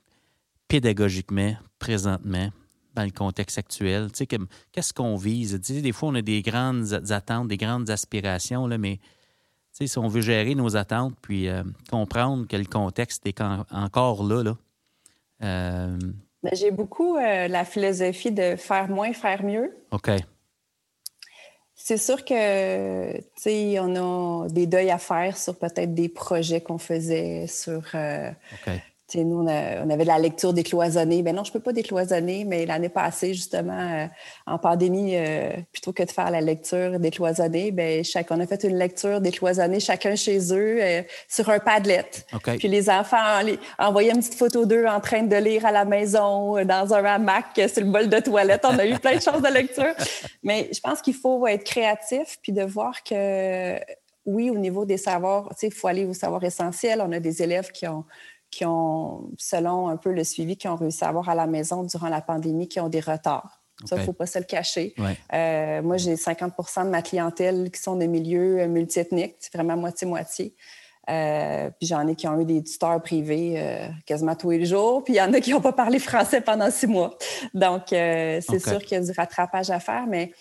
pédagogiquement, 0.68 1.57
présentement, 1.79 2.50
dans 2.97 3.05
le 3.05 3.11
contexte 3.11 3.59
actuel? 3.59 4.11
Tu 4.11 4.25
sais, 4.25 4.39
qu'est-ce 4.73 4.93
qu'on 4.93 5.17
vise? 5.17 5.61
Tu 5.65 5.75
sais, 5.75 5.81
des 5.81 5.93
fois, 5.93 6.09
on 6.09 6.15
a 6.17 6.23
des 6.23 6.43
grandes 6.43 7.11
attentes, 7.11 7.49
des 7.49 7.57
grandes 7.57 7.91
aspirations, 7.91 8.67
là, 8.67 8.79
mais 8.79 8.97
tu 8.97 9.85
sais, 9.85 9.87
si 9.87 9.99
on 9.99 10.09
veut 10.09 10.23
gérer 10.23 10.55
nos 10.55 10.77
attentes 10.77 11.15
puis 11.21 11.49
euh, 11.49 11.63
comprendre 11.91 12.49
que 12.49 12.57
le 12.57 12.65
contexte 12.65 13.27
est 13.27 13.41
encore 13.71 14.25
là, 14.25 14.43
là 14.43 14.57
euh, 15.43 15.99
ben, 16.43 16.51
J'ai 16.55 16.71
beaucoup 16.71 17.17
euh, 17.17 17.47
la 17.47 17.65
philosophie 17.65 18.33
de 18.33 18.57
faire 18.57 18.89
moins, 18.89 19.13
faire 19.13 19.45
mieux. 19.45 19.77
OK. 19.91 20.11
C'est 21.75 21.99
sûr 21.99 22.25
que, 22.25 23.17
tu 23.19 23.23
sais, 23.37 23.79
on 23.79 24.45
a 24.45 24.49
des 24.49 24.67
deuils 24.67 24.91
à 24.91 24.99
faire 24.99 25.37
sur 25.37 25.57
peut-être 25.59 25.95
des 25.95 26.09
projets 26.09 26.63
qu'on 26.63 26.79
faisait, 26.79 27.47
sur 27.47 27.83
nous, 29.14 29.40
on, 29.40 29.90
avait 29.90 30.05
la 30.05 30.19
lecture 30.19 30.53
décloisonnée. 30.53 31.23
Ben 31.23 31.35
non, 31.35 31.45
je 31.45 31.51
ne 31.51 31.53
peux 31.55 31.61
pas 31.61 31.73
décloisonner, 31.73 32.45
mais 32.45 32.66
l'année 32.66 32.88
passée, 32.88 33.35
justement, 33.35 33.79
euh, 33.79 34.07
en 34.47 34.59
pandémie, 34.59 35.12
euh, 35.14 35.53
plutôt 35.73 35.92
que 35.92 36.03
de 36.03 36.11
faire 36.11 36.31
la 36.31 36.40
lecture 36.40 36.99
décloisonnée, 36.99 37.71
ben, 37.71 38.03
chaque, 38.03 38.31
on 38.31 38.40
a 38.40 38.47
fait 38.47 38.64
une 38.64 38.77
lecture 38.77 39.21
décloisonnée 39.21 39.81
chacun 39.81 40.16
chez 40.16 40.38
eux 40.53 40.79
euh, 40.81 41.03
sur 41.29 41.49
un 41.51 41.61
Padlet. 41.61 42.05
Puis 42.59 42.69
les 42.69 42.90
enfants 42.90 43.40
les, 43.45 43.59
envoyaient 43.79 44.12
une 44.12 44.19
petite 44.19 44.35
photo 44.35 44.66
d'eux 44.66 44.87
en 44.87 45.01
train 45.01 45.23
de 45.23 45.37
lire 45.37 45.64
à 45.66 45.73
la 45.73 45.85
maison, 45.85 46.64
dans 46.64 46.95
un 46.95 47.05
hamac, 47.05 47.61
sur 47.73 47.85
le 47.85 47.90
bol 47.90 48.09
de 48.09 48.19
toilette. 48.19 48.64
On 48.64 48.79
a 48.79 48.87
eu 48.87 48.99
plein 48.99 49.16
de 49.16 49.23
choses 49.23 49.42
de 49.42 49.53
lecture. 49.53 49.95
Mais 50.42 50.69
je 50.73 50.81
pense 50.81 51.01
qu'il 51.01 51.14
faut 51.14 51.47
être 51.47 51.64
créatif 51.64 52.38
puis 52.42 52.53
de 52.53 52.62
voir 52.62 53.03
que 53.03 53.79
oui, 54.27 54.51
au 54.51 54.59
niveau 54.59 54.85
des 54.85 54.97
savoirs, 54.97 55.49
il 55.62 55.73
faut 55.73 55.87
aller 55.87 56.05
au 56.05 56.12
savoir 56.12 56.42
essentiel. 56.42 57.01
On 57.01 57.12
a 57.12 57.21
des 57.21 57.42
élèves 57.42 57.71
qui 57.71 57.87
ont 57.87 58.05
qui 58.57 58.64
ont, 58.64 59.31
selon 59.38 59.88
un 59.88 59.97
peu 59.97 60.12
le 60.12 60.25
suivi 60.25 60.57
qui 60.57 60.69
ont 60.69 60.77
réussi 60.77 61.05
à 61.05 61.09
avoir 61.09 61.29
à 61.29 61.35
la 61.35 61.47
maison 61.47 61.83
durant 61.83 62.09
la 62.09 62.21
pandémie, 62.21 62.69
qui 62.69 62.81
ont 62.81 62.88
des 62.88 63.01
retards. 63.01 63.62
Ça, 63.85 63.97
il 63.97 63.99
ne 63.99 64.05
faut 64.05 64.14
pas 64.14 64.25
se 64.25 64.38
le 64.38 64.47
cacher. 64.47 64.95
Euh, 65.35 65.83
moi, 65.83 65.99
j'ai 65.99 66.16
50 66.16 66.55
de 66.85 66.88
ma 66.88 67.03
clientèle 67.03 67.71
qui 67.71 67.81
sont 67.81 67.97
de 67.97 68.07
milieux 68.07 68.66
multiethniques. 68.69 69.37
C'est 69.38 69.53
vraiment 69.55 69.77
moitié-moitié. 69.77 70.55
Euh, 71.09 71.71
puis 71.79 71.87
j'en 71.87 72.07
ai 72.09 72.16
qui 72.16 72.27
ont 72.27 72.40
eu 72.40 72.45
des 72.45 72.64
tuteurs 72.64 73.01
privés 73.01 73.55
euh, 73.59 73.88
quasiment 74.07 74.35
tous 74.35 74.51
les 74.51 74.64
jours. 74.64 75.05
Puis 75.05 75.14
il 75.14 75.16
y 75.16 75.21
en 75.21 75.33
a 75.33 75.40
qui 75.40 75.53
n'ont 75.53 75.61
pas 75.61 75.73
parlé 75.73 75.99
français 75.99 76.40
pendant 76.40 76.71
six 76.71 76.87
mois. 76.87 77.16
Donc, 77.55 77.92
euh, 77.92 78.40
c'est 78.49 78.59
sûr 78.59 78.79
qu'il 78.79 78.99
y 78.99 79.01
a 79.01 79.05
du 79.05 79.12
rattrapage 79.12 79.71
à 79.71 79.79
faire, 79.79 80.07
mais 80.07 80.33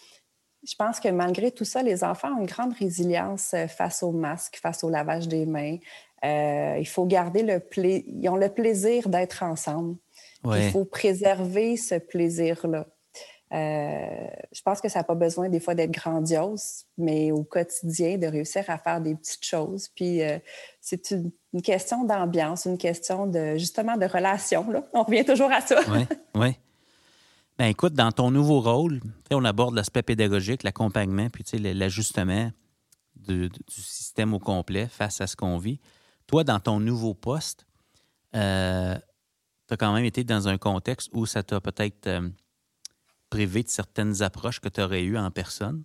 je 0.68 0.74
pense 0.76 1.00
que 1.00 1.10
malgré 1.10 1.52
tout 1.52 1.66
ça, 1.66 1.84
les 1.84 2.04
enfants 2.04 2.30
ont 2.30 2.40
une 2.40 2.48
grande 2.48 2.74
résilience 2.74 3.54
face 3.78 4.02
au 4.02 4.12
masque, 4.12 4.60
face 4.60 4.84
au 4.84 4.90
lavage 4.90 5.28
des 5.28 5.46
mains. 5.46 5.78
Il 6.24 6.88
faut 6.88 7.06
garder 7.06 7.44
le 7.44 7.60
plaisir. 7.60 8.04
Ils 8.08 8.30
ont 8.30 8.36
le 8.36 8.50
plaisir 8.50 9.10
d'être 9.10 9.44
ensemble. 9.44 9.96
Il 10.46 10.72
faut 10.72 10.86
préserver 10.86 11.78
ce 11.78 11.96
plaisir-là. 11.96 12.86
Euh, 13.54 14.28
je 14.52 14.62
pense 14.64 14.82
que 14.82 14.90
ça 14.90 15.00
n'a 15.00 15.04
pas 15.04 15.16
besoin 15.16 15.50
des 15.50 15.60
fois 15.60 15.76
d'être 15.76 15.92
grandiose, 15.92 16.86
mais 16.98 17.32
au 17.32 17.44
quotidien, 17.44 18.18
de 18.18 18.26
réussir 18.26 18.64
à 18.68 18.78
faire 18.78 19.00
des 19.00 19.16
petites 19.16 19.46
choses. 19.46 19.88
Puis 19.96 20.24
euh, 20.24 20.40
c'est 20.82 21.12
une, 21.12 21.32
question 21.62 22.04
d'ambiance, 22.04 22.66
une 22.66 22.78
question 22.78 23.28
de 23.28 23.56
justement 23.56 23.98
de 23.98 24.06
relation. 24.06 24.70
Là. 24.72 24.84
On 24.94 25.04
revient 25.04 25.24
toujours 25.24 25.52
à 25.52 25.62
ça. 25.62 25.80
Oui, 25.90 26.06
oui. 26.36 26.58
Ben 27.58 27.68
écoute, 27.68 27.94
dans 27.94 28.12
ton 28.12 28.32
nouveau 28.32 28.60
rôle, 28.60 29.00
on 29.32 29.46
aborde 29.46 29.76
l'aspect 29.76 30.04
pédagogique, 30.04 30.64
l'accompagnement, 30.64 31.30
puis 31.30 31.46
l'ajustement 31.58 32.52
du, 33.16 33.50
système 33.70 34.34
au 34.34 34.40
complet 34.40 34.88
face 34.88 35.22
à 35.22 35.28
ce 35.28 35.38
qu'on 35.38 35.58
vit. 35.58 35.80
Toi, 36.28 36.44
dans 36.44 36.60
ton 36.60 36.80
nouveau 36.80 37.14
poste, 37.14 37.66
euh, 38.36 38.96
tu 39.68 39.74
as 39.74 39.78
quand 39.78 39.94
même 39.94 40.06
été 40.06 40.24
dans 40.24 40.48
un 40.48 40.58
contexte 40.58 41.10
où 41.14 41.26
ça 41.26 41.44
t'a 41.44 41.62
peut-être 41.62 42.10
privé 43.30 43.64
de 43.64 43.70
certaines 43.70 44.22
approches 44.22 44.60
que 44.60 44.70
tu 44.70 44.82
aurais 44.82 45.04
eues 45.04 45.18
en 45.18 45.32
personne. 45.32 45.84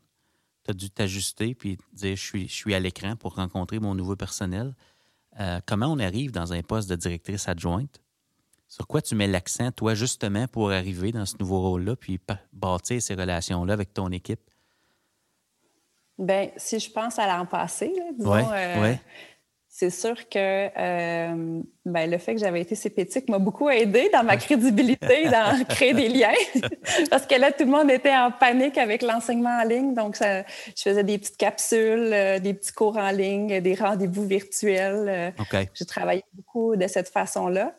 Tu 0.64 0.70
as 0.70 0.74
dû 0.74 0.90
t'ajuster 0.90 1.54
puis 1.54 1.78
dire 1.92 2.16
je 2.16 2.22
suis, 2.22 2.48
je 2.48 2.54
suis 2.54 2.74
à 2.74 2.80
l'écran 2.80 3.16
pour 3.16 3.36
rencontrer 3.36 3.78
mon 3.78 3.94
nouveau 3.94 4.16
personnel. 4.16 4.74
Euh, 5.38 5.60
comment 5.66 5.86
on 5.86 5.98
arrive 5.98 6.32
dans 6.32 6.52
un 6.52 6.62
poste 6.62 6.88
de 6.90 6.96
directrice 6.96 7.48
adjointe? 7.48 8.00
Sur 8.68 8.86
quoi 8.86 9.02
tu 9.02 9.16
mets 9.16 9.26
l'accent, 9.26 9.72
toi, 9.72 9.94
justement, 9.94 10.46
pour 10.46 10.70
arriver 10.70 11.10
dans 11.10 11.26
ce 11.26 11.34
nouveau 11.40 11.60
rôle-là, 11.60 11.96
puis 11.96 12.20
bâtir 12.52 13.02
ces 13.02 13.14
relations-là 13.14 13.72
avec 13.72 13.92
ton 13.92 14.10
équipe? 14.12 14.40
Bien, 16.16 16.50
si 16.56 16.78
je 16.78 16.90
pense 16.90 17.18
à 17.18 17.26
l'an 17.26 17.46
passé, 17.46 17.92
disons, 18.16 18.52
euh, 18.52 18.94
c'est 19.80 19.88
sûr 19.88 20.28
que 20.28 20.36
euh, 20.36 21.62
ben, 21.86 22.10
le 22.10 22.18
fait 22.18 22.34
que 22.34 22.40
j'avais 22.40 22.60
été 22.60 22.74
sépétique 22.74 23.30
m'a 23.30 23.38
beaucoup 23.38 23.70
aidé 23.70 24.10
dans 24.12 24.22
ma 24.22 24.36
crédibilité, 24.36 25.26
dans 25.30 25.64
créer 25.70 25.94
des 25.94 26.10
liens. 26.10 26.34
Parce 27.08 27.24
que 27.24 27.34
là, 27.36 27.50
tout 27.50 27.64
le 27.64 27.70
monde 27.70 27.90
était 27.90 28.14
en 28.14 28.30
panique 28.30 28.76
avec 28.76 29.00
l'enseignement 29.00 29.58
en 29.58 29.66
ligne. 29.66 29.94
Donc, 29.94 30.16
je 30.20 30.42
faisais 30.76 31.02
des 31.02 31.16
petites 31.16 31.38
capsules, 31.38 32.10
euh, 32.12 32.38
des 32.38 32.52
petits 32.52 32.72
cours 32.72 32.98
en 32.98 33.10
ligne, 33.10 33.62
des 33.62 33.74
rendez-vous 33.74 34.26
virtuels. 34.26 35.06
Euh, 35.08 35.30
okay. 35.40 35.70
Je 35.72 35.84
travaillais 35.84 36.24
beaucoup 36.34 36.76
de 36.76 36.86
cette 36.86 37.08
façon-là. 37.08 37.72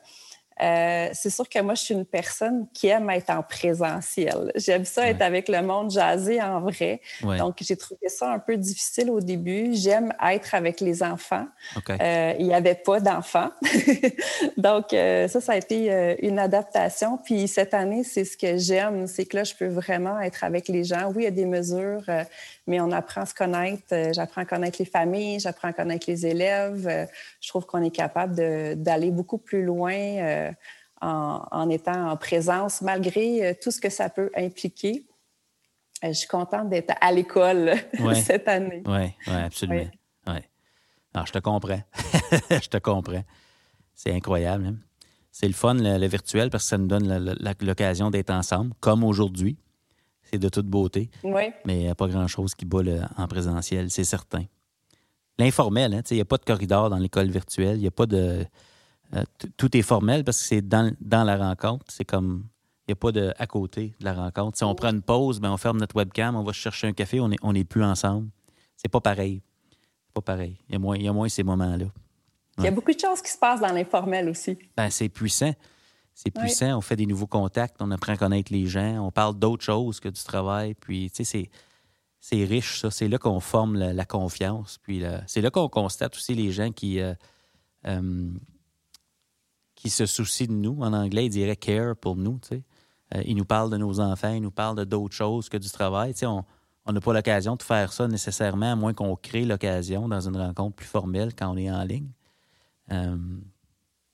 Euh, 0.61 1.09
c'est 1.13 1.29
sûr 1.29 1.47
que 1.49 1.59
moi, 1.59 1.73
je 1.73 1.81
suis 1.83 1.93
une 1.93 2.05
personne 2.05 2.67
qui 2.73 2.87
aime 2.87 3.09
être 3.09 3.29
en 3.29 3.41
présentiel. 3.41 4.51
J'aime 4.55 4.85
ça 4.85 5.09
être 5.09 5.21
avec 5.21 5.49
le 5.49 5.61
monde 5.61 5.91
jasé 5.91 6.41
en 6.41 6.61
vrai. 6.61 7.01
Donc, 7.23 7.57
j'ai 7.61 7.75
trouvé 7.75 8.07
ça 8.07 8.31
un 8.31 8.39
peu 8.39 8.57
difficile 8.57 9.09
au 9.09 9.19
début. 9.19 9.73
J'aime 9.73 10.13
être 10.23 10.53
avec 10.53 10.79
les 10.79 11.01
enfants. 11.03 11.47
Euh, 11.89 12.33
il 12.39 12.45
n'y 12.45 12.53
avait 12.53 12.75
pas 12.75 12.99
d'enfants. 12.99 13.49
Donc, 14.57 14.93
euh, 14.93 15.27
ça, 15.27 15.41
ça 15.41 15.53
a 15.53 15.57
été 15.57 16.17
une 16.21 16.39
adaptation. 16.39 17.17
Puis 17.17 17.47
cette 17.47 17.73
année, 17.73 18.03
c'est 18.03 18.25
ce 18.25 18.37
que 18.37 18.57
j'aime, 18.57 19.07
c'est 19.07 19.25
que 19.25 19.37
là, 19.37 19.43
je 19.43 19.55
peux 19.55 19.67
vraiment 19.67 20.19
être 20.19 20.43
avec 20.43 20.67
les 20.67 20.83
gens. 20.83 21.11
Oui, 21.15 21.23
il 21.23 21.23
y 21.23 21.27
a 21.27 21.31
des 21.31 21.45
mesures 21.45 22.03
mais 22.67 22.79
on 22.79 22.91
apprend 22.91 23.21
à 23.21 23.25
se 23.25 23.33
connaître. 23.33 23.83
Euh, 23.91 24.13
j'apprends 24.13 24.41
à 24.41 24.45
connaître 24.45 24.77
les 24.79 24.85
familles, 24.85 25.39
j'apprends 25.39 25.69
à 25.69 25.73
connaître 25.73 26.09
les 26.09 26.25
élèves. 26.25 26.87
Euh, 26.87 27.05
je 27.39 27.49
trouve 27.49 27.65
qu'on 27.65 27.81
est 27.81 27.95
capable 27.95 28.35
d'aller 28.81 29.11
beaucoup 29.11 29.37
plus 29.37 29.63
loin 29.63 29.93
euh, 29.93 30.51
en, 31.01 31.69
étant 31.69 32.09
en 32.11 32.17
présence, 32.17 32.81
malgré 32.81 33.57
tout 33.61 33.71
ce 33.71 33.81
que 33.81 33.89
ça 33.89 34.09
peut 34.09 34.29
impliquer. 34.35 35.05
Je 36.03 36.13
suis 36.13 36.27
contente 36.27 36.69
d'être 36.69 36.93
à 37.01 37.11
l'école 37.11 37.73
cette 38.15 38.47
année. 38.47 38.83
Oui, 38.85 39.13
ouais, 39.27 39.43
absolument. 39.45 39.89
Ouais. 40.27 40.43
Alors, 41.13 41.25
je 41.25 41.31
te 41.31 41.39
comprends. 41.39 41.81
je 42.49 42.69
te 42.69 42.77
comprends. 42.77 43.23
C'est 43.95 44.13
incroyable. 44.13 44.65
Hein. 44.67 44.75
C'est 45.31 45.47
le 45.47 45.53
fun, 45.53 45.75
le, 45.75 46.07
virtuel, 46.07 46.49
parce 46.49 46.65
que 46.65 46.69
ça 46.69 46.77
nous 46.77 46.87
donne 46.87 47.35
l'occasion 47.61 48.11
d'être 48.11 48.29
ensemble, 48.29 48.73
comme 48.79 49.03
aujourd'hui 49.03 49.57
c'est 50.31 50.39
de 50.39 50.49
toute 50.49 50.67
beauté. 50.67 51.09
Mais 51.23 51.53
il 51.65 51.77
n'y 51.79 51.89
a 51.89 51.95
pas 51.95 52.07
grand-chose 52.07 52.55
qui 52.55 52.65
bat 52.65 52.81
en 53.17 53.27
présentiel, 53.27 53.89
c'est 53.89 54.03
certain. 54.03 54.45
L'informel, 55.37 55.93
hein, 55.93 56.01
il 56.11 56.15
n'y 56.15 56.21
a 56.21 56.25
pas 56.25 56.37
de 56.37 56.45
corridor 56.45 56.89
dans 56.89 56.97
l'école 56.97 57.29
virtuelle, 57.29 57.77
il 57.77 57.81
n'y 57.81 57.87
a 57.87 57.91
pas 57.91 58.05
de. 58.05 58.45
Euh, 59.13 59.23
tout 59.57 59.75
est 59.75 59.81
formel 59.81 60.23
parce 60.23 60.39
que 60.39 60.45
c'est 60.45 60.61
dans, 60.61 60.95
la 61.01 61.37
rencontre. 61.37 61.85
C'est 61.89 62.05
comme. 62.05 62.45
Il 62.87 62.91
n'y 62.91 62.93
a 62.93 62.95
pas 62.95 63.11
de 63.11 63.33
à 63.37 63.47
côté 63.47 63.93
de 63.99 64.05
la 64.05 64.13
rencontre. 64.13 64.57
Si 64.57 64.63
on 64.63 64.75
prend 64.75 64.89
une 64.89 65.01
pause, 65.01 65.39
ben 65.39 65.51
on 65.51 65.57
ferme 65.57 65.79
notre 65.79 65.95
webcam, 65.95 66.35
on 66.35 66.43
va 66.43 66.51
chercher 66.51 66.87
un 66.87 66.93
café, 66.93 67.19
on 67.19 67.29
n'est 67.29 67.37
on 67.41 67.53
est 67.53 67.63
plus 67.63 67.83
ensemble. 67.83 68.29
C'est 68.75 68.89
pas 68.89 68.99
pareil. 68.99 69.41
C'est 70.07 70.13
pas 70.13 70.21
pareil. 70.21 70.57
Il 70.67 70.73
y 70.73 70.75
a 70.75 70.79
moins, 70.79 70.97
il 70.97 71.03
y 71.03 71.07
a 71.07 71.13
moins 71.13 71.29
ces 71.29 71.43
moments-là. 71.43 71.85
Il 72.57 72.65
y 72.65 72.67
a 72.67 72.71
beaucoup 72.71 72.91
de 72.93 72.99
choses 72.99 73.21
qui 73.21 73.31
se 73.31 73.37
passent 73.37 73.61
dans 73.61 73.71
l'informel 73.71 74.29
aussi. 74.29 74.57
Ben, 74.75 74.89
c'est 74.89 75.09
puissant. 75.09 75.53
C'est 76.13 76.31
puissant, 76.31 76.77
on 76.77 76.81
fait 76.81 76.95
des 76.95 77.05
nouveaux 77.05 77.27
contacts, 77.27 77.77
on 77.79 77.89
apprend 77.89 78.13
à 78.13 78.17
connaître 78.17 78.51
les 78.51 78.67
gens, 78.67 79.05
on 79.05 79.11
parle 79.11 79.39
d'autres 79.39 79.63
choses 79.63 79.99
que 79.99 80.09
du 80.09 80.21
travail. 80.23 80.75
Puis, 80.75 81.09
tu 81.09 81.23
sais, 81.23 81.49
c'est 82.19 82.43
riche, 82.45 82.79
ça. 82.81 82.91
C'est 82.91 83.07
là 83.07 83.17
qu'on 83.17 83.39
forme 83.39 83.75
la, 83.75 84.05
confiance. 84.05 84.77
Puis, 84.77 85.03
c'est 85.25 85.41
là 85.41 85.49
qu'on 85.49 85.67
constate 85.67 86.15
aussi 86.15 86.35
les 86.35 86.51
gens 86.51 86.71
qui, 86.71 86.99
euh, 86.99 87.15
euh, 87.87 88.29
qui 89.75 89.89
se 89.89 90.05
soucient 90.05 90.47
de 90.47 90.53
nous. 90.53 90.77
En 90.81 90.93
anglais, 90.93 91.25
ils 91.25 91.29
diraient 91.29 91.55
care 91.55 91.95
pour 91.95 92.15
nous, 92.15 92.39
tu 92.39 92.49
sais. 92.49 92.63
Euh, 93.15 93.23
ils 93.25 93.35
nous 93.35 93.43
parlent 93.45 93.69
de 93.69 93.77
nos 93.77 93.99
enfants, 93.99 94.31
ils 94.31 94.41
nous 94.41 94.51
parlent 94.51 94.77
de 94.77 94.85
d'autres 94.85 95.15
choses 95.15 95.49
que 95.49 95.57
du 95.57 95.69
travail. 95.69 96.13
Tu 96.13 96.19
sais, 96.19 96.25
on 96.27 96.45
n'a 96.87 97.01
pas 97.01 97.13
l'occasion 97.13 97.55
de 97.55 97.63
faire 97.63 97.91
ça 97.91 98.07
nécessairement, 98.07 98.71
à 98.71 98.75
moins 98.75 98.93
qu'on 98.93 99.15
crée 99.15 99.43
l'occasion 99.43 100.07
dans 100.07 100.29
une 100.29 100.37
rencontre 100.37 100.75
plus 100.75 100.87
formelle 100.87 101.33
quand 101.35 101.51
on 101.51 101.57
est 101.57 101.69
en 101.69 101.83
ligne. 101.83 102.09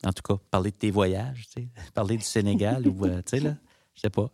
En 0.06 0.14
tout 0.14 0.22
cas, 0.22 0.40
parler 0.52 0.72
de 0.72 0.76
tes 0.76 0.92
voyages, 0.92 1.48
parler 1.94 2.18
du 2.18 2.24
Sénégal 2.24 2.88
ou, 2.88 3.06
euh, 3.06 3.18
tu 3.18 3.38
sais, 3.38 3.40
là, 3.40 3.56
je 3.96 4.02
sais 4.02 4.10
pas. 4.10 4.30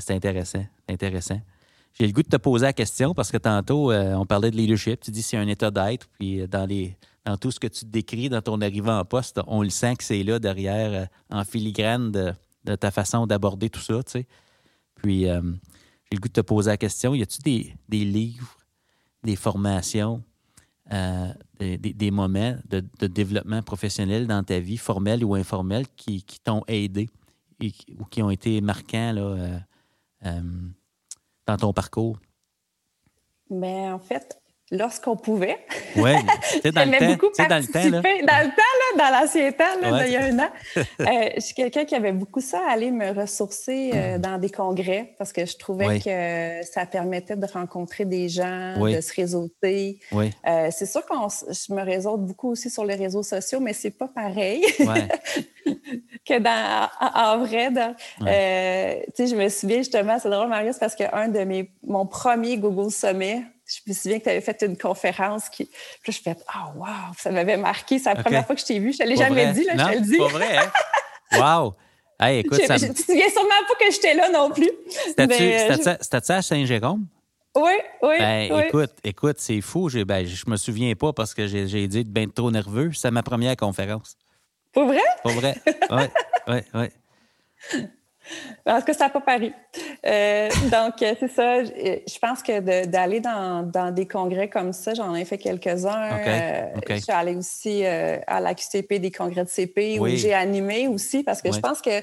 C'est 0.00 0.14
intéressant, 0.14 0.64
intéressant. 0.88 1.40
J'ai 1.92 2.06
le 2.06 2.12
goût 2.12 2.22
de 2.22 2.28
te 2.28 2.36
poser 2.36 2.66
la 2.66 2.72
question 2.72 3.14
parce 3.14 3.30
que 3.30 3.36
tantôt, 3.36 3.90
euh, 3.90 4.14
on 4.14 4.24
parlait 4.24 4.50
de 4.50 4.56
leadership. 4.56 5.00
Tu 5.00 5.10
dis 5.10 5.22
c'est 5.22 5.36
un 5.36 5.48
état 5.48 5.70
d'être, 5.70 6.06
puis 6.18 6.40
euh, 6.40 6.46
dans, 6.46 6.64
les, 6.64 6.96
dans 7.26 7.36
tout 7.36 7.50
ce 7.50 7.60
que 7.60 7.66
tu 7.66 7.84
décris 7.84 8.28
dans 8.28 8.40
ton 8.40 8.60
arrivée 8.60 8.90
en 8.90 9.04
poste, 9.04 9.40
on 9.46 9.62
le 9.62 9.70
sent 9.70 9.96
que 9.96 10.04
c'est 10.04 10.22
là 10.22 10.38
derrière, 10.38 11.08
en 11.30 11.44
filigrane 11.44 12.10
de, 12.12 12.32
ta 12.76 12.90
façon 12.90 13.26
d'aborder 13.26 13.68
tout 13.68 13.80
ça. 13.80 14.00
Puis, 14.94 15.22
j'ai 15.24 15.30
le 15.30 16.20
goût 16.20 16.28
de 16.28 16.32
te 16.32 16.40
poser 16.40 16.70
la 16.70 16.76
question 16.76 17.14
y 17.14 17.22
a-tu 17.22 17.40
des, 17.42 17.74
des 17.88 18.04
livres, 18.04 18.56
des 19.24 19.36
formations, 19.36 20.22
euh, 20.92 21.32
des, 21.58 22.10
moments 22.10 22.56
de, 22.68 23.06
développement 23.06 23.62
professionnel 23.62 24.26
dans 24.26 24.42
ta 24.42 24.58
vie, 24.58 24.76
formel 24.76 25.24
ou 25.24 25.34
informel, 25.34 25.86
qui, 25.96 26.24
t'ont 26.42 26.62
aidé 26.66 27.08
ou 27.60 28.04
qui 28.06 28.22
ont 28.22 28.30
été 28.30 28.60
marquants 28.60 29.12
là, 29.12 29.22
euh, 29.22 29.58
euh, 30.26 30.40
dans 31.46 31.56
ton 31.56 31.72
parcours? 31.72 32.18
Bien, 33.48 33.94
en 33.94 33.98
fait, 33.98 34.40
lorsqu'on 34.70 35.16
pouvait. 35.16 35.58
Oui, 35.96 36.12
c'est 36.62 36.72
dans, 36.72 36.88
le 36.88 36.98
temps. 36.98 37.46
Dans 37.48 37.58
le 37.58 37.66
temps. 37.66 37.80
Dans 37.82 38.00
le 38.00 38.50
temps, 38.50 38.74
là, 38.96 39.10
dans 39.10 39.20
l'ancien 39.20 39.52
temps, 39.52 39.64
là, 39.82 40.06
il 40.06 40.12
y 40.12 40.16
a 40.16 40.24
un 40.24 40.38
an. 40.38 40.50
Euh, 41.00 41.30
je 41.36 41.40
suis 41.40 41.54
quelqu'un 41.54 41.84
qui 41.84 41.94
avait 41.94 42.12
beaucoup 42.12 42.40
ça, 42.40 42.60
aller 42.68 42.90
me 42.90 43.12
ressourcer 43.12 43.90
euh, 43.94 44.18
dans 44.18 44.38
des 44.38 44.50
congrès 44.50 45.14
parce 45.18 45.32
que 45.32 45.46
je 45.46 45.56
trouvais 45.56 45.98
que 45.98 46.66
ça 46.66 46.84
permettait 46.84 47.36
de 47.36 47.46
rencontrer 47.46 48.04
des 48.04 48.28
gens, 48.28 48.74
de 48.78 49.00
se 49.00 49.14
réseauter. 49.14 49.98
Oui. 50.12 50.30
Euh, 50.46 50.68
c'est 50.70 50.86
sûr 50.86 51.04
que 51.06 51.14
je 51.14 51.72
me 51.72 51.82
réseaute 51.82 52.20
beaucoup 52.20 52.50
aussi 52.50 52.68
sur 52.68 52.84
les 52.84 52.96
réseaux 52.96 53.22
sociaux, 53.22 53.60
mais 53.60 53.72
c'est 53.72 53.90
pas 53.90 54.08
pareil 54.08 54.62
que 56.26 56.38
dans, 56.38 56.88
en, 57.14 57.44
vrai. 57.44 57.68
tu 57.68 58.24
sais, 59.14 59.26
je 59.26 59.34
me 59.34 59.48
souviens 59.48 59.78
justement, 59.78 60.18
c'est 60.18 60.30
drôle, 60.30 60.48
Marius, 60.48 60.78
parce 60.78 60.94
qu'un 60.94 61.28
de 61.28 61.40
mes, 61.40 61.70
mon 61.82 62.06
premier 62.06 62.58
Google 62.58 62.90
Sommet, 62.90 63.42
je 63.70 63.80
me 63.86 63.94
souviens 63.94 64.18
que 64.18 64.24
tu 64.24 64.30
avais 64.30 64.40
fait 64.40 64.62
une 64.62 64.76
conférence 64.76 65.48
qui. 65.48 65.66
Puis 65.66 66.12
là, 66.12 66.14
je 66.16 66.22
fais 66.22 66.36
Ah, 66.48 66.72
wow, 66.74 67.14
ça 67.16 67.30
m'avait 67.30 67.56
marqué. 67.56 67.98
C'est 67.98 68.12
la 68.12 68.22
première 68.22 68.44
fois 68.46 68.54
que 68.54 68.60
je 68.60 68.66
t'ai 68.66 68.78
vu. 68.78 68.92
Je 68.92 69.02
ne 69.02 69.08
l'ai 69.08 69.16
jamais 69.16 69.52
dit, 69.52 69.64
là, 69.64 69.74
je 69.76 69.84
te 69.84 69.98
le 69.98 70.00
dis. 70.00 70.18
Pas 70.18 70.28
vrai, 70.28 70.56
hein? 70.56 70.72
Wow! 71.38 71.74
Hey, 72.18 72.40
écoute, 72.44 72.60
ça... 72.66 72.76
Je 72.76 72.86
ne 72.86 72.92
te 72.92 73.00
souviens 73.00 73.28
sûrement 73.28 73.48
pas 73.68 73.74
que 73.78 73.92
j'étais 73.92 74.14
là 74.14 74.28
non 74.30 74.50
plus. 74.50 74.70
C'était 75.06 76.20
ça 76.22 76.36
à 76.36 76.42
Saint-Jérôme? 76.42 77.06
Oui, 77.56 77.72
oui. 78.02 78.14
Ben, 78.18 78.62
écoute, 78.66 78.92
écoute, 79.02 79.36
c'est 79.38 79.60
fou. 79.60 79.88
Ben, 80.06 80.26
je 80.26 80.48
me 80.48 80.56
souviens 80.56 80.94
pas 80.94 81.12
parce 81.12 81.34
que 81.34 81.46
j'ai 81.46 81.88
dit 81.88 82.04
de 82.04 82.10
bien 82.10 82.28
trop 82.28 82.50
nerveux. 82.50 82.90
C'est 82.92 83.10
ma 83.10 83.22
première 83.22 83.56
conférence. 83.56 84.16
Pour 84.72 84.84
vrai? 84.84 85.00
Pour 85.22 85.32
vrai. 85.32 85.56
Oui, 85.90 86.02
oui, 86.48 86.58
oui. 86.74 87.84
En 88.66 88.78
tout 88.78 88.86
cas, 88.86 88.92
ça 88.92 89.04
n'a 89.04 89.10
pas 89.10 89.20
paru. 89.20 89.52
Euh, 90.06 90.48
donc, 90.70 91.02
euh, 91.02 91.14
c'est 91.18 91.30
ça. 91.30 91.64
Je 91.64 92.18
pense 92.18 92.42
que 92.42 92.84
d'aller 92.84 93.20
dans, 93.20 93.62
dans, 93.62 93.90
des 93.90 94.06
congrès 94.06 94.48
comme 94.48 94.72
ça, 94.72 94.94
j'en 94.94 95.14
ai 95.14 95.24
fait 95.24 95.38
quelques-uns. 95.38 96.18
Euh, 96.26 96.66
je 96.88 96.94
suis 96.96 97.12
allée 97.12 97.36
aussi 97.36 97.84
à 97.84 98.40
la 98.40 98.54
QCP 98.54 98.98
des 98.98 99.10
congrès 99.10 99.44
de 99.44 99.48
CP 99.48 99.98
où 99.98 100.06
j'ai 100.08 100.34
animé 100.34 100.88
aussi 100.88 101.22
parce 101.22 101.42
que 101.42 101.52
je 101.52 101.60
pense 101.60 101.80
que 101.80 102.02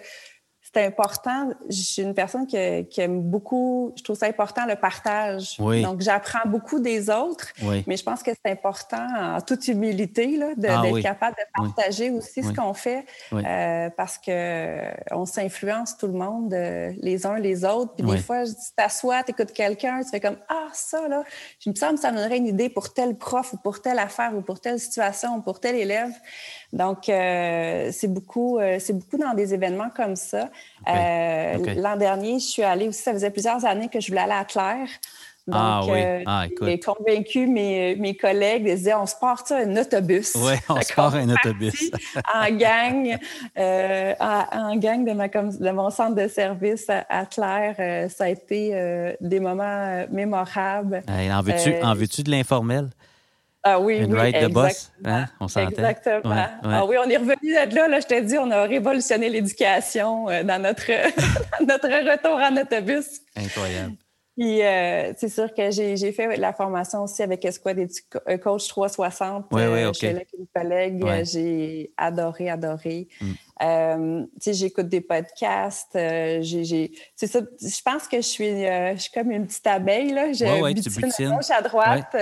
c'est 0.77 0.85
important. 0.85 1.49
Je 1.69 1.81
suis 1.81 2.01
une 2.03 2.13
personne 2.13 2.45
qui, 2.45 2.55
aime 2.55 3.21
beaucoup, 3.21 3.93
je 3.95 4.03
trouve 4.03 4.15
ça 4.15 4.27
important 4.27 4.65
le 4.67 4.75
partage. 4.75 5.57
Donc, 5.57 6.01
j'apprends 6.01 6.47
beaucoup 6.47 6.79
des 6.79 7.09
autres, 7.09 7.47
mais 7.87 7.97
je 7.97 8.03
pense 8.03 8.21
que 8.21 8.31
c'est 8.31 8.51
important, 8.51 9.07
en 9.17 9.41
toute 9.41 9.67
humilité, 9.67 10.39
ah 10.41 10.53
d'être 10.55 10.99
capable 11.01 11.35
de 11.35 11.63
partager 11.63 12.11
aussi 12.11 12.43
ce 12.43 12.53
qu'on 12.53 12.73
fait 12.73 13.05
euh, 13.33 13.89
parce 13.97 14.19
qu'on 14.19 15.25
s'influence 15.25 15.97
tout 15.97 16.07
le 16.07 16.13
monde, 16.13 16.53
euh, 16.53 16.91
les 17.01 17.25
uns 17.25 17.39
les 17.39 17.65
autres. 17.65 17.93
Puis 17.95 18.05
des 18.05 18.17
fois, 18.17 18.45
tu 18.45 18.53
t'assois, 18.75 19.23
tu 19.23 19.31
écoutes 19.31 19.53
quelqu'un, 19.53 20.01
tu 20.03 20.09
fais 20.09 20.19
comme 20.19 20.37
Ah, 20.49 20.67
ça, 20.73 21.07
là, 21.07 21.23
je 21.59 21.69
me 21.69 21.75
semble 21.75 21.95
que 21.95 22.01
ça 22.01 22.11
me 22.11 22.17
donnerait 22.17 22.37
une 22.37 22.47
idée 22.47 22.69
pour 22.69 22.93
tel 22.93 23.15
prof 23.15 23.53
ou 23.53 23.57
pour 23.57 23.81
telle 23.81 23.99
affaire 23.99 24.33
ou 24.35 24.41
pour 24.41 24.59
telle 24.59 24.79
situation 24.79 25.37
ou 25.37 25.41
pour 25.41 25.59
tel 25.59 25.75
élève. 25.75 26.11
Donc, 26.73 27.07
euh, 27.07 27.89
c'est 27.91 28.11
beaucoup, 28.11 28.59
euh, 28.59 28.77
c'est 28.79 28.93
beaucoup 28.93 29.17
dans 29.17 29.33
des 29.33 29.53
événements 29.53 29.89
comme 29.95 30.15
ça. 30.15 30.49
Euh, 30.87 31.75
l'an 31.75 31.95
dernier, 31.95 32.39
je 32.39 32.45
suis 32.45 32.63
allée 32.63 32.89
aussi, 32.89 33.01
ça 33.01 33.13
faisait 33.13 33.31
plusieurs 33.31 33.63
années 33.65 33.87
que 33.87 33.99
je 33.99 34.07
voulais 34.07 34.21
aller 34.21 34.33
à 34.33 34.43
Claire. 34.43 34.87
ah 35.49 35.81
oui, 35.87 36.01
ah, 36.25 36.45
J'ai 36.61 36.77
convaincu 36.77 37.47
mes, 37.47 37.95
mes 37.95 38.17
collègues, 38.17 38.63
ils 38.67 38.75
disaient, 38.75 38.95
on 38.95 39.05
se 39.05 39.15
porte 39.15 39.53
un 39.53 39.77
autobus. 39.77 40.35
Oui, 40.35 40.55
on 40.67 40.81
se 40.81 40.93
part 40.93 41.15
un 41.15 41.29
autobus. 41.29 41.89
en 42.35 42.51
gang, 42.53 43.17
en, 44.19 44.75
gang 44.75 45.05
de, 45.05 45.13
ma, 45.13 45.29
de 45.29 45.71
mon 45.71 45.89
centre 45.89 46.15
de 46.15 46.27
service 46.27 46.87
à, 46.89 47.25
Claire, 47.25 48.09
ça 48.11 48.25
a 48.25 48.29
été 48.29 49.15
des 49.21 49.39
moments 49.39 50.05
mémorables. 50.11 51.01
en 51.07 51.41
veux-tu 51.41 51.71
veux 51.71 52.23
de 52.23 52.31
l'informel? 52.31 52.89
Ah 53.63 53.79
oui, 53.79 54.03
oui, 54.07 54.13
right 54.15 54.51
boss, 54.51 54.91
hein? 55.03 55.25
on 55.39 55.47
s'entend. 55.47 55.69
Exactement. 55.69 56.45
Ah 56.63 56.85
oui, 56.85 56.95
on 57.03 57.09
est 57.09 57.17
revenu 57.17 57.53
de 57.53 57.75
là, 57.75 57.87
là, 57.87 57.99
je 57.99 58.05
t'ai 58.05 58.21
dit, 58.21 58.37
on 58.37 58.49
a 58.51 58.63
révolutionné 58.63 59.29
l'éducation 59.29 60.29
euh, 60.29 60.43
dans 60.43 60.61
notre, 60.61 60.85
notre 61.65 61.87
retour 61.87 62.35
en 62.35 62.55
autobus. 62.55 63.21
Incroyable. 63.35 63.95
Puis, 64.37 64.61
euh, 64.61 65.13
c'est 65.17 65.29
sûr 65.29 65.51
que 65.51 65.71
j'ai 65.71 66.11
fait 66.11 66.37
la 66.37 66.53
formation 66.53 67.03
aussi 67.03 67.23
avec 67.23 67.43
Esquad 67.43 67.79
euh, 67.79 68.37
Coach 68.37 68.67
360 68.67 69.47
oui, 69.51 69.61
oui, 69.65 69.85
OK. 69.85 69.95
chez 69.95 70.11
une 70.11 70.45
collègue. 70.55 71.03
J'ai 71.23 71.91
adoré, 71.97 72.51
adoré. 72.51 73.07
Mm. 73.19 74.25
tu 74.35 74.39
sais, 74.39 74.53
j'écoute 74.53 74.87
des 74.89 75.01
podcasts. 75.01 75.93
j'ai, 75.95 76.91
c'est 77.15 77.25
ça. 77.27 77.41
Je 77.59 77.81
pense 77.83 78.07
que 78.07 78.17
je 78.17 78.27
suis, 78.27 78.61
je 78.63 78.97
suis 78.99 79.11
comme 79.11 79.31
une 79.31 79.47
petite 79.47 79.65
abeille. 79.65 80.13
Là. 80.13 80.31
Je 80.31 80.61
ouais, 80.61 80.73
butine 80.75 81.05
à 81.05 81.35
gauche, 81.35 81.49
à 81.49 81.61
droite 81.63 82.15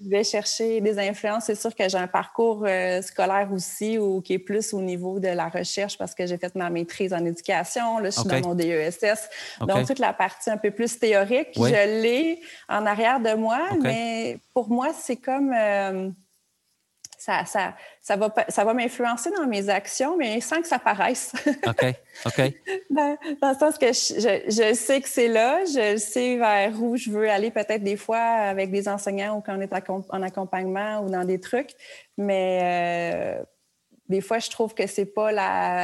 je 0.00 0.08
vais 0.08 0.24
chercher 0.24 0.80
des 0.80 0.98
influences. 0.98 1.44
C'est 1.46 1.54
sûr 1.56 1.74
que 1.74 1.88
j'ai 1.88 1.98
un 1.98 2.06
parcours 2.06 2.64
euh, 2.66 3.02
scolaire 3.02 3.48
aussi 3.52 3.98
ou 3.98 4.20
qui 4.20 4.34
est 4.34 4.38
plus 4.38 4.72
au 4.72 4.80
niveau 4.80 5.18
de 5.18 5.28
la 5.28 5.48
recherche 5.48 5.98
parce 5.98 6.14
que 6.14 6.26
j'ai 6.26 6.38
fait 6.38 6.54
ma 6.54 6.70
maîtrise 6.70 7.12
en 7.12 7.24
éducation. 7.24 7.98
Là, 7.98 8.10
je 8.10 8.20
suis 8.20 8.28
dans 8.28 8.40
mon 8.40 8.54
DESS. 8.54 9.28
Donc, 9.60 9.86
toute 9.86 9.98
la 9.98 10.12
partie 10.12 10.50
un 10.50 10.56
peu 10.56 10.70
plus 10.70 10.98
théorique, 10.98 11.48
je 11.56 12.00
l'ai 12.02 12.40
en 12.68 12.86
arrière 12.86 13.20
de 13.20 13.34
moi, 13.34 13.60
mais 13.80 14.38
pour 14.54 14.68
moi, 14.68 14.88
c'est 14.98 15.16
comme... 15.16 15.52
Euh, 15.52 16.10
ça, 17.18 17.44
ça, 17.44 17.74
ça 18.00 18.16
va, 18.16 18.32
ça 18.48 18.64
va 18.64 18.74
m'influencer 18.74 19.30
dans 19.36 19.46
mes 19.46 19.68
actions, 19.68 20.16
mais 20.16 20.40
sans 20.40 20.62
que 20.62 20.68
ça 20.68 20.78
paraisse. 20.78 21.32
OK. 21.66 21.84
OK. 22.24 22.52
dans, 22.90 23.18
dans, 23.42 23.48
le 23.50 23.58
sens 23.58 23.76
que 23.76 23.88
je, 23.88 24.44
je, 24.46 24.74
sais 24.74 25.00
que 25.00 25.08
c'est 25.08 25.26
là, 25.26 25.64
je 25.64 25.96
sais 25.96 26.36
vers 26.36 26.80
où 26.80 26.96
je 26.96 27.10
veux 27.10 27.28
aller, 27.28 27.50
peut-être 27.50 27.82
des 27.82 27.96
fois 27.96 28.18
avec 28.18 28.70
des 28.70 28.88
enseignants 28.88 29.36
ou 29.36 29.40
quand 29.40 29.56
on 29.56 29.60
est 29.60 29.72
en 30.10 30.22
accompagnement 30.22 31.00
ou 31.00 31.10
dans 31.10 31.24
des 31.24 31.40
trucs, 31.40 31.70
mais. 32.16 32.60
Euh, 33.42 33.44
des 34.08 34.22
fois, 34.22 34.38
je 34.38 34.48
trouve 34.48 34.72
que 34.72 34.86
c'est 34.86 35.04
pas 35.04 35.30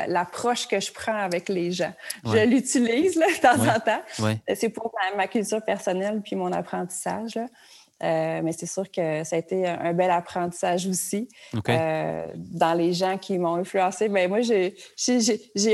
l'approche 0.07 0.67
que 0.67 0.81
je 0.81 0.91
prends 0.91 1.19
avec 1.19 1.51
les 1.51 1.73
gens. 1.73 1.93
Je 2.25 2.47
l'utilise 2.47 3.17
de 3.17 3.41
temps 3.41 3.61
en 3.61 3.79
temps. 3.81 4.35
C'est 4.55 4.71
pour 4.71 4.91
ma, 4.95 5.17
ma, 5.17 5.29
culture 5.29 5.63
personnelle 5.63 6.23
puis 6.23 6.35
mon 6.35 6.51
apprentissage. 6.51 7.35
Là. 7.35 7.47
Euh, 8.03 8.41
mais 8.43 8.53
c'est 8.53 8.67
sûr 8.67 8.91
que 8.91 9.23
ça 9.25 9.37
a 9.37 9.39
été 9.39 9.67
un 9.67 9.93
bel 9.93 10.11
apprentissage 10.11 10.87
aussi. 10.87 11.29
Euh, 11.69 12.27
dans 12.35 12.75
les 12.75 12.93
gens 12.93 13.17
qui 13.19 13.39
m'ont 13.39 13.55
influencé, 13.55 14.09
ben 14.09 14.29
moi, 14.29 14.41
j'ai, 14.41 14.75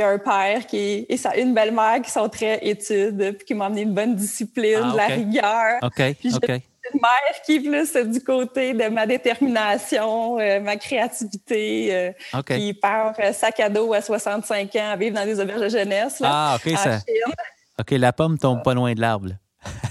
un 0.02 0.18
père 0.18 0.66
qui 0.66 1.06
et 1.08 1.16
ça, 1.16 1.36
une 1.36 1.54
belle-mère 1.54 2.02
qui 2.02 2.10
sont 2.10 2.28
très 2.28 2.58
études, 2.62 3.36
puis 3.38 3.46
qui 3.46 3.54
m'ont 3.54 3.64
amené 3.64 3.82
une 3.82 3.94
bonne 3.94 4.14
discipline, 4.14 4.80
ah, 4.82 4.92
de 4.92 4.96
la 4.96 5.06
rigueur. 5.06 5.78
OK, 5.82 6.16
puis 6.18 6.30
Une 6.92 7.00
mère 7.00 7.42
qui 7.44 7.56
est 7.56 7.60
plus 7.60 8.10
du 8.10 8.22
côté 8.22 8.74
de 8.74 8.88
ma 8.88 9.06
détermination, 9.06 10.38
euh, 10.38 10.60
ma 10.60 10.76
créativité, 10.76 12.12
qui 12.46 12.74
part 12.74 13.14
sac 13.32 13.60
à 13.60 13.68
dos 13.68 13.92
à 13.94 14.02
65 14.02 14.76
ans 14.76 14.90
à 14.90 14.96
vivre 14.96 15.16
dans 15.16 15.24
des 15.24 15.40
auberges 15.40 15.62
de 15.62 15.68
jeunesse. 15.68 16.22
ah, 16.22 16.56
OK, 16.56 16.76
ça. 16.76 16.98
OK, 17.80 17.90
la 17.92 18.12
pomme 18.12 18.38
tombe 18.38 18.62
pas 18.62 18.74
loin 18.74 18.92
de 18.92 19.00
l'arbre. 19.00 19.30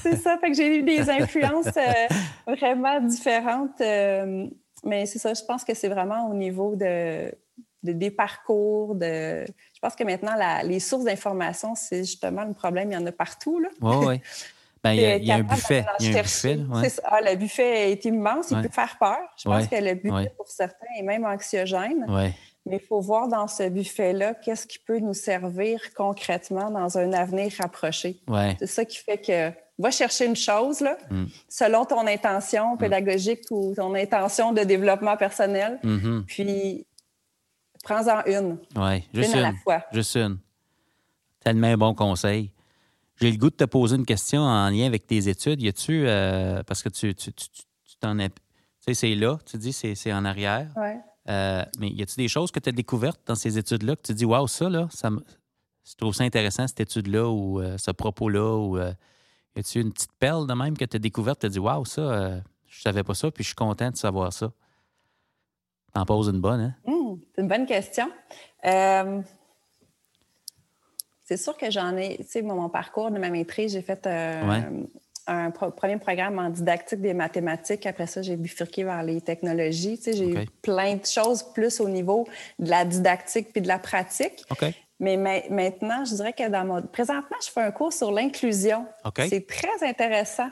C'est 0.01 0.17
ça, 0.17 0.37
fait 0.37 0.51
que 0.51 0.57
j'ai 0.57 0.77
eu 0.77 0.83
des 0.83 1.09
influences 1.09 1.67
euh, 1.77 2.53
vraiment 2.55 2.99
différentes. 3.01 3.81
Euh, 3.81 4.47
mais 4.83 5.05
c'est 5.05 5.19
ça, 5.19 5.33
je 5.33 5.43
pense 5.43 5.63
que 5.63 5.73
c'est 5.73 5.89
vraiment 5.89 6.29
au 6.29 6.33
niveau 6.33 6.75
de, 6.75 7.31
des 7.83 8.11
parcours. 8.11 8.95
De... 8.95 9.45
Je 9.45 9.79
pense 9.81 9.95
que 9.95 10.03
maintenant, 10.03 10.35
les 10.63 10.79
sources 10.79 11.03
d'information, 11.03 11.75
c'est 11.75 11.99
justement 11.99 12.45
le 12.45 12.53
problème. 12.53 12.91
Il 12.91 12.95
y 12.95 12.97
en 12.97 13.05
a 13.05 13.11
partout. 13.11 13.61
Oui, 13.81 13.95
oui. 14.05 14.21
Ben, 14.81 14.93
il, 14.93 15.25
y 15.25 15.31
a, 15.31 15.35
un 15.35 15.43
buffet. 15.43 15.85
Il 15.99 16.11
y 16.11 16.15
a 16.15 16.19
un 16.19 16.21
buffet. 16.21 16.59
Ah, 17.03 17.19
le 17.21 17.35
buffet 17.35 17.91
est 17.91 18.05
immense. 18.05 18.51
Il 18.51 18.61
peut 18.61 18.69
faire 18.69 18.97
peur. 18.97 19.19
Je 19.37 19.43
pense 19.43 19.67
que 19.67 19.75
le 19.75 19.95
buffet, 19.95 20.31
pour 20.37 20.47
certains, 20.47 20.87
est 20.97 21.03
même 21.03 21.25
anxiogène. 21.25 22.05
Mais 22.65 22.79
il 22.81 22.85
faut 22.85 23.01
voir 23.01 23.27
dans 23.27 23.47
ce 23.47 23.67
buffet-là 23.69 24.35
qu'est-ce 24.35 24.67
qui 24.67 24.79
peut 24.79 24.99
nous 24.99 25.13
servir 25.13 25.79
concrètement 25.95 26.69
dans 26.69 26.97
un 26.97 27.13
avenir 27.13 27.51
rapproché. 27.59 28.19
C'est 28.59 28.67
ça 28.67 28.85
qui 28.85 28.97
fait 28.97 29.17
que 29.17 29.51
va 29.79 29.91
chercher 29.91 30.25
une 30.25 30.35
chose 30.35 30.81
là, 30.81 30.97
mm. 31.09 31.25
selon 31.47 31.85
ton 31.85 32.05
intention 32.05 32.75
pédagogique 32.77 33.45
ou 33.49 33.73
ton 33.75 33.95
intention 33.95 34.51
de 34.51 34.63
développement 34.63 35.15
personnel, 35.15 35.79
mm-hmm. 35.83 36.23
puis 36.25 36.85
prends-en 37.83 38.23
une. 38.25 38.57
Oui, 38.75 39.07
juste 39.13 39.33
une, 39.33 39.39
une, 39.39 39.45
à 39.45 39.51
la 39.51 39.57
fois. 39.63 39.85
Juste 39.93 40.17
une. 40.17 40.37
Tellement 41.39 41.67
un 41.67 41.77
bon 41.77 41.95
conseil. 41.95 42.51
J'ai 43.21 43.31
le 43.31 43.37
goût 43.37 43.49
de 43.49 43.55
te 43.55 43.65
poser 43.65 43.95
une 43.95 44.05
question 44.05 44.41
en 44.41 44.69
lien 44.69 44.85
avec 44.85 45.05
tes 45.05 45.27
études. 45.27 45.61
Y 45.61 45.67
a-tu, 45.69 46.07
euh, 46.07 46.63
parce 46.63 46.83
que 46.83 46.89
tu, 46.89 47.13
tu, 47.15 47.31
t'en 47.99 48.17
es. 48.19 48.29
Tu 48.29 48.35
sais, 48.79 48.93
c'est 48.93 49.15
là, 49.15 49.37
tu 49.45 49.57
dis, 49.57 49.73
c'est, 49.73 50.13
en 50.13 50.23
arrière. 50.23 50.69
Ouais. 50.77 50.99
Euh, 51.27 51.63
mais 51.77 51.89
y 51.89 52.01
a-tu 52.01 52.15
des 52.15 52.27
choses 52.27 52.51
que 52.51 52.59
tu 52.59 52.69
as 52.69 52.71
découvertes 52.71 53.21
dans 53.25 53.35
ces 53.35 53.57
études-là 53.57 53.95
que 53.95 54.01
tu 54.01 54.13
dis, 54.13 54.25
waouh, 54.25 54.47
ça, 54.47 54.69
là, 54.69 54.87
ça 54.91 55.09
me. 55.09 55.23
Je 55.83 55.95
trouve 55.95 56.13
ça 56.13 56.23
intéressant, 56.23 56.67
cette 56.67 56.79
étude-là 56.79 57.27
ou 57.27 57.59
euh, 57.59 57.77
ce 57.77 57.91
propos-là 57.91 58.55
ou. 58.55 58.77
Euh, 58.77 58.93
y 59.55 59.59
a-tu 59.59 59.81
une 59.81 59.91
petite 59.91 60.13
perle 60.19 60.47
de 60.47 60.53
même 60.53 60.77
que 60.77 60.85
tu 60.85 60.95
as 60.95 60.99
découverte, 60.99 61.39
tu 61.39 61.47
as 61.47 61.49
dit, 61.49 61.59
waouh, 61.59 61.83
ça, 61.83 62.41
je 62.67 62.81
savais 62.81 63.03
pas 63.03 63.15
ça, 63.15 63.31
puis 63.31 63.43
je 63.43 63.49
suis 63.49 63.55
content 63.55 63.89
de 63.89 63.97
savoir 63.97 64.31
ça? 64.31 64.51
T'en 65.93 66.05
poses 66.05 66.29
une 66.29 66.39
bonne, 66.39 66.61
hein? 66.61 66.75
Mmh, 66.85 67.15
c'est 67.33 67.41
une 67.41 67.47
bonne 67.47 67.65
question. 67.65 68.11
c'est 71.23 71.37
sûr 71.37 71.57
que 71.57 71.71
j'en 71.71 71.97
ai, 71.97 72.17
tu 72.17 72.25
sais, 72.25 72.41
mon 72.43 72.69
parcours 72.69 73.09
de 73.09 73.17
ma 73.17 73.31
maîtrise, 73.31 73.73
j'ai 73.73 73.81
fait 73.81 74.07
un 75.27 75.51
premier 75.51 75.97
programme 75.97 76.39
en 76.39 76.49
didactique 76.49 77.01
des 77.01 77.13
mathématiques. 77.13 77.85
Après 77.85 78.07
ça, 78.07 78.21
j'ai 78.21 78.35
bifurqué 78.35 78.83
vers 78.83 79.03
les 79.03 79.21
technologies. 79.21 79.97
Tu 79.97 80.03
sais, 80.03 80.13
j'ai 80.13 80.29
eu 80.29 80.45
plein 80.61 80.95
de 80.95 81.05
choses 81.05 81.43
plus 81.53 81.79
au 81.79 81.89
niveau 81.89 82.27
de 82.57 82.69
la 82.69 82.85
didactique 82.85 83.51
puis 83.51 83.61
de 83.61 83.67
la 83.67 83.79
pratique. 83.79 84.43
Mais 84.99 85.15
maintenant, 85.15 86.03
je 86.03 86.15
dirais 86.15 86.33
que 86.33 86.49
dans 86.49 86.65
mon... 86.65 86.81
Présentement, 86.81 87.37
je 87.41 87.49
fais 87.49 87.61
un 87.61 87.71
cours 87.71 87.93
sur 87.93 88.11
l'inclusion. 88.11 88.85
C'est 89.17 89.47
très 89.47 89.87
intéressant. 89.87 90.49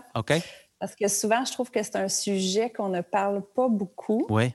Parce 0.80 0.96
que 0.96 1.08
souvent, 1.08 1.44
je 1.44 1.52
trouve 1.52 1.72
que 1.72 1.82
c'est 1.82 1.96
un 1.96 2.08
sujet 2.08 2.70
qu'on 2.70 2.90
ne 2.90 3.02
parle 3.02 3.42
pas 3.42 3.68
beaucoup. 3.68 4.26
Oui 4.30 4.54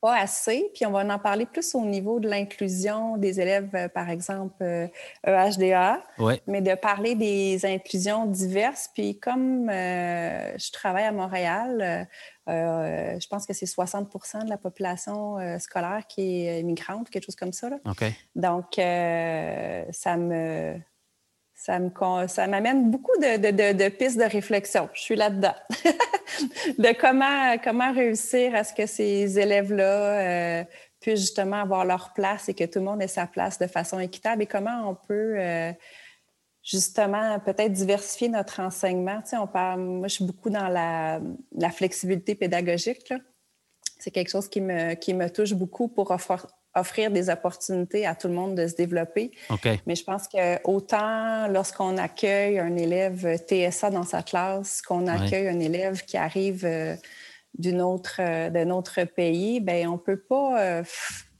pas 0.00 0.16
assez. 0.16 0.70
Puis 0.74 0.86
on 0.86 0.90
va 0.90 1.00
en 1.04 1.18
parler 1.18 1.46
plus 1.46 1.74
au 1.74 1.84
niveau 1.84 2.20
de 2.20 2.28
l'inclusion 2.28 3.16
des 3.16 3.40
élèves, 3.40 3.70
euh, 3.74 3.88
par 3.88 4.10
exemple, 4.10 4.64
EHDA, 5.24 6.02
euh, 6.20 6.36
mais 6.46 6.60
de 6.60 6.74
parler 6.74 7.14
des 7.14 7.64
inclusions 7.66 8.26
diverses. 8.26 8.90
Puis 8.94 9.18
comme 9.18 9.68
euh, 9.68 10.56
je 10.58 10.70
travaille 10.72 11.04
à 11.04 11.12
Montréal, 11.12 12.08
je 12.46 13.26
pense 13.28 13.46
que 13.46 13.52
c'est 13.52 13.66
60 13.66 14.10
de 14.44 14.48
la 14.48 14.56
population 14.56 15.36
scolaire 15.58 16.04
qui 16.08 16.46
est 16.46 16.60
immigrante, 16.60 17.10
quelque 17.10 17.26
chose 17.26 17.36
comme 17.36 17.52
ça. 17.52 17.68
Donc, 18.34 18.74
ça 18.76 20.16
me 20.16 20.80
ça 21.58 21.76
ça 22.28 22.46
m'amène 22.46 22.88
beaucoup 22.90 23.16
de, 23.20 23.88
pistes 23.88 24.16
de 24.16 24.30
réflexion. 24.30 24.88
Je 24.94 25.00
suis 25.00 25.16
là-dedans. 25.16 25.54
de 26.78 26.96
comment, 26.98 27.58
comment 27.58 27.92
réussir 27.92 28.54
à 28.54 28.62
ce 28.62 28.72
que 28.72 28.86
ces 28.86 29.38
élèves-là 29.40 29.82
euh, 29.82 30.64
puissent 31.00 31.20
justement 31.20 31.60
avoir 31.60 31.84
leur 31.84 32.12
place 32.14 32.48
et 32.48 32.54
que 32.54 32.62
tout 32.62 32.78
le 32.78 32.84
monde 32.84 33.02
ait 33.02 33.08
sa 33.08 33.26
place 33.26 33.58
de 33.58 33.66
façon 33.66 33.98
équitable 33.98 34.42
et 34.42 34.46
comment 34.46 34.88
on 34.88 34.94
peut 34.94 35.34
euh, 35.36 35.72
justement 36.62 37.40
peut-être 37.40 37.72
diversifier 37.72 38.28
notre 38.28 38.60
enseignement. 38.60 39.20
Tu 39.22 39.30
sais, 39.30 39.36
on 39.36 39.48
parle, 39.48 39.80
moi, 39.80 40.06
je 40.06 40.14
suis 40.14 40.24
beaucoup 40.24 40.50
dans 40.50 40.68
la, 40.68 41.20
la 41.56 41.70
flexibilité 41.70 42.36
pédagogique. 42.36 43.12
C'est 43.98 44.12
quelque 44.12 44.30
chose 44.30 44.48
qui 44.48 44.60
me, 44.60 44.94
qui 44.94 45.12
me 45.12 45.28
touche 45.28 45.54
beaucoup 45.54 45.88
pour 45.88 46.12
offrir, 46.12 46.46
offrir 46.74 47.10
des 47.10 47.30
opportunités 47.30 48.06
à 48.06 48.14
tout 48.14 48.28
le 48.28 48.34
monde 48.34 48.54
de 48.54 48.66
se 48.66 48.74
développer. 48.74 49.32
Mais 49.86 49.94
je 49.94 50.04
pense 50.04 50.28
que 50.28 50.58
autant 50.64 51.48
lorsqu'on 51.48 51.96
accueille 51.96 52.58
un 52.58 52.76
élève 52.76 53.36
TSA 53.36 53.90
dans 53.90 54.04
sa 54.04 54.22
classe, 54.22 54.82
qu'on 54.82 55.06
accueille 55.06 55.48
un 55.48 55.60
élève 55.60 56.04
qui 56.04 56.16
arrive 56.16 56.64
euh, 56.64 56.94
d'une 57.54 57.80
autre, 57.80 58.20
euh, 58.20 58.50
d'un 58.50 58.70
autre 58.70 59.04
pays, 59.04 59.60
ben 59.60 59.88
on 59.88 59.98
peut 59.98 60.20
pas 60.20 60.62
euh, 60.62 60.82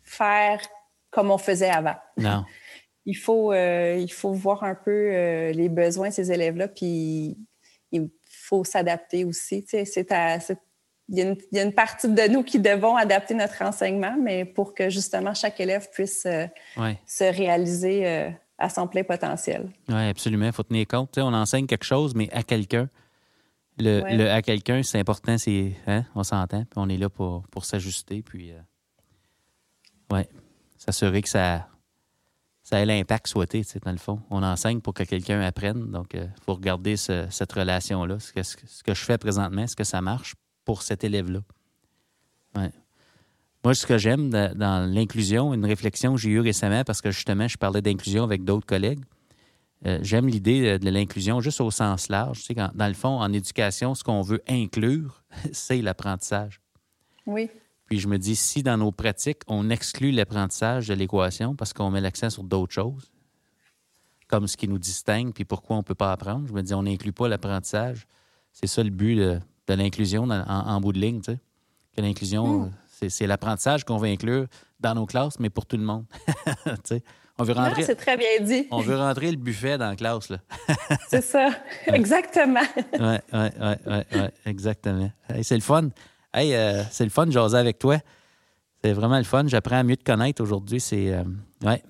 faire 0.05 0.61
comme 1.11 1.31
on 1.31 1.39
faisait 1.39 1.70
avant. 1.70 1.97
Non. 2.16 2.45
il 3.07 3.16
faut, 3.16 3.55
il 3.55 4.12
faut 4.12 4.33
voir 4.33 4.64
un 4.64 4.74
peu 4.74 5.51
les 5.51 5.68
besoins 5.70 6.11
de 6.11 6.14
ces 6.14 6.31
élèves-là, 6.31 6.68
puis 6.68 7.39
il 7.91 8.11
faut 8.26 8.64
s'adapter 8.64 9.24
aussi. 9.24 9.64
Tu 9.64 9.70
sais, 9.70 9.85
c'est 9.87 10.12
à, 10.12 10.39
il 11.09 11.37
y, 11.53 11.59
a 11.59 11.63
une, 11.63 11.73
partie 11.73 12.09
de 12.09 12.29
nous 12.29 12.43
qui 12.43 12.59
devons 12.59 12.97
adapter 12.97 13.33
notre 13.33 13.63
enseignement, 13.63 14.15
mais 14.21 14.45
pour 14.45 14.75
que 14.75 14.91
justement 14.91 15.33
chaque 15.33 15.59
élève 15.59 15.89
puisse 15.91 16.27
euh, 16.27 16.47
se 17.07 17.25
réaliser 17.25 18.07
euh, 18.07 18.31
à 18.59 18.69
son 18.69 18.87
plein 18.87 19.05
potentiel. 19.05 19.71
Oui, 19.89 20.09
absolument. 20.09 20.47
Il 20.47 20.53
faut 20.53 20.63
tenir 20.63 20.87
compte. 20.87 21.17
on 21.17 21.33
enseigne 21.33 21.67
quelque 21.67 21.85
chose, 21.85 22.15
mais 22.15 22.31
à 22.33 22.43
quelqu'un. 22.43 22.89
Le, 23.81 24.29
à 24.29 24.43
quelqu'un, 24.43 24.83
c'est 24.83 24.99
important, 24.99 25.39
c'est 25.39 25.73
hein, 25.87 26.05
on 26.17 26.25
s'entend, 26.25 26.65
puis 26.65 26.75
on 26.75 26.89
est 26.89 26.97
là 26.97 27.09
pour, 27.09 27.47
pour 27.47 27.65
s'ajuster, 27.65 28.23
puis 28.23 28.51
euh, 28.51 28.59
ouais, 30.13 30.29
s'assurer 30.77 31.23
que 31.23 31.29
ça, 31.29 31.69
ça 32.65 32.81
ait 32.81 32.87
l'impact 32.87 33.29
souhaité, 33.29 33.63
dans 33.85 33.93
le 33.93 33.99
fond. 33.99 34.21
On 34.31 34.43
enseigne 34.43 34.81
pour 34.81 34.95
que 34.95 35.05
quelqu'un 35.05 35.41
apprenne, 35.43 35.93
donc 35.93 36.15
il 36.15 36.29
faut 36.45 36.55
regarder 36.55 36.97
cette 36.97 37.53
relation-là. 37.53 38.19
Ce 38.19 38.33
que, 38.33 38.43
ce 38.43 38.83
que 38.83 38.95
je 38.95 39.05
fais 39.05 39.17
présentement, 39.17 39.63
est-ce 39.63 39.77
que 39.77 39.85
ça 39.85 40.01
marche? 40.01 40.35
Pour 40.69 40.83
cet 40.83 41.03
élève-là. 41.03 41.41
Moi, 43.64 43.75
ce 43.75 43.87
que 43.87 43.97
j'aime 43.97 44.29
dans 44.29 44.93
l'inclusion, 44.93 45.55
une 45.55 45.64
réflexion 45.64 46.12
que 46.12 46.21
j'ai 46.21 46.29
eue 46.29 46.41
récemment, 46.41 46.85
parce 46.85 47.01
que 47.01 47.11
justement, 47.11 47.49
je 47.49 47.57
parlais 47.57 47.81
d'inclusion 47.81 48.23
avec 48.23 48.45
d'autres 48.45 48.66
collègues, 48.66 49.03
euh, 49.87 49.99
j'aime 50.03 50.29
l'idée 50.29 50.79
de 50.79 50.91
l'inclusion 50.91 51.41
juste 51.41 51.62
au 51.62 51.71
sens 51.71 52.11
large. 52.11 52.41
Tu 52.41 52.53
sais, 52.53 52.55
dans 52.55 52.87
le 52.87 52.93
fond, 52.93 53.19
en 53.19 53.33
éducation, 53.33 53.95
ce 53.95 54.05
qu'on 54.05 54.21
veut 54.21 54.43
inclure, 54.47 55.25
c'est 55.53 55.81
l'apprentissage. 55.81 56.61
Oui. 57.25 57.49
Puis 57.87 57.99
je 57.99 58.07
me 58.07 58.19
dis, 58.19 58.37
si 58.37 58.62
dans 58.62 58.77
nos 58.77 58.93
pratiques, 58.93 59.41
on 59.47 59.71
exclut 59.71 60.11
l'apprentissage 60.11 60.89
de 60.89 60.93
l'équation 60.93 61.57
parce 61.57 61.73
qu'on 61.73 61.91
met 61.91 62.03
l'accent 62.03 62.29
sur 62.29 62.45
d'autres 62.45 62.75
choses, 62.75 63.11
comme 64.27 64.47
ce 64.47 64.59
qui 64.59 64.69
nous 64.69 64.79
distingue, 64.79 65.33
puis 65.33 65.47
pourquoi 65.47 65.77
on 65.77 65.79
ne 65.79 65.85
peut 65.85 65.95
pas 65.95 66.12
apprendre, 66.12 66.47
je 66.47 66.53
me 66.53 66.61
dis, 66.61 66.75
on 66.75 66.83
n'inclut 66.83 67.14
pas 67.14 67.27
l'apprentissage. 67.27 68.07
C'est 68.53 68.66
ça 68.66 68.83
le 68.83 68.91
but 68.91 69.14
de, 69.14 69.41
de 69.77 69.83
l'inclusion 69.83 70.29
en, 70.29 70.81
bout 70.81 70.93
de 70.93 70.99
ligne, 70.99 71.21
tu 71.21 71.33
sais. 71.33 71.39
Que 71.97 72.03
l'inclusion, 72.03 72.47
hmm. 72.47 73.09
c'est 73.09 73.27
l'apprentissage 73.27 73.85
qu'on 73.85 73.97
veut 73.97 74.09
inclure 74.09 74.47
dans 74.79 74.95
nos 74.95 75.07
classes, 75.07 75.39
mais 75.41 75.51
pour 75.51 75.66
tout 75.66 75.77
le 75.77 75.83
monde. 75.83 76.05
tu 76.47 76.73
sais. 76.85 77.03
On 77.41 77.45
veut 77.45 77.53
rentrer. 77.53 77.85
c'est 77.85 77.95
très 77.95 78.16
bien 78.16 78.41
dit. 78.41 78.66
on 78.73 78.81
veut 78.81 78.97
rentrer 78.97 79.31
le 79.31 79.37
buffet 79.37 79.79
dans 79.79 79.91
la 79.91 79.97
classe, 79.97 80.29
là. 80.29 80.39
c'est 81.09 81.23
ça, 81.23 81.51
exactement. 81.87 82.61
oui, 82.77 82.99
oui, 82.99 83.16
oui, 83.33 83.75
ouais, 83.87 84.07
ouais, 84.12 84.31
exactement. 84.45 85.11
c'est 85.43 85.55
le 85.55 85.61
fun. 85.61 85.89
Hey, 86.35 86.55
euh, 86.55 86.83
c'est 86.91 87.05
le 87.05 87.11
fun 87.11 87.27
de 87.27 87.33
jaser 87.33 87.57
avec 87.57 87.79
toi. 87.79 87.99
C'est 88.83 88.93
vraiment 88.93 89.19
le 89.19 89.25
fun. 89.25 89.47
J'apprends 89.47 89.79
à 89.79 89.83
mieux 89.83 89.97
te 89.97 90.05
connaître 90.05 90.43
aujourd'hui. 90.43 90.81
C'est. 90.81 91.12
Euh, 91.12 91.23
ouais, 91.62 91.83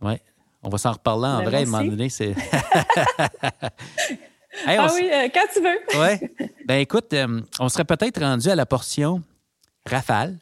ouais. 0.00 0.20
On 0.62 0.68
va 0.70 0.78
s'en 0.78 0.92
reparler 0.92 1.28
en 1.28 1.38
ben, 1.38 1.44
vrai 1.44 1.58
à 1.58 1.60
un 1.60 1.66
moment 1.66 1.84
donné. 1.84 2.08
C'est. 2.08 2.34
ah 4.66 4.88
oui, 4.94 5.10
euh, 5.12 5.28
quand 5.32 5.46
tu 5.52 5.60
veux. 5.60 5.78
oui. 6.00 6.48
Ben 6.66 6.80
écoute, 6.80 7.12
euh, 7.12 7.40
on 7.58 7.68
serait 7.68 7.84
peut-être 7.84 8.20
rendu 8.20 8.48
à 8.48 8.54
la 8.54 8.66
portion 8.66 9.22
rafale 9.86 10.38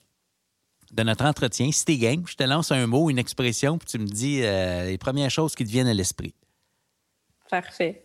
de 0.93 1.03
notre 1.03 1.25
entretien. 1.25 1.71
Si 1.73 1.85
t'es 1.85 1.97
game, 1.97 2.25
je 2.27 2.35
te 2.35 2.45
lance 2.45 2.71
un 2.73 2.87
mot, 2.87 3.11
une 3.11 3.19
expression, 3.19 3.79
puis 3.79 3.89
tu 3.89 3.99
me 3.99 4.07
dis 4.07 4.43
euh, 4.43 4.87
les 4.87 4.99
premières 4.99 5.31
choses 5.31 5.55
qui 5.55 5.65
te 5.65 5.71
viennent 5.71 5.89
à 5.89 5.95
l'esprit. 5.95 6.35
Parfait. 7.51 8.05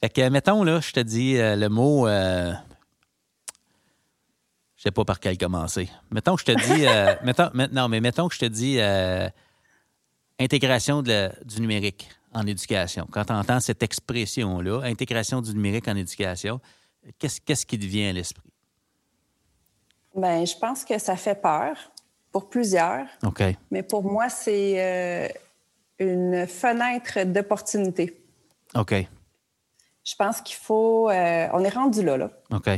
Fait 0.00 0.10
que, 0.10 0.28
mettons, 0.28 0.64
là, 0.64 0.80
je 0.80 0.92
te 0.92 1.00
dis 1.00 1.34
le 1.36 1.68
mot. 1.68 2.06
je 2.08 2.54
sais 4.76 4.90
pas 4.90 5.04
par 5.04 5.20
quel 5.20 5.36
commencer. 5.36 5.90
Mettons 6.10 6.36
que 6.36 6.40
je 6.40 6.52
te 6.52 6.74
dis. 6.74 6.86
mettons, 7.24 7.50
non, 7.72 7.88
mais 7.88 8.00
mettons 8.00 8.28
que 8.28 8.34
je 8.34 8.40
te 8.40 8.46
dis 8.46 8.80
intégration 10.38 11.02
du 11.02 11.60
numérique 11.60 12.08
en 12.32 12.46
éducation? 12.46 13.06
Quand 13.10 13.24
tu 13.24 13.32
entends 13.32 13.60
cette 13.60 13.82
expression-là, 13.82 14.82
intégration 14.84 15.40
du 15.40 15.54
numérique 15.54 15.88
en 15.88 15.96
éducation, 15.96 16.60
qu'est-ce 17.18 17.66
qui 17.66 17.78
te 17.78 17.84
vient 17.84 18.10
à 18.10 18.12
l'esprit? 18.12 18.50
Bien, 20.14 20.44
je 20.44 20.56
pense 20.56 20.84
que 20.84 20.98
ça 20.98 21.16
fait 21.16 21.40
peur 21.40 21.76
pour 22.32 22.48
plusieurs. 22.48 23.06
OK. 23.24 23.42
Mais 23.70 23.82
pour 23.82 24.02
moi, 24.02 24.28
c'est 24.28 24.74
euh, 24.78 25.28
une 25.98 26.46
fenêtre 26.46 27.24
d'opportunité. 27.24 28.20
OK. 28.74 28.94
Je 30.04 30.14
pense 30.16 30.40
qu'il 30.40 30.56
faut. 30.56 31.10
Euh, 31.10 31.48
on 31.52 31.62
est 31.62 31.68
rendu 31.74 32.02
là, 32.02 32.16
là. 32.16 32.30
OK. 32.52 32.68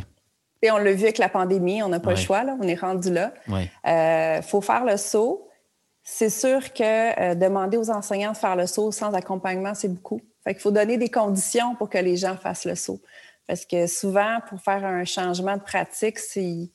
Et 0.65 0.71
on 0.71 0.77
l'a 0.77 0.93
vu 0.93 1.05
avec 1.05 1.19
la 1.19 1.29
pandémie, 1.29 1.83
on 1.83 1.89
n'a 1.89 1.99
pas 2.01 2.11
le 2.11 2.17
choix, 2.17 2.45
là. 2.45 2.57
On 2.61 2.69
est 2.69 2.77
rendu 2.79 3.13
là. 3.13 3.33
Il 3.49 3.55
oui. 3.55 3.71
euh, 3.87 4.43
faut 4.43 4.61
faire 4.61 4.85
le 4.85 4.97
saut. 4.97 5.49
C'est 6.05 6.31
sûr 6.31 6.73
que 6.73 7.21
euh, 7.21 7.35
demander 7.35 7.77
aux 7.77 7.91
enseignants 7.91 8.33
de 8.33 8.37
faire 8.37 8.57
le 8.57 8.67
saut 8.67 8.91
sans 8.91 9.13
accompagnement, 9.15 9.75
c'est 9.75 9.89
beaucoup. 9.89 10.21
Fait 10.45 10.55
qu'il 10.55 10.63
faut 10.63 10.73
donner 10.73 10.97
des 10.97 11.09
conditions 11.09 11.75
pour 11.77 11.89
que 11.89 11.99
les 11.99 12.17
gens 12.17 12.37
fassent 12.37 12.65
le 12.65 12.75
saut. 12.75 13.01
Parce 13.47 13.65
que 13.65 13.87
souvent, 13.87 14.39
pour 14.49 14.61
faire 14.61 14.85
un 14.85 15.05
changement 15.05 15.57
de 15.57 15.63
pratique, 15.63 16.19
c'est 16.19 16.71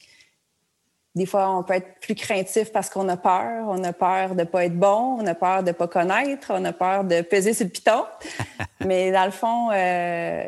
des 1.18 1.26
fois, 1.26 1.50
on 1.50 1.64
peut 1.64 1.74
être 1.74 2.00
plus 2.00 2.14
craintif 2.14 2.72
parce 2.72 2.90
qu'on 2.90 3.10
a 3.10 3.18
peur. 3.18 3.66
On 3.68 3.84
a 3.84 3.92
peur 3.92 4.36
de 4.36 4.42
ne 4.42 4.44
pas 4.44 4.66
être 4.66 4.78
bon, 4.78 5.18
on 5.20 5.26
a 5.26 5.34
peur 5.34 5.64
de 5.64 5.70
ne 5.70 5.74
pas 5.74 5.88
connaître, 5.88 6.52
on 6.54 6.64
a 6.64 6.74
peur 6.74 7.04
de 7.04 7.22
peser 7.22 7.54
sur 7.54 7.66
le 7.66 7.72
piton. 7.72 8.06
Mais 8.86 9.12
dans 9.12 9.26
le 9.26 9.32
fond, 9.32 9.72
euh, 9.72 10.48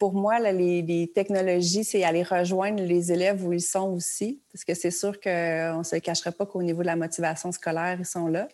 pour 0.00 0.14
moi, 0.14 0.38
les, 0.40 1.12
technologies, 1.14 1.84
c'est 1.84 2.02
aller 2.04 2.22
rejoindre 2.22 2.82
les 2.82 3.12
élèves 3.12 3.46
où 3.46 3.52
ils 3.52 3.60
sont 3.60 3.92
aussi, 3.92 4.40
parce 4.50 4.64
que 4.64 4.72
c'est 4.72 4.90
sûr 4.90 5.20
qu'on 5.20 5.78
ne 5.78 5.84
se 5.84 5.96
cacherait 5.96 6.32
pas 6.32 6.46
qu'au 6.46 6.62
niveau 6.62 6.80
de 6.80 6.86
la 6.86 6.96
motivation 6.96 7.52
scolaire, 7.52 7.98
ils 8.00 8.06
sont 8.06 8.26
là. 8.26 8.48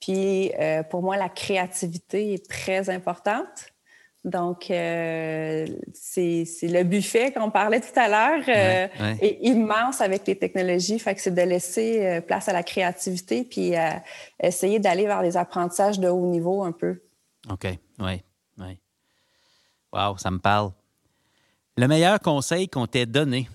Puis, 0.00 0.52
euh, 0.58 0.82
pour 0.82 1.02
moi, 1.02 1.16
la 1.16 1.28
créativité 1.28 2.34
est 2.34 2.50
très 2.50 2.90
importante. 2.90 3.72
Donc, 4.24 4.68
euh, 4.68 5.64
c'est 5.92 6.44
le 6.62 6.82
buffet 6.82 7.30
qu'on 7.30 7.52
parlait 7.52 7.80
tout 7.80 7.96
à 7.96 8.08
l'heure 8.08 8.44
euh, 8.48 9.14
est 9.20 9.38
immense 9.42 10.00
avec 10.00 10.26
les 10.26 10.36
technologies. 10.36 10.98
Fait 10.98 11.14
que 11.14 11.20
c'est 11.20 11.34
de 11.34 11.42
laisser 11.42 12.20
place 12.26 12.48
à 12.48 12.52
la 12.52 12.64
créativité 12.64 13.44
puis 13.44 13.74
essayer 14.42 14.80
d'aller 14.80 15.06
vers 15.06 15.22
les 15.22 15.36
apprentissages 15.36 16.00
de 16.00 16.08
haut 16.08 16.26
niveau 16.26 16.64
un 16.64 16.72
peu. 16.72 17.00
OK, 17.48 17.68
oui. 18.00 18.24
Wow, 19.94 20.16
ça 20.18 20.30
me 20.32 20.38
parle. 20.38 20.72
Le 21.76 21.86
meilleur 21.86 22.18
conseil 22.18 22.68
qu'on 22.68 22.88
t'ait 22.88 23.06
donné? 23.06 23.48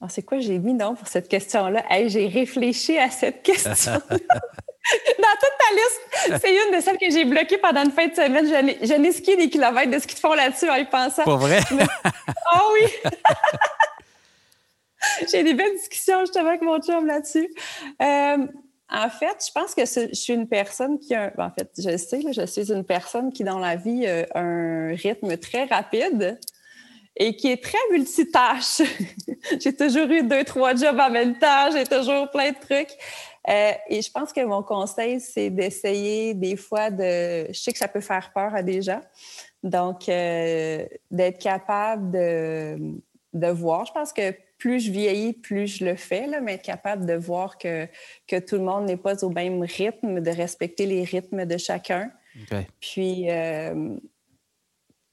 Ah, 0.00 0.08
c'est 0.08 0.22
quoi 0.22 0.38
j'ai 0.38 0.58
mis 0.58 0.72
non 0.72 0.94
pour 0.94 1.08
cette 1.08 1.28
question-là? 1.28 1.84
j'ai 2.06 2.26
réfléchi 2.26 2.96
à 2.98 3.10
cette 3.10 3.42
question. 3.44 3.92
Dans 3.92 3.98
toute 3.98 5.56
ta 5.58 5.74
liste, 5.74 6.40
c'est 6.42 6.54
une 6.54 6.74
de 6.74 6.80
celles 6.80 6.96
que 6.96 7.10
j'ai 7.10 7.26
bloquées 7.26 7.58
pendant 7.58 7.84
une 7.84 7.90
fin 7.90 8.08
de 8.08 8.14
semaine. 8.14 8.46
Je 8.46 8.94
n'ai 8.94 9.12
skié 9.12 9.36
des 9.36 9.50
kilomètres 9.50 9.90
de 9.90 9.98
ce 9.98 10.06
qu'ils 10.06 10.18
font 10.18 10.32
là-dessus 10.32 10.70
en 10.70 10.76
y 10.76 10.86
pensant. 10.86 11.24
Pas 11.24 11.36
vrai? 11.36 11.60
Ah 12.52 12.62
oui! 12.72 13.10
j'ai 15.30 15.44
des 15.44 15.54
belles 15.54 15.76
discussions 15.76 16.20
justement 16.20 16.48
avec 16.48 16.62
mon 16.62 16.80
chum 16.80 17.06
là-dessus. 17.06 17.48
Euh, 18.02 18.46
en 18.92 19.08
fait, 19.08 19.44
je 19.46 19.52
pense 19.52 19.74
que 19.74 19.84
je 19.84 20.14
suis 20.14 20.32
une 20.32 20.48
personne 20.48 20.98
qui 20.98 21.14
a, 21.14 21.30
ben, 21.30 21.46
en 21.46 21.50
fait, 21.50 21.70
je 21.78 21.96
sais, 21.96 22.22
je 22.32 22.46
suis 22.46 22.72
une 22.72 22.84
personne 22.84 23.32
qui, 23.32 23.44
dans 23.44 23.58
la 23.58 23.76
vie, 23.76 24.06
a 24.06 24.26
un 24.34 24.94
rythme 24.94 25.36
très 25.36 25.64
rapide 25.64 26.38
et 27.16 27.36
qui 27.36 27.48
est 27.48 27.62
très 27.62 27.78
multitâche. 27.92 28.82
j'ai 29.60 29.76
toujours 29.76 30.08
eu 30.10 30.22
deux, 30.22 30.44
trois 30.44 30.74
jobs 30.74 30.98
en 30.98 31.10
même 31.10 31.38
temps, 31.38 31.70
j'ai 31.72 31.84
toujours 31.84 32.30
plein 32.30 32.50
de 32.50 32.58
trucs. 32.58 32.96
Euh, 33.48 33.72
et 33.88 34.02
je 34.02 34.10
pense 34.10 34.32
que 34.32 34.44
mon 34.44 34.62
conseil, 34.62 35.20
c'est 35.20 35.50
d'essayer 35.50 36.34
des 36.34 36.56
fois 36.56 36.90
de... 36.90 37.46
Je 37.48 37.58
sais 37.58 37.72
que 37.72 37.78
ça 37.78 37.88
peut 37.88 38.00
faire 38.00 38.32
peur 38.34 38.54
à 38.54 38.62
des 38.62 38.82
gens. 38.82 39.00
Donc, 39.62 40.08
euh, 40.08 40.84
d'être 41.10 41.38
capable 41.38 42.10
de, 42.10 42.78
de 43.32 43.46
voir. 43.48 43.86
Je 43.86 43.92
pense 43.92 44.12
que 44.12 44.34
plus 44.60 44.78
je 44.80 44.92
vieillis, 44.92 45.32
plus 45.32 45.66
je 45.66 45.84
le 45.84 45.96
fais, 45.96 46.26
là, 46.28 46.40
mais 46.40 46.54
être 46.54 46.62
capable 46.62 47.06
de 47.06 47.14
voir 47.14 47.58
que, 47.58 47.88
que 48.28 48.38
tout 48.38 48.56
le 48.56 48.62
monde 48.62 48.84
n'est 48.84 48.98
pas 48.98 49.24
au 49.24 49.30
même 49.30 49.62
rythme, 49.62 50.20
de 50.20 50.30
respecter 50.30 50.86
les 50.86 51.02
rythmes 51.02 51.46
de 51.46 51.56
chacun. 51.56 52.12
Puis, 52.78 53.28
euh, 53.30 53.96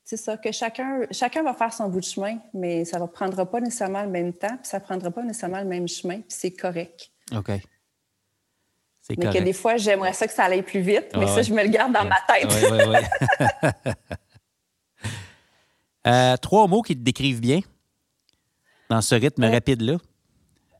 c'est 0.04 0.18
ça, 0.18 0.38
que 0.38 0.52
chacun, 0.52 1.02
chacun 1.12 1.42
va 1.44 1.54
faire 1.54 1.74
son 1.74 1.90
bout 1.90 2.02
de 2.02 2.06
chemin, 2.06 2.38
mais 2.54 2.86
ça 2.86 3.00
ne 3.00 3.06
prendra 3.08 3.50
pas 3.50 3.60
nécessairement 3.60 4.04
le 4.04 4.10
même 4.10 4.34
temps, 4.34 4.56
puis 4.58 4.68
ça 4.68 4.80
ne 4.80 4.84
prendra 4.84 5.10
pas 5.10 5.24
nécessairement 5.24 5.62
le 5.62 5.68
même 5.68 5.88
chemin, 5.88 6.18
puis 6.18 6.26
c'est 6.28 6.52
correct. 6.52 7.10
OK. 7.36 7.52
Mais 9.10 9.16
que 9.16 9.42
des 9.42 9.54
fois, 9.54 9.78
j'aimerais 9.78 10.12
ça 10.12 10.28
que 10.28 10.34
ça 10.34 10.44
aille 10.44 10.62
plus 10.62 10.82
vite, 10.82 11.08
mais 11.18 11.28
ça, 11.28 11.42
je 11.42 11.54
me 11.54 11.64
le 11.64 11.70
garde 11.70 11.94
dans 11.94 12.04
ma 12.04 12.18
tête. 12.28 12.50
Oui, 12.52 13.02
oui, 16.06 16.36
trois 16.42 16.68
mots 16.68 16.82
qui 16.82 16.94
te 16.94 17.02
décrivent 17.02 17.40
bien 17.40 17.62
dans 18.90 19.02
ce 19.02 19.16
rythme 19.16 19.46
rapide-là? 19.46 19.98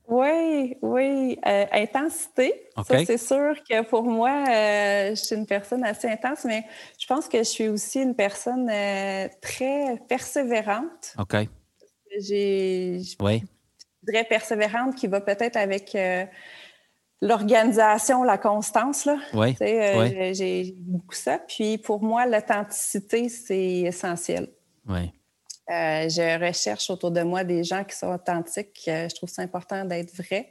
Oui, 0.08 0.78
oui. 0.82 1.38
Euh, 1.46 1.66
intensité. 1.74 2.70
Ça, 2.78 3.06
c'est 3.06 3.18
sûr 3.18 3.56
que 3.70 3.84
pour 3.84 4.04
moi, 4.04 4.46
euh, 4.50 5.10
je 5.10 5.16
suis 5.16 5.36
une 5.36 5.46
personne 5.46 5.84
assez 5.84 6.08
intense, 6.08 6.46
mais 6.46 6.64
je 6.98 7.06
pense 7.08 7.28
que 7.28 7.40
je 7.40 7.44
suis 7.44 7.68
aussi 7.68 8.02
une 8.02 8.16
personne 8.16 8.70
euh, 8.70 9.28
très 9.42 10.02
persévérante. 10.08 11.14
OK. 11.20 11.36
J'ai. 12.20 13.02
Oui. 13.20 13.44
Je 14.02 14.12
dirais 14.14 14.24
persévérante 14.24 14.96
qui 14.96 15.08
va 15.08 15.20
peut-être 15.20 15.58
avec 15.58 15.98
l'organisation, 17.22 18.24
la 18.24 18.38
constance. 18.38 19.04
Là. 19.04 19.18
Oui. 19.34 19.58
oui. 19.60 20.34
J'ai 20.34 20.74
beaucoup 20.78 21.16
ça. 21.16 21.40
Puis 21.40 21.78
pour 21.78 22.02
moi, 22.02 22.26
l'authenticité, 22.26 23.28
c'est 23.28 23.82
essentiel. 23.82 24.48
Oui. 24.88 25.12
Euh, 25.70 26.08
je 26.08 26.46
recherche 26.46 26.90
autour 26.90 27.12
de 27.12 27.22
moi 27.24 27.44
des 27.44 27.62
gens 27.64 27.84
qui 27.84 27.96
sont 27.96 28.08
authentiques. 28.08 28.86
Euh, 28.88 29.10
je 29.10 29.16
trouve 29.16 29.28
ça 29.28 29.42
important 29.42 29.84
d'être 29.84 30.16
vrai. 30.16 30.50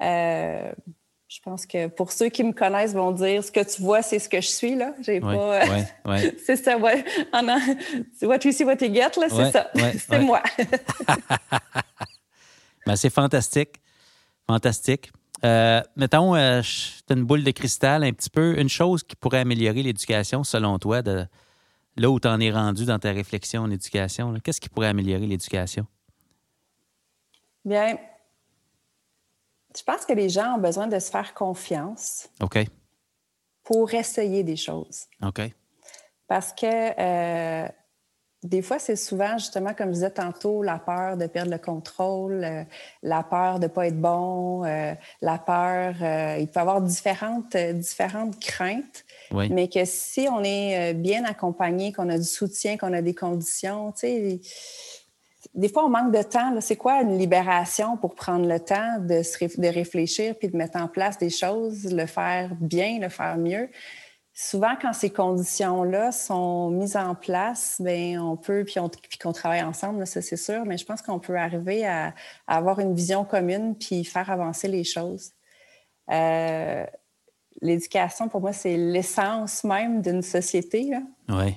Euh, 0.00 0.72
je 1.26 1.40
pense 1.40 1.66
que 1.66 1.88
pour 1.88 2.12
ceux 2.12 2.28
qui 2.28 2.44
me 2.44 2.52
connaissent 2.52 2.94
vont 2.94 3.10
dire 3.10 3.42
ce 3.42 3.50
que 3.50 3.64
tu 3.64 3.82
vois, 3.82 4.02
c'est 4.02 4.20
ce 4.20 4.28
que 4.28 4.40
je 4.40 4.46
suis. 4.46 4.76
là. 4.76 4.94
J'ai 5.00 5.20
pas. 5.20 5.62
c'est 6.44 6.54
ça, 6.54 6.78
ouais. 6.78 7.04
C'est 8.16 8.26
what 8.26 8.38
you 8.44 8.52
see, 8.52 8.62
what 8.62 8.76
you 8.80 8.94
get, 8.94 9.18
là, 9.18 9.26
c'est 9.28 9.50
ça. 9.50 9.68
c'est 10.08 10.20
moi. 10.20 10.40
ben, 12.86 12.94
c'est 12.94 13.10
fantastique. 13.10 13.80
Fantastique. 14.46 15.10
mettons, 15.42 16.34
tu 16.34 16.38
as 16.38 16.62
une 17.10 17.24
boule 17.24 17.42
de 17.42 17.50
cristal 17.50 18.04
un 18.04 18.12
petit 18.12 18.30
peu. 18.30 18.56
Une 18.60 18.68
chose 18.68 19.02
qui 19.02 19.16
pourrait 19.16 19.40
améliorer 19.40 19.82
l'éducation, 19.82 20.44
selon 20.44 20.78
toi, 20.78 21.02
de, 21.02 21.26
là 21.96 22.10
où 22.10 22.20
tu 22.20 22.28
en 22.28 22.40
es 22.40 22.50
rendu 22.50 22.84
dans 22.84 22.98
ta 22.98 23.12
réflexion 23.12 23.62
en 23.62 23.70
éducation, 23.70 24.34
qu'est-ce 24.42 24.60
qui 24.60 24.68
pourrait 24.68 24.88
améliorer 24.88 25.26
l'éducation? 25.26 25.86
Bien, 27.64 27.98
je 29.76 29.82
pense 29.82 30.06
que 30.06 30.12
les 30.12 30.28
gens 30.28 30.56
ont 30.56 30.60
besoin 30.60 30.86
de 30.86 30.98
se 30.98 31.10
faire 31.10 31.34
confiance. 31.34 32.28
OK. 32.40 32.58
Pour 33.64 33.92
essayer 33.92 34.44
des 34.44 34.56
choses. 34.56 35.06
OK. 35.22 35.40
Parce 36.28 36.52
que 36.52 36.66
euh, 36.66 37.68
des 38.42 38.62
fois, 38.62 38.78
c'est 38.78 38.96
souvent, 38.96 39.38
justement, 39.38 39.74
comme 39.74 39.88
je 39.88 39.94
disais 39.94 40.10
tantôt, 40.10 40.62
la 40.62 40.78
peur 40.78 41.16
de 41.16 41.26
perdre 41.26 41.50
le 41.50 41.58
contrôle, 41.58 42.44
euh, 42.44 42.62
la 43.02 43.22
peur 43.22 43.58
de 43.58 43.64
ne 43.64 43.68
pas 43.68 43.86
être 43.88 44.00
bon, 44.00 44.64
euh, 44.64 44.94
la 45.20 45.38
peur. 45.38 45.94
il 46.38 46.46
peut 46.46 46.58
y 46.58 46.62
avoir 46.62 46.80
différentes, 46.80 47.56
différentes 47.56 48.38
craintes 48.38 49.04
mais 49.30 49.68
que 49.68 49.84
si 49.84 50.28
on 50.30 50.42
est 50.44 50.92
euh, 50.92 50.94
bien 50.94 51.24
accompagné, 51.24 51.92
qu'on 51.92 52.08
a 52.08 52.18
du 52.18 52.24
soutien, 52.24 52.76
qu'on 52.76 52.92
a 52.92 53.02
des 53.02 53.14
conditions, 53.14 53.92
tu 53.92 54.00
sais, 54.00 54.40
des 55.54 55.68
fois, 55.68 55.86
on 55.86 55.88
manque 55.88 56.12
de 56.12 56.22
temps. 56.22 56.60
C'est 56.60 56.76
quoi 56.76 57.00
une 57.00 57.16
libération 57.18 57.96
pour 57.96 58.14
prendre 58.14 58.46
le 58.46 58.60
temps 58.60 58.98
de, 59.00 59.22
se 59.22 59.60
de 59.60 59.68
réfléchir 59.68 60.34
puis 60.38 60.48
de 60.48 60.56
mettre 60.56 60.78
en 60.78 60.88
place 60.88 61.18
des 61.18 61.30
choses, 61.30 61.90
le 61.92 62.06
faire 62.06 62.50
bien, 62.60 62.98
le 63.00 63.08
faire 63.08 63.38
mieux? 63.38 63.68
Souvent, 64.38 64.76
quand 64.78 64.92
ces 64.92 65.08
conditions-là 65.08 66.12
sont 66.12 66.68
mises 66.68 66.94
en 66.94 67.14
place, 67.14 67.80
bien, 67.80 68.22
on 68.22 68.36
peut, 68.36 68.66
puis, 68.66 68.74
qu'on 69.18 69.32
travaille 69.32 69.62
ensemble, 69.62 70.06
ça 70.06 70.20
c'est 70.20 70.36
sûr, 70.36 70.66
mais 70.66 70.76
je 70.76 70.84
pense 70.84 71.00
qu'on 71.00 71.18
peut 71.18 71.38
arriver 71.38 71.86
à, 71.86 72.12
avoir 72.46 72.80
une 72.80 72.94
vision 72.94 73.24
commune 73.24 73.74
puis 73.74 74.04
faire 74.04 74.30
avancer 74.30 74.68
les 74.68 74.84
choses. 74.84 75.32
Euh, 76.10 76.84
l'éducation, 77.62 78.28
pour 78.28 78.42
moi, 78.42 78.52
c'est 78.52 78.76
l'essence 78.76 79.64
même 79.64 80.02
d'une 80.02 80.20
société. 80.20 80.92
Oui. 81.30 81.56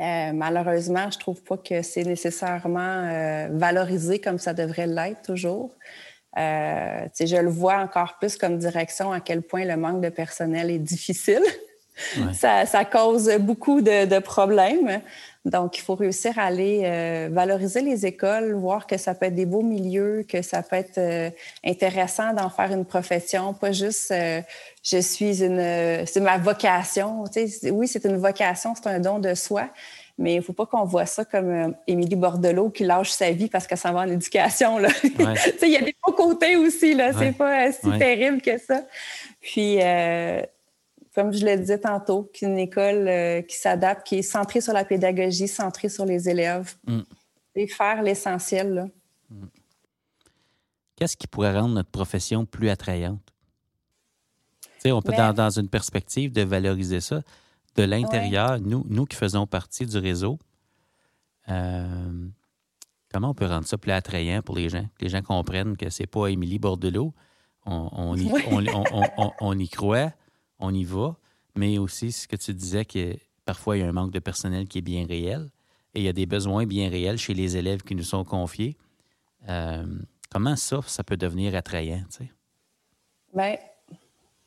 Euh, 0.00 0.32
malheureusement, 0.32 1.10
je 1.10 1.18
trouve 1.18 1.42
pas 1.42 1.58
que 1.58 1.82
c'est 1.82 2.04
nécessairement 2.04 2.80
euh, 2.80 3.48
valorisé 3.52 4.18
comme 4.18 4.38
ça 4.38 4.54
devrait 4.54 4.86
l'être 4.86 5.20
toujours. 5.20 5.74
Euh, 6.38 7.06
je 7.20 7.36
le 7.36 7.50
vois 7.50 7.76
encore 7.76 8.16
plus 8.16 8.38
comme 8.38 8.56
direction 8.56 9.12
à 9.12 9.20
quel 9.20 9.42
point 9.42 9.66
le 9.66 9.76
manque 9.76 10.00
de 10.00 10.08
personnel 10.08 10.70
est 10.70 10.78
difficile. 10.78 11.42
Ça, 12.32 12.66
ça, 12.66 12.84
cause 12.84 13.30
beaucoup 13.38 13.80
de, 13.80 14.06
de, 14.06 14.18
problèmes. 14.18 15.00
Donc, 15.44 15.76
il 15.76 15.82
faut 15.82 15.94
réussir 15.94 16.38
à 16.38 16.44
aller 16.44 16.82
euh, 16.84 17.28
valoriser 17.30 17.82
les 17.82 18.06
écoles, 18.06 18.54
voir 18.54 18.86
que 18.86 18.96
ça 18.96 19.14
peut 19.14 19.26
être 19.26 19.34
des 19.34 19.44
beaux 19.44 19.62
milieux, 19.62 20.24
que 20.26 20.40
ça 20.40 20.62
peut 20.62 20.76
être 20.76 20.96
euh, 20.96 21.30
intéressant 21.64 22.32
d'en 22.32 22.48
faire 22.48 22.72
une 22.72 22.86
profession, 22.86 23.52
pas 23.52 23.70
juste 23.70 24.10
euh, 24.10 24.40
je 24.82 24.98
suis 24.98 25.42
une, 25.42 26.06
c'est 26.06 26.20
ma 26.20 26.38
vocation. 26.38 27.24
Tu 27.32 27.46
sais, 27.46 27.70
oui, 27.70 27.86
c'est 27.86 28.04
une 28.06 28.16
vocation, 28.16 28.74
c'est 28.74 28.88
un 28.88 29.00
don 29.00 29.18
de 29.18 29.34
soi, 29.34 29.68
mais 30.16 30.34
il 30.34 30.38
ne 30.38 30.42
faut 30.42 30.54
pas 30.54 30.64
qu'on 30.64 30.84
voit 30.84 31.06
ça 31.06 31.26
comme 31.26 31.74
Émilie 31.86 32.16
Bordelot 32.16 32.70
qui 32.70 32.84
lâche 32.84 33.10
sa 33.10 33.30
vie 33.30 33.48
parce 33.48 33.66
qu'elle 33.66 33.78
s'en 33.78 33.92
va 33.92 34.00
en 34.00 34.08
éducation. 34.08 34.78
Sais, 35.02 35.54
il 35.62 35.72
y 35.72 35.76
a 35.76 35.82
des 35.82 35.94
beaux 36.06 36.12
côtés 36.12 36.56
aussi, 36.56 36.94
là. 36.94 37.12
C'est 37.12 37.32
pas 37.32 37.70
si 37.70 37.98
terrible 37.98 38.40
que 38.40 38.56
ça. 38.56 38.82
Puis, 39.40 39.78
comme 41.14 41.32
je 41.32 41.44
le 41.44 41.56
disais 41.56 41.78
tantôt, 41.78 42.30
qu'une 42.34 42.58
école 42.58 43.08
euh, 43.08 43.42
qui 43.42 43.56
s'adapte, 43.56 44.06
qui 44.06 44.16
est 44.16 44.22
centrée 44.22 44.60
sur 44.60 44.72
la 44.72 44.84
pédagogie, 44.84 45.48
centrée 45.48 45.88
sur 45.88 46.04
les 46.04 46.28
élèves, 46.28 46.74
mm. 46.86 47.00
et 47.54 47.66
faire 47.68 48.02
l'essentiel. 48.02 48.90
Mm. 49.30 49.46
Qu'est-ce 50.96 51.16
qui 51.16 51.26
pourrait 51.26 51.58
rendre 51.58 51.74
notre 51.74 51.90
profession 51.90 52.44
plus 52.46 52.68
attrayante? 52.68 53.20
on 54.86 55.00
peut, 55.00 55.12
dans, 55.12 55.32
dans, 55.32 55.50
une 55.50 55.68
perspective 55.68 56.30
de 56.32 56.42
valoriser 56.42 57.00
ça, 57.00 57.22
de 57.76 57.82
l'intérieur, 57.84 58.60
nous, 58.60 58.84
nous 58.88 59.06
qui 59.06 59.16
faisons 59.16 59.46
partie 59.46 59.86
du 59.86 59.96
réseau, 59.98 60.38
euh, 61.48 62.28
comment 63.12 63.30
on 63.30 63.34
peut 63.34 63.46
rendre 63.46 63.66
ça 63.66 63.78
plus 63.78 63.92
attrayant 63.92 64.42
pour 64.42 64.56
les 64.56 64.68
gens? 64.68 64.84
Que 64.98 65.04
les 65.04 65.08
gens 65.08 65.22
comprennent 65.22 65.76
que 65.76 65.90
c'est 65.90 66.06
pas 66.06 66.28
Émilie 66.28 66.58
Bordelot, 66.58 67.14
on, 67.66 67.88
on, 67.92 68.16
y, 68.16 68.30
on, 69.40 69.58
y 69.58 69.68
croit, 69.68 70.12
on 70.58 70.72
y 70.72 70.84
va, 70.84 71.16
mais 71.54 71.78
aussi 71.78 72.12
ce 72.12 72.26
que 72.26 72.36
tu 72.36 72.54
disais 72.54 72.84
que 72.84 73.16
parfois 73.44 73.76
il 73.76 73.80
y 73.80 73.82
a 73.82 73.88
un 73.88 73.92
manque 73.92 74.12
de 74.12 74.18
personnel 74.18 74.66
qui 74.66 74.78
est 74.78 74.82
bien 74.82 75.06
réel 75.06 75.50
et 75.94 76.00
il 76.00 76.04
y 76.04 76.08
a 76.08 76.12
des 76.12 76.26
besoins 76.26 76.66
bien 76.66 76.88
réels 76.88 77.18
chez 77.18 77.34
les 77.34 77.56
élèves 77.56 77.82
qui 77.82 77.94
nous 77.94 78.02
sont 78.02 78.24
confiés. 78.24 78.76
Euh, 79.48 79.86
comment 80.30 80.56
ça, 80.56 80.80
ça 80.86 81.04
peut 81.04 81.16
devenir 81.16 81.54
attrayant? 81.54 82.04
Bien, 83.34 83.56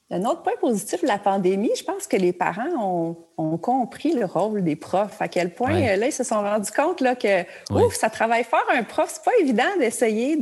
un 0.10 0.24
autre 0.24 0.41
point 0.41 0.53
positif 0.62 1.01
de 1.01 1.08
la 1.08 1.18
pandémie, 1.18 1.72
je 1.78 1.84
pense 1.84 2.08
que 2.08 2.16
les 2.16 2.32
parents 2.32 3.16
ont, 3.38 3.58
compris 3.58 4.14
le 4.14 4.26
rôle 4.26 4.64
des 4.64 4.76
profs. 4.76 5.22
À 5.22 5.28
quel 5.28 5.53
point, 5.53 5.76
euh, 5.76 5.95
là, 5.95 6.08
ils 6.08 6.12
se 6.12 6.24
sont 6.24 6.41
rendus 6.41 6.72
compte 6.72 7.01
là, 7.01 7.16
que 7.16 7.43
ouf, 7.72 7.93
ça 7.93 8.10
travaille 8.10 8.43
fort 8.43 8.66
un 8.74 8.84
prof. 8.84 9.10
C'est 9.10 9.24
pas 9.24 9.38
évident 9.39 9.78
d'essayer 9.78 10.39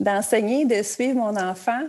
d'enseigner, 0.00 0.64
de, 0.64 0.82
suivre 0.82 1.16
mon 1.16 1.36
enfant. 1.36 1.82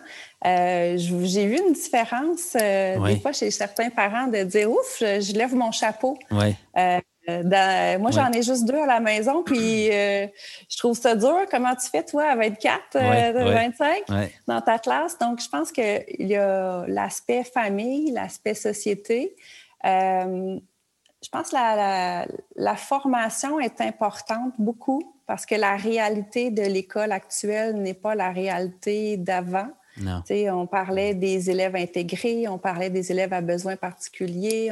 Euh, 0.45 0.95
j'ai 0.97 1.47
vu 1.47 1.57
une 1.57 1.73
différence 1.73 2.55
euh, 2.61 3.03
des 3.07 3.19
fois 3.19 3.31
chez 3.31 3.49
certains 3.49 3.89
parents 3.89 4.27
de 4.27 4.43
dire 4.43 4.69
ouf, 4.69 4.97
je, 4.99 5.35
lève 5.35 5.55
mon 5.55 5.71
chapeau. 5.71 6.19
Euh, 6.31 6.99
moi, 7.27 8.11
j'en 8.11 8.31
ai 8.31 8.41
juste 8.41 8.65
deux 8.65 8.77
à 8.77 8.85
la 8.85 8.99
maison, 8.99 9.43
puis 9.43 9.89
euh, 9.91 10.27
je 10.69 10.77
trouve 10.77 10.97
ça 10.97 11.15
dur. 11.15 11.45
Comment 11.51 11.75
tu 11.75 11.89
fais, 11.89 12.03
toi, 12.03 12.25
à 12.25 12.35
24, 12.35 12.95
euh, 12.95 13.53
25 13.53 14.03
dans 14.47 14.61
ta 14.61 14.79
classe? 14.79 15.17
Donc, 15.17 15.41
je 15.41 15.49
pense 15.49 15.71
qu'il 15.71 16.03
y 16.19 16.35
a 16.35 16.85
l'aspect 16.87 17.43
famille, 17.43 18.11
l'aspect 18.11 18.53
société. 18.53 19.35
Euh, 19.85 20.57
je 21.23 21.29
pense 21.29 21.49
que 21.49 21.55
la, 21.55 22.25
la, 22.55 22.75
formation 22.75 23.59
est 23.59 23.81
importante 23.81 24.53
beaucoup 24.59 25.01
parce 25.25 25.45
que 25.45 25.55
la 25.55 25.75
réalité 25.75 26.51
de 26.51 26.61
l'école 26.61 27.11
actuelle 27.11 27.75
n'est 27.75 27.95
pas 27.95 28.15
la 28.15 28.31
réalité 28.31 29.17
d'avant. 29.17 29.67
On 29.99 30.67
parlait 30.67 31.15
des 31.15 31.49
élèves 31.49 31.75
intégrés, 31.75 32.47
on 32.47 32.59
parlait 32.59 32.91
des 32.91 33.11
élèves 33.11 33.33
à 33.33 33.41
besoins 33.41 33.75
particuliers. 33.75 34.71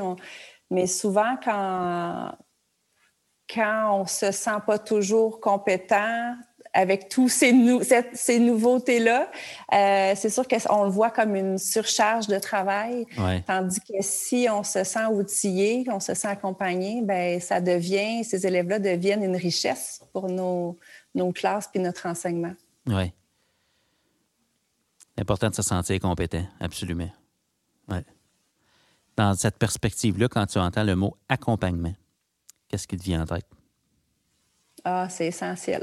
Mais 0.69 0.87
souvent, 0.87 1.35
quand, 1.43 2.31
quand 3.53 3.99
on 4.01 4.05
se 4.05 4.31
sent 4.31 4.59
pas 4.65 4.79
toujours 4.79 5.39
compétent 5.39 6.35
avec 6.75 7.07
tous 7.07 7.29
ces, 7.29 7.53
ces 8.13 8.37
nouveautés-là, 8.37 9.31
euh, 9.73 10.13
c'est 10.15 10.29
sûr 10.29 10.45
qu'on 10.45 10.83
le 10.83 10.89
voit 10.89 11.09
comme 11.09 11.35
une 11.35 11.57
surcharge 11.57 12.27
de 12.27 12.37
travail. 12.37 13.05
Tandis 13.47 13.79
que 13.79 14.01
si 14.01 14.47
on 14.51 14.61
se 14.61 14.83
sent 14.83 15.05
outillé, 15.05 15.85
on 15.89 16.01
se 16.01 16.13
sent 16.13 16.27
accompagné, 16.27 17.01
ben 17.01 17.39
ça 17.39 17.61
devient, 17.61 18.25
ces 18.25 18.45
élèves-là 18.45 18.79
deviennent 18.79 19.23
une 19.23 19.37
richesse 19.37 20.01
pour 20.11 20.27
nos, 20.27 20.77
nos 21.15 21.31
classes 21.31 21.69
puis 21.71 21.81
notre 21.81 22.07
enseignement. 22.07 22.53
Oui. 22.87 23.13
Important 25.17 25.49
de 25.49 25.55
se 25.55 25.61
sentir 25.61 25.97
compétent, 26.01 26.45
absolument. 26.59 27.09
Ouais. 27.87 28.03
Dans 29.15 29.33
cette 29.33 29.57
perspective-là, 29.57 30.27
quand 30.27 30.45
tu 30.45 30.59
entends 30.59 30.83
le 30.83 30.97
mot 30.97 31.15
accompagnement, 31.29 31.93
qu'est-ce 32.75 32.87
qui 32.89 32.97
te 32.97 33.03
vient 33.03 33.21
en 33.21 33.25
tête? 33.25 33.45
Ah, 34.83 35.07
c'est 35.09 35.27
essentiel. 35.27 35.81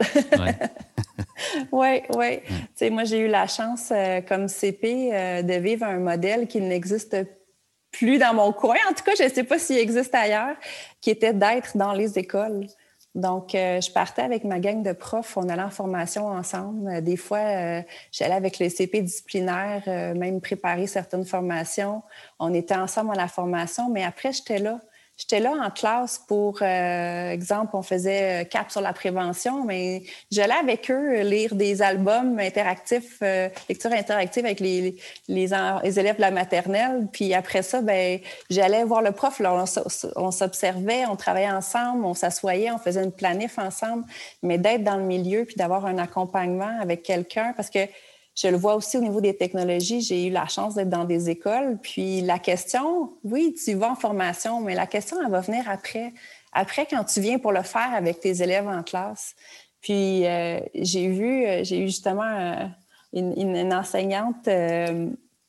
Oui, 1.73 2.03
oui. 2.17 2.41
Tu 2.47 2.51
sais, 2.75 2.91
moi, 2.91 3.05
j'ai 3.05 3.21
eu 3.21 3.29
la 3.29 3.47
chance, 3.47 3.91
euh, 3.91 4.21
comme 4.21 4.47
CP, 4.47 5.11
euh, 5.11 5.43
de 5.43 5.55
vivre 5.55 5.87
un 5.87 5.99
modèle 5.99 6.47
qui 6.47 6.61
n'existe 6.61 7.17
plus 7.91 8.19
dans 8.19 8.35
mon 8.35 8.53
coin. 8.53 8.77
En 8.91 8.93
tout 8.93 9.05
cas, 9.05 9.13
je 9.19 9.25
ne 9.25 9.29
sais 9.31 9.45
pas 9.45 9.59
s'il 9.59 9.79
existe 9.79 10.15
ailleurs, 10.15 10.55
qui 11.01 11.09
était 11.09 11.33
d'être 11.33 11.79
dans 11.79 11.93
les 11.93 12.19
écoles. 12.19 12.67
Donc, 13.15 13.55
euh, 13.55 13.81
je 13.81 13.91
partais 13.91 14.23
avec 14.23 14.45
ma 14.45 14.61
gang 14.61 14.83
de 14.83 14.93
profs, 14.93 15.37
on 15.39 15.49
allait 15.49 15.63
en 15.63 15.71
formation 15.71 16.27
ensemble. 16.27 17.03
Des 17.03 17.17
fois, 17.17 17.83
j'allais 18.11 18.35
avec 18.35 18.59
les 18.59 18.69
CP 18.69 19.01
disciplinaires, 19.01 19.83
même 20.15 20.43
préparer 20.43 20.87
certaines 20.87 21.25
formations. 21.25 22.03
On 22.39 22.53
était 22.53 22.77
ensemble 22.77 23.13
à 23.13 23.17
la 23.17 23.29
formation, 23.29 23.89
mais 23.89 24.05
après, 24.05 24.33
j'étais 24.33 24.59
là 24.59 24.79
J'étais 25.19 25.41
là 25.41 25.53
en 25.53 25.71
classe 25.71 26.19
pour, 26.27 26.63
euh, 26.63 27.31
exemple, 27.31 27.77
on 27.77 27.83
faisait 27.83 28.43
euh, 28.43 28.45
cap 28.45 28.71
sur 28.71 28.81
la 28.81 28.95
prévention, 28.95 29.63
mais 29.65 30.05
j'allais 30.31 30.55
avec 30.55 30.91
eux 30.91 31.21
lire 31.21 31.55
des 31.55 31.83
albums 31.83 32.39
interactifs, 32.39 33.19
euh, 33.23 33.51
lecture 33.69 33.93
interactive 33.93 34.47
avec 34.47 34.59
les, 34.59 34.97
les, 35.29 35.53
élèves 35.53 36.17
de 36.17 36.21
la 36.21 36.31
maternelle. 36.31 37.09
Puis 37.13 37.35
après 37.35 37.63
ça, 37.63 37.83
ben, 37.83 38.21
j'allais 38.49 38.85
voir 38.85 39.03
le 39.03 39.13
prof. 39.13 39.39
Là, 39.39 39.65
on, 40.17 40.31
s'observait, 40.31 41.05
on 41.07 41.17
travaillait 41.17 41.51
ensemble, 41.51 42.07
on 42.07 42.15
s'assoyait, 42.15 42.71
on 42.71 42.79
faisait 42.79 43.05
une 43.05 43.13
planif 43.13 43.59
ensemble. 43.59 44.05
Mais 44.43 44.57
d'être 44.57 44.83
dans 44.83 44.97
le 44.97 45.05
milieu 45.05 45.45
puis 45.45 45.57
d'avoir 45.57 45.85
un 45.85 45.99
accompagnement 45.99 46.81
avec 46.81 47.03
quelqu'un, 47.03 47.53
parce 47.55 47.69
que 47.69 47.81
je 48.35 48.49
le 48.49 48.57
vois 48.57 48.77
aussi 48.77 48.97
au 48.97 49.01
niveau 49.01 49.21
des 49.21 49.37
technologies. 49.37 50.01
J'ai 50.01 50.27
eu 50.27 50.31
la 50.31 50.47
chance 50.47 50.75
d'être 50.75 50.89
dans 50.89 51.05
des 51.05 51.29
écoles. 51.29 51.79
Puis 51.83 52.23
la 52.23 52.39
question, 52.39 53.13
oui, 53.25 53.55
tu 53.63 53.75
vas 53.75 53.91
en 53.91 53.95
formation, 53.95 54.61
mais 54.61 54.75
la 54.75 54.87
question, 54.87 55.19
elle 55.23 55.31
va 55.31 55.41
venir 55.41 55.65
après. 55.69 56.13
Après, 56.53 56.87
quand 56.87 57.05
tu 57.05 57.21
viens 57.21 57.39
pour 57.39 57.53
le 57.53 57.63
faire 57.63 57.93
avec 57.95 58.21
tes 58.21 58.43
élèves 58.43 58.69
en 58.69 58.83
classe. 58.83 59.35
Puis 59.83 60.27
euh, 60.27 60.61
j'ai 60.75 61.09
vu, 61.09 61.45
euh, 61.45 61.65
j'ai 61.65 61.81
eu 61.81 61.87
justement 61.87 62.23
euh, 62.23 62.67
une, 63.13 63.75
enseignante 63.75 64.49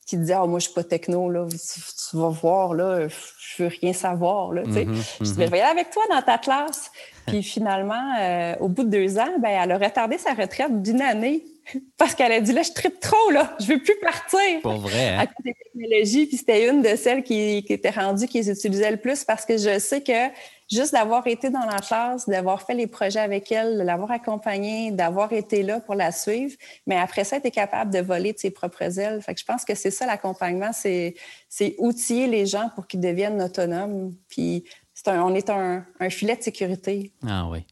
qui 0.06 0.16
disait 0.18 0.36
oh, 0.36 0.46
Moi, 0.46 0.58
je 0.58 0.64
suis 0.64 0.74
pas 0.74 0.84
techno, 0.84 1.30
là. 1.30 1.46
Tu, 1.48 2.16
vas 2.16 2.28
voir, 2.28 2.74
là, 2.74 3.08
je 3.08 3.62
veux 3.62 3.70
rien 3.80 3.94
savoir. 3.94 4.52
Là, 4.52 4.62
mm-hmm, 4.62 5.18
Je 5.20 5.24
disais, 5.24 5.46
mm-hmm. 5.46 5.70
avec 5.70 5.90
toi 5.90 6.02
dans 6.10 6.20
ta 6.20 6.36
classe. 6.36 6.90
Puis 7.26 7.42
finalement, 7.42 8.56
au 8.60 8.68
bout 8.68 8.84
de 8.84 8.90
deux 8.90 9.18
ans, 9.18 9.38
ben, 9.38 9.48
elle 9.62 9.72
a 9.72 9.78
retardé 9.78 10.18
sa 10.18 10.34
retraite 10.34 10.82
d'une 10.82 11.00
année 11.00 11.44
parce 11.96 12.14
qu'elle 12.14 12.32
a 12.32 12.40
dit 12.40 12.52
là, 12.52 12.62
je 12.62 12.72
tripe 12.72 13.00
trop, 13.00 13.30
là, 13.30 13.56
je 13.60 13.66
veux 13.66 13.78
plus 13.78 13.98
partir. 14.00 14.60
Pour 14.62 14.78
vrai. 14.78 15.10
Hein? 15.10 15.18
À 15.20 15.26
cause 15.26 15.44
des 15.44 15.54
technologies. 15.54 16.26
Puis 16.26 16.36
c'était 16.38 16.68
une 16.68 16.82
de 16.82 16.96
celles 16.96 17.22
qui, 17.22 17.64
qui 17.64 17.72
était 17.72 17.90
rendue, 17.90 18.26
qu'ils 18.26 18.50
utilisaient 18.50 18.90
le 18.90 18.96
plus 18.96 19.24
parce 19.24 19.44
que 19.44 19.56
je 19.56 19.78
sais 19.78 20.02
que 20.02 20.30
juste 20.70 20.92
d'avoir 20.92 21.26
été 21.26 21.50
dans 21.50 21.66
la 21.66 21.78
classe, 21.78 22.28
d'avoir 22.28 22.62
fait 22.62 22.74
les 22.74 22.86
projets 22.86 23.20
avec 23.20 23.50
elle, 23.52 23.78
de 23.78 23.82
l'avoir 23.82 24.10
accompagnée, 24.10 24.90
d'avoir 24.90 25.32
été 25.32 25.62
là 25.62 25.80
pour 25.80 25.94
la 25.94 26.12
suivre, 26.12 26.54
mais 26.86 26.96
après 26.96 27.24
ça, 27.24 27.36
être 27.36 27.50
capable 27.50 27.92
de 27.92 28.00
voler 28.00 28.32
de 28.32 28.38
ses 28.38 28.50
propres 28.50 28.98
ailes. 28.98 29.20
Fait 29.22 29.34
que 29.34 29.40
je 29.40 29.44
pense 29.44 29.64
que 29.64 29.74
c'est 29.74 29.90
ça 29.90 30.06
l'accompagnement, 30.06 30.72
c'est, 30.72 31.14
c'est 31.48 31.74
outiller 31.78 32.26
les 32.26 32.46
gens 32.46 32.70
pour 32.74 32.86
qu'ils 32.86 33.00
deviennent 33.00 33.40
autonomes. 33.42 34.14
Puis 34.28 34.64
c'est 34.94 35.08
on 35.10 35.34
est 35.34 35.50
un, 35.50 35.84
un 36.00 36.10
filet 36.10 36.36
de 36.36 36.42
sécurité. 36.42 37.12
Ah 37.26 37.46
oui. 37.50 37.66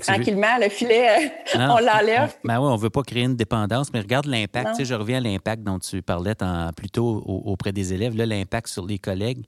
Tranquillement, 0.00 0.58
le 0.60 0.68
filet, 0.68 1.32
on 1.54 1.78
l'enlève. 1.78 2.36
Ben 2.44 2.60
oui, 2.60 2.66
on 2.66 2.76
ne 2.76 2.80
veut 2.80 2.90
pas 2.90 3.02
créer 3.02 3.24
une 3.24 3.36
dépendance, 3.36 3.92
mais 3.92 4.00
regarde 4.00 4.26
l'impact. 4.26 4.84
Je 4.84 4.94
reviens 4.94 5.18
à 5.18 5.20
l'impact 5.20 5.62
dont 5.62 5.78
tu 5.78 6.02
parlais 6.02 6.34
plus 6.76 6.90
tôt 6.90 7.22
auprès 7.26 7.72
des 7.72 7.94
élèves. 7.94 8.16
Là, 8.16 8.26
l'impact 8.26 8.68
sur 8.68 8.86
les 8.86 8.98
collègues, 8.98 9.46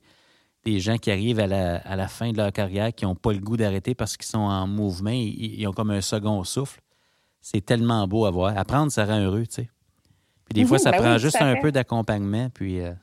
des 0.65 0.79
gens 0.79 0.97
qui 0.97 1.11
arrivent 1.11 1.39
à 1.39 1.47
la, 1.47 2.07
fin 2.07 2.31
de 2.31 2.37
leur 2.37 2.51
carrière, 2.51 2.93
qui 2.93 3.05
n'ont 3.05 3.15
pas 3.15 3.31
le 3.31 3.39
goût 3.39 3.57
d'arrêter 3.57 3.93
parce 3.93 4.17
qu'ils 4.17 4.25
sont 4.25 4.39
en 4.39 4.65
mouvement, 4.67 5.11
ils, 5.11 5.67
ont 5.67 5.73
comme 5.73 5.91
un 5.91 6.01
second 6.01 6.43
souffle. 6.43 6.81
C'est 7.39 7.63
tellement 7.63 8.07
beau 8.07 8.25
à 8.25 8.31
voir. 8.31 8.57
Apprendre, 8.57 8.91
ça 8.91 9.05
rend 9.05 9.19
heureux, 9.19 9.45
tu 9.45 9.55
sais. 9.55 9.69
Puis 10.45 10.61
des 10.61 10.65
fois, 10.65 10.79
ça 10.79 10.91
ben 10.91 10.97
prend 10.99 11.17
juste 11.17 11.41
un 11.41 11.59
peu 11.61 11.71
d'accompagnement, 11.71 12.49
puis... 12.53 12.81
Euh, 12.81 12.93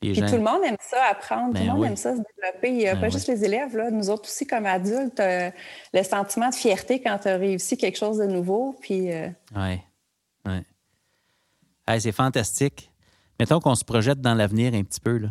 puis 0.00 0.12
tout 0.12 0.34
le 0.34 0.42
monde 0.42 0.62
aime 0.64 0.76
ça, 0.80 1.04
apprendre. 1.10 1.54
tout 1.54 1.62
le 1.62 1.66
ben 1.66 1.74
monde 1.74 1.84
aime 1.84 1.96
ça, 1.96 2.14
se 2.14 2.20
développer. 2.20 2.68
Il 2.68 2.76
n'y 2.76 2.86
a 2.86 2.94
ben 2.94 3.02
pas 3.02 3.08
juste 3.08 3.28
les 3.28 3.44
élèves. 3.44 3.76
Là. 3.76 3.90
Nous 3.90 4.10
autres 4.10 4.24
aussi, 4.24 4.46
comme 4.46 4.66
adultes, 4.66 5.20
euh, 5.20 5.50
le 5.94 6.02
sentiment 6.02 6.50
de 6.50 6.54
fierté 6.54 7.00
quand 7.00 7.18
tu 7.18 7.28
as 7.28 7.36
réussi 7.36 7.76
quelque 7.76 7.96
chose 7.96 8.18
de 8.18 8.26
nouveau. 8.26 8.76
Puis. 8.80 9.08
Oui. 9.10 9.80
Euh, 10.46 10.60
ouais. 11.88 12.00
c'est 12.00 12.12
fantastique. 12.12 12.90
Mettons 13.40 13.60
qu'on 13.60 13.74
se 13.74 13.84
projette 13.84 14.20
dans 14.20 14.34
l'avenir 14.34 14.74
un 14.74 14.82
petit 14.82 15.00
peu. 15.00 15.16
Là. 15.16 15.28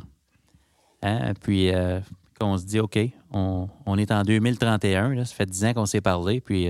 Hein? 1.03 1.34
Puis 1.41 1.74
euh, 1.74 1.99
qu'on 2.39 2.57
se 2.57 2.66
dit, 2.66 2.80
OK, 2.80 2.97
on, 3.32 3.97
est 3.97 4.11
en 4.11 4.24
2031. 4.24 5.13
Là, 5.13 5.26
ça 5.26 5.36
fait 5.36 5.45
10 5.45 5.66
ans 5.66 5.74
qu'on 5.74 5.86
s'est 5.86 6.01
parlé. 6.01 6.41
Puis 6.41 6.70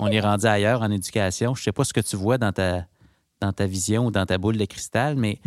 on 0.00 0.08
est 0.08 0.20
rendu 0.20 0.44
ailleurs 0.44 0.82
en 0.82 0.90
éducation. 0.90 1.54
Je 1.54 1.60
ne 1.60 1.64
sais 1.64 1.72
pas 1.72 1.84
ce 1.84 1.94
que 1.94 2.00
tu 2.00 2.16
vois 2.16 2.36
dans 2.36 2.52
ta, 2.52 2.84
dans 3.40 3.52
ta 3.52 3.66
vision 3.66 4.06
ou 4.06 4.10
dans 4.10 4.26
ta 4.26 4.36
boule 4.36 4.58
de 4.58 4.64
cristal, 4.66 5.16
mais 5.16 5.40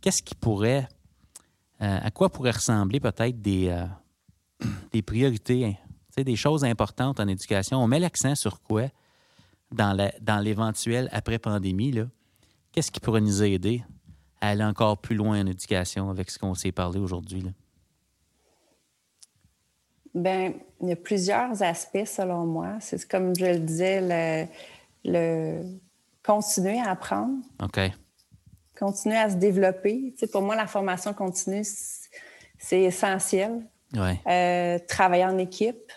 qu'est-ce 0.00 0.22
qui 0.22 0.36
pourrait 0.36 0.88
à 1.82 2.10
quoi 2.10 2.28
pourraient 2.30 2.52
ressembler 2.52 3.00
peut-être 3.00 3.40
des, 3.40 3.68
euh, 3.68 3.86
des 4.92 5.02
priorités, 5.02 5.66
hein? 5.66 6.22
des 6.22 6.36
choses 6.36 6.64
importantes 6.64 7.18
en 7.18 7.26
éducation? 7.26 7.78
On 7.78 7.88
met 7.88 7.98
l'accent 7.98 8.34
sur 8.34 8.60
quoi 8.62 8.84
dans, 9.72 9.96
dans 10.20 10.38
l'éventuel 10.38 11.08
après-pandémie? 11.12 11.94
Qu'est-ce 12.70 12.90
qui 12.90 13.00
pourrait 13.00 13.20
nous 13.20 13.42
aider 13.42 13.82
à 14.40 14.50
aller 14.50 14.64
encore 14.64 14.98
plus 14.98 15.16
loin 15.16 15.40
en 15.40 15.46
éducation 15.46 16.08
avec 16.10 16.30
ce 16.30 16.38
qu'on 16.38 16.54
s'est 16.54 16.72
parlé 16.72 17.00
aujourd'hui? 17.00 17.44
Bien, 20.14 20.52
il 20.80 20.88
y 20.88 20.92
a 20.92 20.96
plusieurs 20.96 21.62
aspects 21.62 22.06
selon 22.06 22.46
moi. 22.46 22.76
C'est 22.80 23.08
comme 23.08 23.34
je 23.34 23.46
le 23.46 23.58
disais, 23.58 24.00
le, 24.00 25.10
le 25.10 25.62
continuer 26.22 26.78
à 26.80 26.90
apprendre. 26.90 27.38
OK 27.62 27.80
continuer 28.78 29.16
à 29.16 29.30
se 29.30 29.36
développer. 29.36 30.14
pour 30.30 30.42
moi, 30.42 30.56
la 30.56 30.66
formation 30.66 31.12
continue, 31.12 31.64
c'est 32.58 32.82
essentiel. 32.82 33.62
Euh, 34.26 34.78
travailler 34.88 35.24
en 35.24 35.36
équipe, 35.38 35.92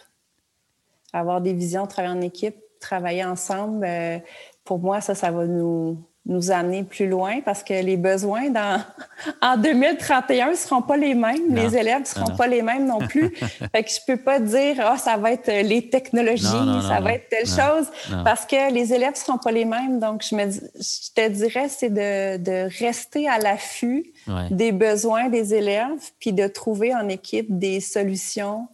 avoir 1.13 1.39
des 1.41 1.53
visions, 1.53 1.87
travailler 1.87 2.17
en 2.17 2.21
équipe, 2.21 2.57
travailler 2.79 3.23
ensemble. 3.23 3.85
Euh, 3.85 4.19
pour 4.63 4.79
moi, 4.79 4.99
ça, 4.99 5.15
ça 5.15 5.31
va 5.31 5.45
nous, 5.45 6.03
nous 6.25 6.51
amener 6.51 6.83
plus 6.83 7.07
loin 7.07 7.41
parce 7.43 7.63
que 7.63 7.73
les 7.73 7.97
besoins 7.97 8.49
dans, 8.49 8.81
en 9.41 9.57
2031 9.57 10.51
ne 10.51 10.55
seront 10.55 10.81
pas 10.81 10.97
les 10.97 11.13
mêmes. 11.13 11.53
Les 11.53 11.77
élèves 11.77 12.01
ne 12.01 12.05
seront 12.05 12.35
pas 12.35 12.47
les 12.47 12.61
mêmes 12.61 12.87
non 12.87 12.99
plus. 12.99 13.29
fait 13.71 13.83
que 13.83 13.89
je 13.89 13.99
peux 14.07 14.17
pas 14.17 14.39
dire, 14.39 14.77
ah, 14.79 14.97
ça 14.97 15.17
va 15.17 15.31
être 15.31 15.47
les 15.47 15.89
technologies, 15.89 16.45
ça 16.87 16.99
va 16.99 17.13
être 17.13 17.29
telle 17.29 17.47
chose 17.47 17.87
parce 18.23 18.45
que 18.45 18.73
les 18.73 18.93
élèves 18.93 19.11
ne 19.11 19.17
seront 19.17 19.37
pas 19.37 19.51
les 19.51 19.65
mêmes. 19.65 19.99
Donc, 19.99 20.23
je, 20.27 20.35
me, 20.35 20.49
je 20.49 21.13
te 21.13 21.27
dirais, 21.29 21.67
c'est 21.69 21.89
de, 21.91 22.37
de 22.37 22.69
rester 22.79 23.27
à 23.27 23.37
l'affût 23.37 24.11
des 24.49 24.71
besoins 24.71 25.29
des 25.29 25.53
élèves 25.53 26.11
puis 26.19 26.33
de 26.33 26.47
trouver 26.47 26.95
en 26.95 27.07
équipe 27.09 27.57
des 27.57 27.79
solutions 27.79 28.67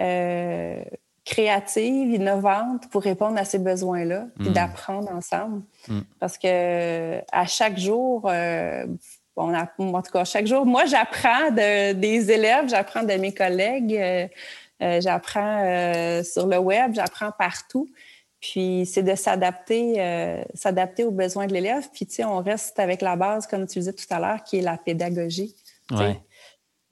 euh, 0.00 0.82
créative, 1.26 2.14
innovante 2.14 2.88
pour 2.88 3.02
répondre 3.02 3.36
à 3.36 3.44
ces 3.44 3.58
besoins-là, 3.58 4.28
puis 4.38 4.48
mm. 4.48 4.52
d'apprendre 4.52 5.10
ensemble. 5.10 5.62
Mm. 5.88 6.00
Parce 6.20 6.38
que 6.38 7.18
à 7.32 7.46
chaque 7.46 7.76
jour, 7.76 8.22
euh, 8.26 8.86
on 9.34 9.52
a, 9.52 9.68
en 9.78 10.02
tout 10.02 10.12
cas, 10.12 10.24
chaque 10.24 10.46
jour, 10.46 10.64
moi, 10.64 10.86
j'apprends 10.86 11.50
de, 11.50 11.92
des 11.94 12.30
élèves, 12.30 12.68
j'apprends 12.68 13.02
de 13.02 13.12
mes 13.14 13.34
collègues, 13.34 13.94
euh, 13.94 14.28
euh, 14.82 15.00
j'apprends 15.00 16.22
sur 16.22 16.46
le 16.46 16.58
web, 16.58 16.94
j'apprends 16.94 17.32
partout. 17.36 17.90
Puis 18.40 18.86
c'est 18.86 19.02
de 19.02 19.16
s'adapter, 19.16 20.44
s'adapter 20.54 21.02
aux 21.02 21.10
besoins 21.10 21.46
de 21.46 21.54
l'élève. 21.54 21.88
Puis 21.92 22.06
tu 22.06 22.16
sais, 22.16 22.24
on 22.24 22.40
reste 22.40 22.78
avec 22.78 23.02
la 23.02 23.16
base, 23.16 23.48
comme 23.48 23.66
tu 23.66 23.80
disais 23.80 23.94
tout 23.94 24.04
à 24.10 24.20
l'heure, 24.20 24.44
qui 24.44 24.58
est 24.58 24.62
la 24.62 24.76
pédagogie. 24.76 25.56
Ouais 25.90 26.20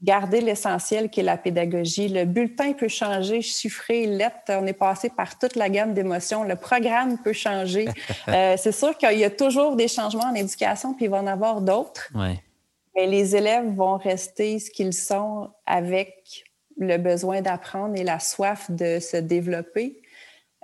garder 0.04 0.42
l'essentiel 0.42 1.08
qui 1.08 1.20
est 1.20 1.24
la 1.24 1.38
pédagogie. 1.38 2.08
Le 2.08 2.26
bulletin 2.26 2.74
peut 2.74 2.88
changer, 2.88 3.40
chiffrer, 3.40 4.06
lettre, 4.06 4.50
on 4.50 4.66
est 4.66 4.74
passé 4.74 5.08
par 5.08 5.38
toute 5.38 5.56
la 5.56 5.70
gamme 5.70 5.94
d'émotions. 5.94 6.44
Le 6.44 6.56
programme 6.56 7.18
peut 7.18 7.32
changer. 7.32 7.88
Euh, 8.28 8.56
c'est 8.56 8.72
sûr 8.72 8.96
qu'il 8.96 9.18
y 9.18 9.24
a 9.24 9.30
toujours 9.30 9.76
des 9.76 9.88
changements 9.88 10.30
en 10.30 10.34
éducation, 10.34 10.94
puis 10.94 11.06
il 11.06 11.10
va 11.10 11.18
en 11.18 11.26
avoir 11.26 11.60
d'autres. 11.60 12.10
Mais 12.14 13.06
les 13.06 13.36
élèves 13.36 13.74
vont 13.74 13.96
rester 13.96 14.58
ce 14.58 14.70
qu'ils 14.70 14.92
sont 14.92 15.50
avec 15.66 16.44
le 16.78 16.96
besoin 16.96 17.42
d'apprendre 17.42 17.96
et 17.96 18.04
la 18.04 18.18
soif 18.18 18.70
de 18.70 18.98
se 18.98 19.16
développer. 19.16 20.00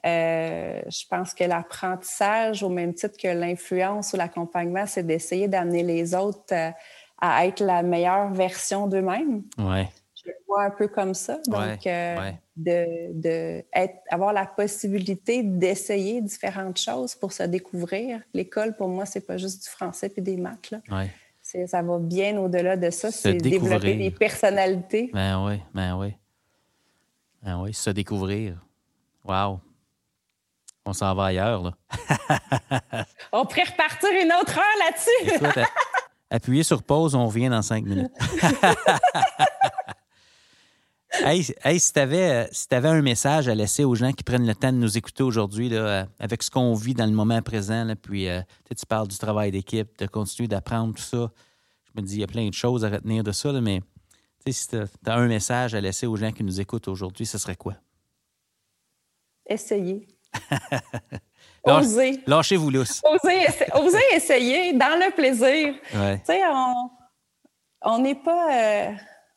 Euh, 0.07 0.81
je 0.89 1.07
pense 1.09 1.35
que 1.35 1.45
l'apprentissage, 1.45 2.63
au 2.63 2.71
même 2.71 2.95
titre 2.95 3.17
que 3.21 3.29
l'influence 3.29 4.13
ou 4.13 4.17
l'accompagnement, 4.17 4.87
c'est 4.87 5.07
d'essayer 5.07 5.49
d'amener 5.49 5.83
les 5.83 6.15
autres 6.15 6.53
euh, 6.53 6.71
à 7.21 7.47
être 7.47 7.63
la 7.63 7.83
meilleure 7.83 8.33
version 8.33 8.87
d'eux-mêmes. 8.87 9.43
Ouais. 9.59 9.89
Je 10.15 10.29
le 10.29 10.35
vois 10.47 10.65
un 10.65 10.71
peu 10.71 10.89
comme 10.89 11.15
ça. 11.15 11.39
Donc, 11.47 11.87
euh, 11.87 12.31
de, 12.57 13.13
de 13.13 13.65
être, 13.73 13.97
avoir 14.11 14.33
la 14.33 14.47
possibilité 14.47 15.43
d'essayer 15.43 16.21
différentes 16.21 16.79
choses 16.79 17.15
pour 17.15 17.33
se 17.33 17.43
découvrir. 17.45 18.21
L'école, 18.35 18.77
pour 18.77 18.89
moi, 18.89 19.07
c'est 19.07 19.27
pas 19.27 19.39
juste 19.39 19.65
du 19.65 19.71
français 19.71 20.13
et 20.17 20.21
des 20.21 20.37
maths. 20.37 20.71
Là. 20.71 20.81
Ouais. 20.91 21.11
Ça 21.67 21.83
va 21.83 21.99
bien 21.99 22.37
au-delà 22.39 22.77
de 22.77 22.91
ça. 22.91 23.11
C'est 23.11 23.35
développer 23.35 23.97
des 23.97 24.11
personnalités. 24.11 25.11
Ben 25.13 25.45
oui, 25.45 25.61
ben 25.75 25.97
oui. 25.97 26.15
Ben 27.43 27.61
oui, 27.61 27.75
se 27.75 27.91
découvrir. 27.91 28.57
Wow. 29.25 29.61
On 30.87 30.93
s'en 30.93 31.15
va 31.15 31.27
ailleurs, 31.27 31.63
là. 31.63 31.73
on 33.33 33.45
pourrait 33.45 33.65
repartir 33.65 34.11
une 34.23 34.33
autre 34.33 34.59
heure 34.59 34.79
là-dessus. 34.79 35.61
Appuyez 36.31 36.63
sur 36.63 36.83
pause, 36.83 37.15
on 37.15 37.27
revient 37.27 37.49
dans 37.49 37.63
cinq 37.63 37.85
minutes. 37.85 38.13
hey, 41.25 41.43
si 41.43 41.93
tu 41.93 41.99
avais, 41.99 42.49
un 42.71 43.03
message 43.03 43.49
à 43.49 43.55
laisser 43.55 43.83
aux 43.85 43.97
gens 43.97 44.13
qui 44.13 44.23
prennent 44.23 44.47
le 44.47 44.55
temps 44.55 44.73
de 44.73 44.79
nous 44.79 44.97
écouter 44.97 45.25
aujourd'hui, 45.25 45.69
là, 45.69 46.07
avec 46.21 46.45
ce 46.45 46.51
qu'on 46.51 46.75
vit 46.75 46.95
dans 46.95 47.07
le 47.07 47.13
moment 47.13 47.43
présent, 47.43 47.85
là, 47.85 47.97
puis 47.97 48.29
euh, 48.29 48.41
tu 48.69 48.87
parles 48.87 49.09
du 49.09 49.19
travail 49.19 49.51
d'équipe, 49.51 49.99
de 49.99 50.07
continuer 50.07 50.47
d'apprendre 50.47 50.95
tout 50.95 51.03
ça. 51.03 51.33
Je 51.85 52.01
me 52.01 52.07
dis, 52.07 52.15
il 52.15 52.21
y 52.21 52.25
a 52.25 52.29
plein 52.29 52.49
de 52.49 52.55
choses 52.55 52.85
à 52.85 52.91
retenir 52.91 53.25
de 53.25 53.33
ça, 53.33 53.51
là, 53.51 53.61
mais 53.61 53.83
si 54.49 54.69
tu 54.69 54.77
as, 54.77 55.15
un 55.15 55.27
message 55.27 55.75
à 55.75 55.81
laisser 55.81 56.07
aux 56.07 56.17
gens 56.17 56.31
qui 56.31 56.45
nous 56.45 56.61
écoutent 56.61 56.89
aujourd'hui, 56.89 57.27
ce 57.27 57.39
serait 57.39 57.57
quoi? 57.57 57.75
Essayez. 59.47 60.07
Osez. 61.65 62.21
Lâchez-vous 62.27 62.71
lousse. 62.71 63.03
Osez, 63.75 64.01
essayer 64.15 64.73
dans 64.73 64.99
le 64.99 65.11
plaisir. 65.15 65.75
Tu 65.93 66.25
sais, 66.25 66.41
on 67.83 67.99
n'est 67.99 68.15
pas. 68.15 68.49
Euh, 68.53 68.93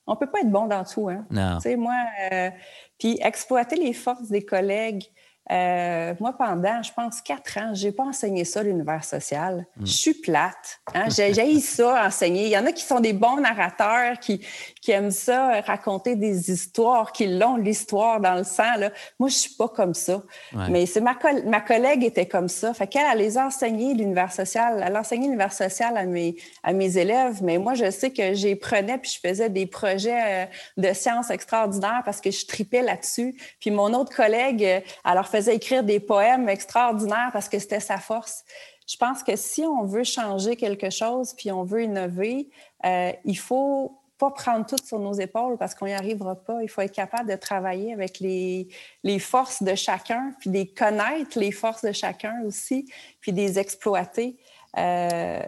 on 0.05 0.15
peut 0.15 0.29
pas 0.29 0.41
être 0.41 0.51
bon 0.51 0.67
dans 0.67 0.83
tout. 0.83 1.09
Hein? 1.09 1.25
Non. 1.29 1.57
Tu 1.57 1.69
sais, 1.69 1.75
moi, 1.75 1.95
euh, 2.31 2.49
puis 2.99 3.17
exploiter 3.21 3.75
les 3.75 3.93
forces 3.93 4.29
des 4.29 4.43
collègues, 4.43 5.05
euh, 5.51 6.13
moi, 6.21 6.33
pendant, 6.37 6.81
je 6.81 6.93
pense, 6.93 7.21
quatre 7.21 7.57
ans, 7.57 7.71
j'ai 7.73 7.91
pas 7.91 8.03
enseigné 8.03 8.45
ça, 8.45 8.63
l'univers 8.63 9.03
social. 9.03 9.65
Hmm. 9.77 9.85
Je 9.85 9.91
suis 9.91 10.13
plate. 10.13 10.79
Hein? 10.93 11.09
J'ai 11.09 11.59
ça, 11.59 12.05
enseigner. 12.05 12.45
Il 12.45 12.49
y 12.49 12.57
en 12.57 12.65
a 12.65 12.71
qui 12.71 12.83
sont 12.83 13.01
des 13.01 13.13
bons 13.13 13.41
narrateurs, 13.41 14.19
qui, 14.19 14.45
qui 14.81 14.91
aiment 14.91 15.11
ça, 15.11 15.61
raconter 15.61 16.15
des 16.15 16.49
histoires, 16.49 17.11
qui 17.11 17.27
l'ont, 17.27 17.57
l'histoire 17.57 18.21
dans 18.21 18.35
le 18.35 18.45
sang. 18.45 18.77
Là. 18.77 18.91
Moi, 19.19 19.29
je 19.29 19.35
suis 19.35 19.55
pas 19.55 19.67
comme 19.67 19.93
ça. 19.93 20.21
Mais 20.69 20.85
c'est 20.85 21.01
ma, 21.01 21.17
ma 21.45 21.59
collègue 21.59 22.03
était 22.03 22.25
comme 22.25 22.47
ça. 22.47 22.73
Fait 22.73 22.87
qu'elle, 22.87 23.03
elle 23.11 23.17
les 23.17 23.37
a 23.37 23.47
enseignés, 23.47 23.93
l'univers 23.93 24.31
social. 24.31 24.81
Elle 24.85 24.95
a 24.95 24.99
enseigné 25.01 25.25
l'univers 25.25 25.53
social 25.53 25.97
à 25.97 26.05
mes, 26.05 26.35
à 26.63 26.71
mes 26.73 26.97
élèves. 26.97 27.43
Mais 27.43 27.57
moi, 27.57 27.73
je 27.73 27.89
sais 27.91 28.11
que 28.11 28.33
j'ai 28.33 28.55
prenais 28.55 28.97
puis 28.97 29.11
je 29.11 29.27
faisais 29.27 29.49
des 29.49 29.65
projets 29.65 30.43
euh, 30.43 30.45
de 30.77 30.93
sciences 30.93 31.29
extraordinaires 31.29 32.01
parce 32.05 32.21
que 32.21 32.31
je 32.31 32.45
tripais 32.45 32.81
là-dessus. 32.81 33.35
Puis 33.59 33.71
mon 33.71 33.93
autre 33.93 34.15
collègue, 34.15 34.61
elle 34.61 34.83
leur 35.13 35.27
faisait 35.33 35.55
écrire 35.55 35.83
des 35.83 35.99
poèmes 35.99 36.47
extraordinaires 36.47 37.31
parce 37.33 37.49
que 37.49 37.57
c'était 37.57 37.79
sa 37.79 37.97
force. 37.97 38.43
Je 38.87 38.97
pense 38.97 39.23
que 39.23 39.35
si 39.35 39.61
on 39.61 39.83
veut 39.83 40.03
changer 40.03 40.55
quelque 40.55 40.91
chose 40.91 41.33
puis 41.33 41.51
on 41.51 41.63
veut 41.63 41.83
innover, 41.83 42.49
euh, 42.85 43.11
il 43.25 43.37
faut 43.37 43.99
pas 44.19 44.29
prendre 44.29 44.65
tout 44.65 44.77
sur 44.85 44.99
nos 44.99 45.13
épaules 45.13 45.57
parce 45.57 45.73
qu'on 45.73 45.87
n'y 45.87 45.93
arrivera 45.93 46.35
pas. 46.35 46.61
Il 46.61 46.69
faut 46.69 46.81
être 46.81 46.93
capable 46.93 47.29
de 47.31 47.35
travailler 47.35 47.93
avec 47.93 48.19
les, 48.19 48.67
les 49.03 49.17
forces 49.17 49.63
de 49.63 49.73
chacun, 49.73 50.33
puis 50.39 50.51
de 50.51 50.63
connaître 50.77 51.39
les 51.39 51.51
forces 51.51 51.83
de 51.83 51.91
chacun 51.91 52.43
aussi, 52.45 52.87
puis 53.19 53.31
de 53.31 53.37
les 53.37 53.57
exploiter. 53.57 54.37
Euh, 54.77 55.41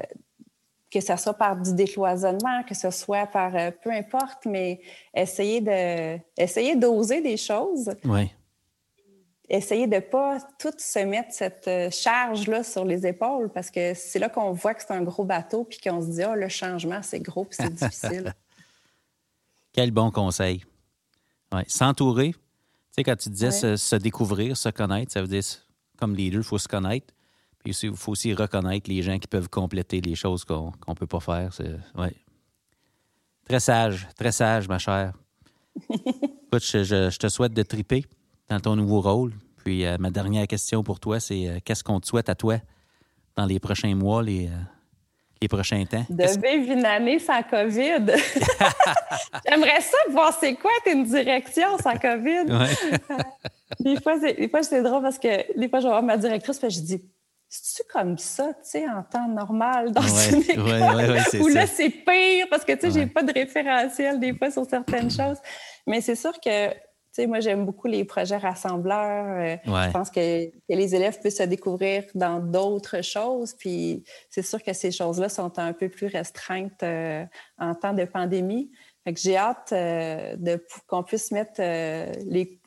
que 0.91 1.01
ce 1.01 1.15
soit 1.17 1.33
par 1.33 1.57
du 1.57 1.75
décloisonnement, 1.75 2.63
que 2.63 2.73
ce 2.73 2.89
soit 2.89 3.27
par 3.27 3.55
euh, 3.55 3.69
peu 3.83 3.91
importe, 3.91 4.45
mais 4.45 4.79
essayer 5.13 5.61
de 5.61 6.17
essayer 6.37 6.75
d'oser 6.75 7.21
des 7.21 7.37
choses. 7.37 7.93
Oui 8.05 8.31
essayer 9.49 9.87
de 9.87 9.95
ne 9.95 9.99
pas 9.99 10.39
tout 10.59 10.73
se 10.77 10.99
mettre 10.99 11.33
cette 11.33 11.67
euh, 11.67 11.89
charge-là 11.91 12.63
sur 12.63 12.85
les 12.85 13.05
épaules 13.05 13.49
parce 13.49 13.69
que 13.69 13.93
c'est 13.93 14.19
là 14.19 14.29
qu'on 14.29 14.51
voit 14.53 14.73
que 14.73 14.81
c'est 14.81 14.93
un 14.93 15.03
gros 15.03 15.23
bateau 15.23 15.63
puis 15.63 15.79
qu'on 15.79 16.01
se 16.01 16.07
dit, 16.07 16.23
oh, 16.27 16.35
le 16.35 16.49
changement, 16.49 17.01
c'est 17.03 17.19
gros 17.19 17.45
puis 17.45 17.57
c'est 17.59 17.73
difficile. 17.73 18.33
Quel 19.71 19.91
bon 19.91 20.09
conseil. 20.09 20.63
Ouais. 21.53 21.65
S'entourer. 21.67 22.31
Tu 22.31 22.37
sais, 22.91 23.03
quand 23.03 23.15
tu 23.15 23.29
disais 23.29 23.77
se, 23.77 23.95
découvrir, 23.97 24.55
se 24.57 24.69
connaître, 24.69 25.11
ça 25.11 25.21
veut 25.21 25.27
dire, 25.27 25.43
comme 25.97 26.15
leader, 26.15 26.41
il 26.41 26.43
faut 26.43 26.57
se 26.57 26.67
connaître. 26.67 27.13
Puis 27.63 27.75
il 27.83 27.95
faut 27.95 28.11
aussi 28.11 28.33
reconnaître 28.33 28.89
les 28.89 29.01
gens 29.01 29.17
qui 29.19 29.27
peuvent 29.27 29.49
compléter 29.49 29.99
les 29.99 30.15
choses 30.15 30.45
qu'on 30.45 30.71
ne 30.87 30.93
peut 30.93 31.07
pas 31.07 31.19
faire. 31.19 31.51
Ouais. 31.95 32.15
Très 33.43 33.59
sage, 33.59 34.07
très 34.15 34.31
sage, 34.31 34.67
ma 34.67 34.79
chère. 34.79 35.13
Écoute, 35.89 36.63
je 36.63 37.17
te 37.17 37.27
souhaite 37.27 37.53
de 37.53 37.63
triper 37.63 38.05
dans 38.49 38.59
ton 38.59 38.75
nouveau 38.75 39.01
rôle. 39.01 39.33
Puis 39.63 39.85
euh, 39.85 39.97
ma 39.99 40.11
dernière 40.11 40.47
question 40.47 40.83
pour 40.83 40.99
toi, 40.99 41.19
c'est 41.19 41.47
euh, 41.47 41.57
qu'est-ce 41.63 41.83
qu'on 41.83 41.99
te 41.99 42.07
souhaite 42.07 42.29
à 42.29 42.35
toi 42.35 42.57
dans 43.35 43.45
les 43.45 43.59
prochains 43.59 43.95
mois, 43.95 44.21
les, 44.21 44.47
euh, 44.47 44.51
les 45.41 45.47
prochains 45.47 45.83
temps? 45.85 46.05
De 46.09 46.23
vivre 46.23 46.71
une 46.71 46.85
année 46.85 47.19
sans 47.19 47.41
COVID. 47.43 48.05
J'aimerais 49.49 49.81
ça 49.81 49.97
voir 50.11 50.37
c'est 50.39 50.55
quoi 50.55 50.71
une 50.85 51.03
direction 51.05 51.77
sans 51.79 51.97
COVID. 51.97 52.45
des 53.79 53.99
fois, 53.99 54.19
c'est 54.19 54.83
drôle 54.83 55.01
parce 55.01 55.17
que 55.17 55.59
des 55.59 55.67
fois, 55.67 55.79
je 55.79 55.85
vais 55.85 55.91
voir 55.91 56.03
ma 56.03 56.17
directrice 56.17 56.63
et 56.63 56.69
je 56.69 56.81
dis 56.81 57.01
c'est-tu 57.47 57.87
comme 57.91 58.17
ça, 58.17 58.47
tu 58.55 58.69
sais, 58.69 58.89
en 58.89 59.03
temps 59.03 59.27
normal 59.27 59.91
dans 59.91 60.01
une 60.01 60.41
école? 60.41 61.41
Ou 61.41 61.47
là, 61.47 61.67
c'est 61.67 61.89
pire 61.89 62.47
parce 62.49 62.65
que, 62.65 62.73
tu 62.73 62.81
sais, 62.81 62.91
j'ai 62.91 63.05
pas 63.05 63.23
de 63.23 63.31
référentiel 63.31 64.19
des 64.19 64.33
fois 64.33 64.51
sur 64.51 64.65
certaines 64.65 65.09
choses. 65.11 65.37
Mais 65.87 66.01
c'est 66.01 66.15
sûr 66.15 66.33
que 66.39 66.73
moi, 67.27 67.39
j'aime 67.39 67.65
beaucoup 67.65 67.87
les 67.87 68.03
projets 68.03 68.37
rassembleurs. 68.37 69.59
Euh, 69.65 69.85
je 69.87 69.91
pense 69.91 70.09
que, 70.09 70.51
les 70.69 70.95
élèves 70.95 71.19
peuvent 71.21 71.31
se 71.31 71.43
découvrir 71.43 72.03
dans 72.13 72.39
d'autres 72.39 73.01
choses. 73.01 73.53
Puis 73.53 74.03
c'est 74.29 74.41
sûr 74.41 74.61
que 74.61 74.73
ces 74.73 74.91
choses-là 74.91 75.29
sont 75.29 75.57
un 75.59 75.73
peu 75.73 75.89
plus 75.89 76.07
restreintes 76.07 76.83
euh, 76.83 77.23
en 77.57 77.73
temps 77.75 77.93
de 77.93 78.05
pandémie. 78.05 78.71
Fait 79.03 79.13
que 79.13 79.19
j'ai 79.19 79.37
hâte 79.37 79.69
euh, 79.71 80.35
de, 80.37 80.63
qu'on 80.87 81.03
puisse 81.03 81.31
mettre 81.31 81.61
les, 82.25 82.59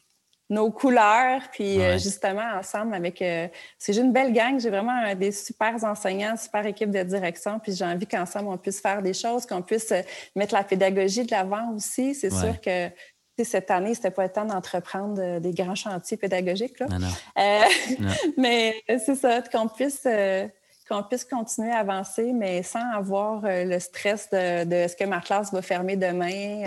nos 0.48 0.70
couleurs, 0.70 1.42
puis 1.52 1.78
justement 1.98 2.54
ensemble 2.58 2.94
avec... 2.94 3.18
c'est 3.18 3.92
j'ai 3.92 4.00
une 4.00 4.12
belle 4.12 4.32
gang, 4.32 4.58
j'ai 4.58 4.70
vraiment 4.70 5.14
des 5.14 5.30
super 5.30 5.74
enseignants, 5.84 6.38
super 6.38 6.64
équipe 6.64 6.90
de 6.90 7.02
direction, 7.02 7.58
puis 7.58 7.74
j'ai 7.74 7.84
envie 7.84 8.06
qu'ensemble 8.06 8.48
on 8.48 8.56
puisse 8.56 8.80
faire 8.80 9.02
des 9.02 9.12
choses, 9.12 9.44
qu'on 9.44 9.60
puisse 9.60 9.92
mettre 10.34 10.54
la 10.54 10.64
pédagogie 10.64 11.24
de 11.24 11.32
l'avant 11.32 11.74
aussi. 11.74 12.14
C'est 12.14 12.30
sûr 12.30 12.58
que 12.62 12.88
cette 13.44 13.70
année, 13.70 13.94
c'était 13.94 14.10
pas 14.10 14.24
le 14.24 14.32
temps 14.32 14.44
d'entreprendre 14.44 15.20
euh, 15.20 15.40
des 15.40 15.52
grands 15.52 15.74
chantiers 15.74 16.16
pédagogiques. 16.16 16.78
Là. 16.80 16.86
Euh, 17.38 18.04
mais 18.36 18.74
c'est 18.86 19.14
ça, 19.14 19.42
qu'on 19.42 19.68
puisse, 19.68 20.02
euh, 20.06 20.46
qu'on 20.88 21.02
puisse 21.02 21.24
continuer 21.24 21.70
à 21.70 21.78
avancer, 21.78 22.32
mais 22.32 22.62
sans 22.62 22.84
avoir 22.92 23.42
le 23.44 23.78
stress 23.78 24.28
de, 24.30 24.64
de, 24.64 24.88
ce 24.88 24.96
que 24.96 25.04
ma 25.04 25.20
classe 25.20 25.52
va 25.52 25.62
fermer 25.62 25.96
demain. 25.96 26.64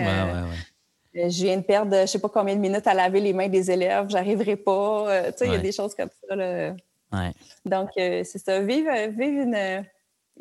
je 1.14 1.44
viens 1.44 1.56
de 1.56 1.62
perdre 1.62 2.02
je 2.02 2.06
sais 2.06 2.18
pas 2.18 2.28
combien 2.28 2.54
de 2.54 2.60
minutes 2.60 2.86
à 2.86 2.94
laver 2.94 3.20
les 3.20 3.32
mains 3.32 3.48
des 3.48 3.70
élèves, 3.70 4.06
j'arriverai 4.08 4.56
pas. 4.56 5.30
il 5.40 5.52
y 5.52 5.54
a 5.54 5.58
des 5.58 5.72
choses 5.72 5.94
comme 5.94 6.10
ça. 6.28 6.36
Là. 6.36 6.74
Donc, 7.64 7.90
c'est 7.96 8.38
ça. 8.38 8.60
Vive, 8.60 8.90
vive 9.10 9.40
une 9.40 9.84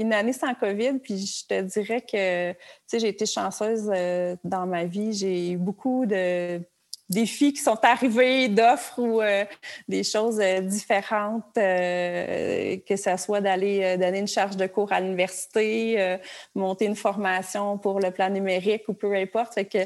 une 0.02 0.14
année 0.14 0.34
sans 0.34 0.54
COVID, 0.54 1.00
puis 1.00 1.18
je 1.26 1.48
te 1.48 1.62
dirais 1.62 2.02
que, 2.02 2.52
tu 2.90 3.00
j'ai 3.00 3.08
été 3.08 3.26
chanceuse 3.26 3.90
euh, 3.94 4.36
dans 4.44 4.66
ma 4.66 4.86
vie. 4.86 5.14
J'ai 5.14 5.52
eu 5.52 5.58
beaucoup 5.58 6.06
de 6.06 6.62
défis 7.10 7.52
qui 7.54 7.62
sont 7.62 7.80
arrivés, 7.84 8.48
d'offres 8.48 9.00
ou 9.00 9.22
euh, 9.22 9.44
des 9.88 10.04
choses 10.04 10.40
euh, 10.40 10.62
différentes, 10.62 11.54
que 11.56 12.96
ce 12.96 13.18
soit 13.18 13.42
d'aller 13.42 13.98
donner 13.98 14.20
une 14.20 14.28
charge 14.28 14.58
de 14.58 14.68
cours 14.68 14.92
à 14.94 15.02
l'université, 15.02 16.18
monter 16.56 16.86
une 16.86 16.96
formation 16.96 17.78
pour 17.78 18.00
le 18.00 18.12
plan 18.12 18.30
numérique 18.30 18.84
ou 18.88 18.94
peu 18.94 19.14
importe. 19.16 19.54
Fait 19.54 19.66
que 19.66 19.80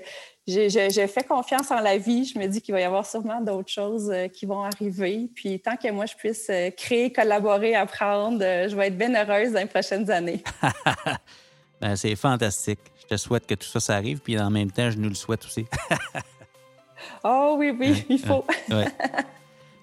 je, 0.48 1.08
fais 1.08 1.24
confiance 1.24 1.72
en 1.72 1.80
la 1.80 1.98
vie. 1.98 2.26
Je 2.26 2.38
me 2.38 2.48
dis 2.48 2.62
qu'il 2.62 2.74
va 2.74 2.82
y 2.82 2.84
avoir 2.84 3.06
sûrement 3.06 3.42
d'autres 3.42 3.72
choses 3.72 4.12
euh, 4.12 4.28
qui 4.28 4.46
vont 4.46 4.64
arriver. 4.64 5.28
Puis 5.34 5.60
tant 5.60 5.76
que 5.76 5.90
moi, 5.92 6.06
je 6.06 6.16
puisse 6.16 6.48
euh, 6.50 6.70
créer, 6.70 7.12
collaborer, 7.12 7.76
apprendre, 7.76 8.40
euh, 8.42 8.70
je 8.70 8.76
vais 8.76 8.88
être 8.88 8.98
bien 8.98 9.14
heureuse 9.16 9.54
dans 9.54 9.60
les 9.60 9.66
prochaines 9.66 10.10
années. 10.12 10.44
ben, 11.82 11.96
c'est 11.96 12.16
fantastique. 12.16 12.80
Je 13.02 13.08
te 13.08 13.18
souhaite 13.18 13.48
que 13.48 13.56
tout 13.56 13.68
ça, 13.68 13.80
ça 13.80 13.96
arrive. 13.96 14.20
Puis 14.20 14.40
en 14.40 14.52
même 14.52 14.72
temps, 14.72 14.92
je 14.92 14.98
nous 14.98 15.10
le 15.10 15.16
souhaite 15.16 15.44
aussi. 15.46 15.66
oh 17.24 17.56
oui, 17.58 17.76
oui, 17.80 18.06
il 18.10 18.20
faut. 18.20 18.46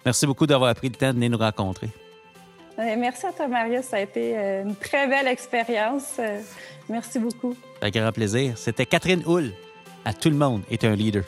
Merci 0.05 0.27
beaucoup 0.27 0.47
d'avoir 0.47 0.75
pris 0.75 0.89
le 0.89 0.95
temps 0.95 1.09
de 1.09 1.15
venir 1.15 1.31
nous 1.31 1.39
rencontrer. 1.39 1.89
Merci 2.79 3.27
à 3.27 3.33
toi, 3.33 3.47
Marius. 3.49 3.85
Ça 3.85 3.99
a 3.99 4.01
été 4.01 4.35
une 4.35 4.75
très 4.75 5.07
belle 5.07 5.29
expérience. 5.29 6.19
Merci 6.89 7.19
beaucoup. 7.21 7.55
Avec 7.81 7.95
grand 7.95 8.11
plaisir. 8.11 8.57
C'était 8.57 8.87
Catherine 8.87 9.23
Hull 9.27 9.53
à 10.05 10.12
tout 10.12 10.30
le 10.30 10.36
monde 10.36 10.62
est 10.70 10.84
un 10.84 10.94
leader. 10.94 11.24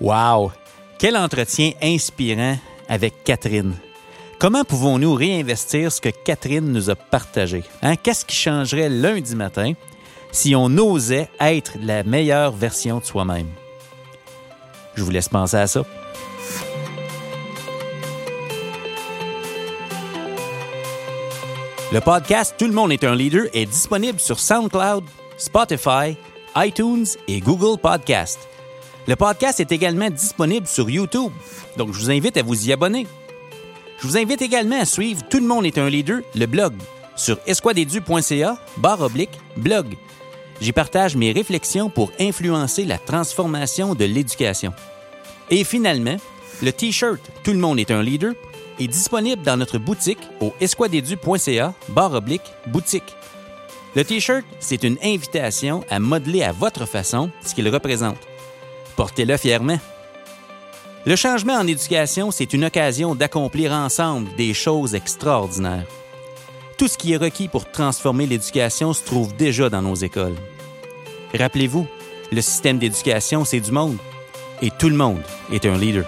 Wow! 0.00 0.52
Quel 0.98 1.16
entretien 1.16 1.72
inspirant 1.82 2.56
avec 2.88 3.24
Catherine. 3.24 3.74
Comment 4.38 4.64
pouvons-nous 4.64 5.14
réinvestir 5.14 5.90
ce 5.90 6.00
que 6.00 6.08
Catherine 6.08 6.72
nous 6.72 6.90
a 6.90 6.94
partagé? 6.94 7.62
Hein? 7.82 7.96
Qu'est-ce 7.96 8.24
qui 8.24 8.36
changerait 8.36 8.88
lundi 8.88 9.34
matin 9.36 9.72
si 10.32 10.54
on 10.56 10.66
osait 10.66 11.28
être 11.40 11.72
la 11.80 12.02
meilleure 12.02 12.52
version 12.52 12.98
de 12.98 13.04
soi-même? 13.04 13.48
Je 14.96 15.02
vous 15.02 15.10
laisse 15.10 15.28
penser 15.28 15.56
à 15.56 15.66
ça. 15.66 15.84
Le 21.92 22.00
podcast 22.00 22.56
Tout 22.58 22.66
le 22.66 22.72
monde 22.72 22.92
est 22.92 23.04
un 23.04 23.14
leader 23.14 23.44
est 23.52 23.66
disponible 23.66 24.18
sur 24.18 24.40
SoundCloud, 24.40 25.04
Spotify, 25.38 26.16
iTunes 26.56 27.06
et 27.26 27.40
Google 27.40 27.78
Podcast. 27.80 28.38
Le 29.06 29.16
podcast 29.16 29.60
est 29.60 29.72
également 29.72 30.08
disponible 30.08 30.66
sur 30.66 30.88
YouTube, 30.88 31.32
donc 31.76 31.92
je 31.92 31.98
vous 31.98 32.10
invite 32.10 32.36
à 32.36 32.42
vous 32.42 32.68
y 32.68 32.72
abonner. 32.72 33.06
Je 33.98 34.06
vous 34.06 34.16
invite 34.16 34.40
également 34.40 34.80
à 34.80 34.84
suivre 34.84 35.22
Tout 35.28 35.40
le 35.40 35.46
monde 35.46 35.66
est 35.66 35.78
un 35.78 35.88
leader, 35.88 36.20
le 36.34 36.46
blog, 36.46 36.74
sur 37.16 37.38
esquadedu.ca, 37.46 38.56
barre 38.76 39.00
oblique, 39.00 39.38
blog. 39.56 39.96
J'y 40.60 40.72
partage 40.72 41.16
mes 41.16 41.32
réflexions 41.32 41.90
pour 41.90 42.12
influencer 42.20 42.84
la 42.84 42.98
transformation 42.98 43.94
de 43.94 44.04
l'éducation. 44.04 44.72
Et 45.50 45.64
finalement, 45.64 46.16
le 46.62 46.72
T-shirt 46.72 47.20
Tout 47.42 47.52
le 47.52 47.58
monde 47.58 47.80
est 47.80 47.90
un 47.90 48.02
leader 48.02 48.34
est 48.80 48.88
disponible 48.88 49.42
dans 49.42 49.56
notre 49.56 49.78
boutique 49.78 50.18
au 50.40 50.52
esquadedu.ca, 50.60 51.74
barre 51.88 52.14
oblique, 52.14 52.52
boutique. 52.66 53.14
Le 53.96 54.04
T-shirt, 54.04 54.44
c'est 54.58 54.82
une 54.82 54.98
invitation 55.04 55.84
à 55.88 56.00
modeler 56.00 56.42
à 56.42 56.50
votre 56.50 56.84
façon 56.84 57.30
ce 57.44 57.54
qu'il 57.54 57.68
représente. 57.68 58.18
Portez-le 58.96 59.36
fièrement. 59.36 59.78
Le 61.06 61.14
changement 61.14 61.54
en 61.54 61.66
éducation, 61.66 62.32
c'est 62.32 62.52
une 62.54 62.64
occasion 62.64 63.14
d'accomplir 63.14 63.72
ensemble 63.72 64.34
des 64.36 64.52
choses 64.52 64.96
extraordinaires. 64.96 65.86
Tout 66.76 66.88
ce 66.88 66.98
qui 66.98 67.12
est 67.12 67.18
requis 67.18 67.46
pour 67.46 67.70
transformer 67.70 68.26
l'éducation 68.26 68.92
se 68.92 69.04
trouve 69.04 69.36
déjà 69.36 69.70
dans 69.70 69.82
nos 69.82 69.94
écoles. 69.94 70.36
Rappelez-vous, 71.32 71.86
le 72.32 72.40
système 72.40 72.78
d'éducation, 72.78 73.44
c'est 73.44 73.60
du 73.60 73.70
monde. 73.70 73.98
Et 74.60 74.70
tout 74.70 74.88
le 74.88 74.96
monde 74.96 75.22
est 75.52 75.66
un 75.66 75.78
leader. 75.78 76.04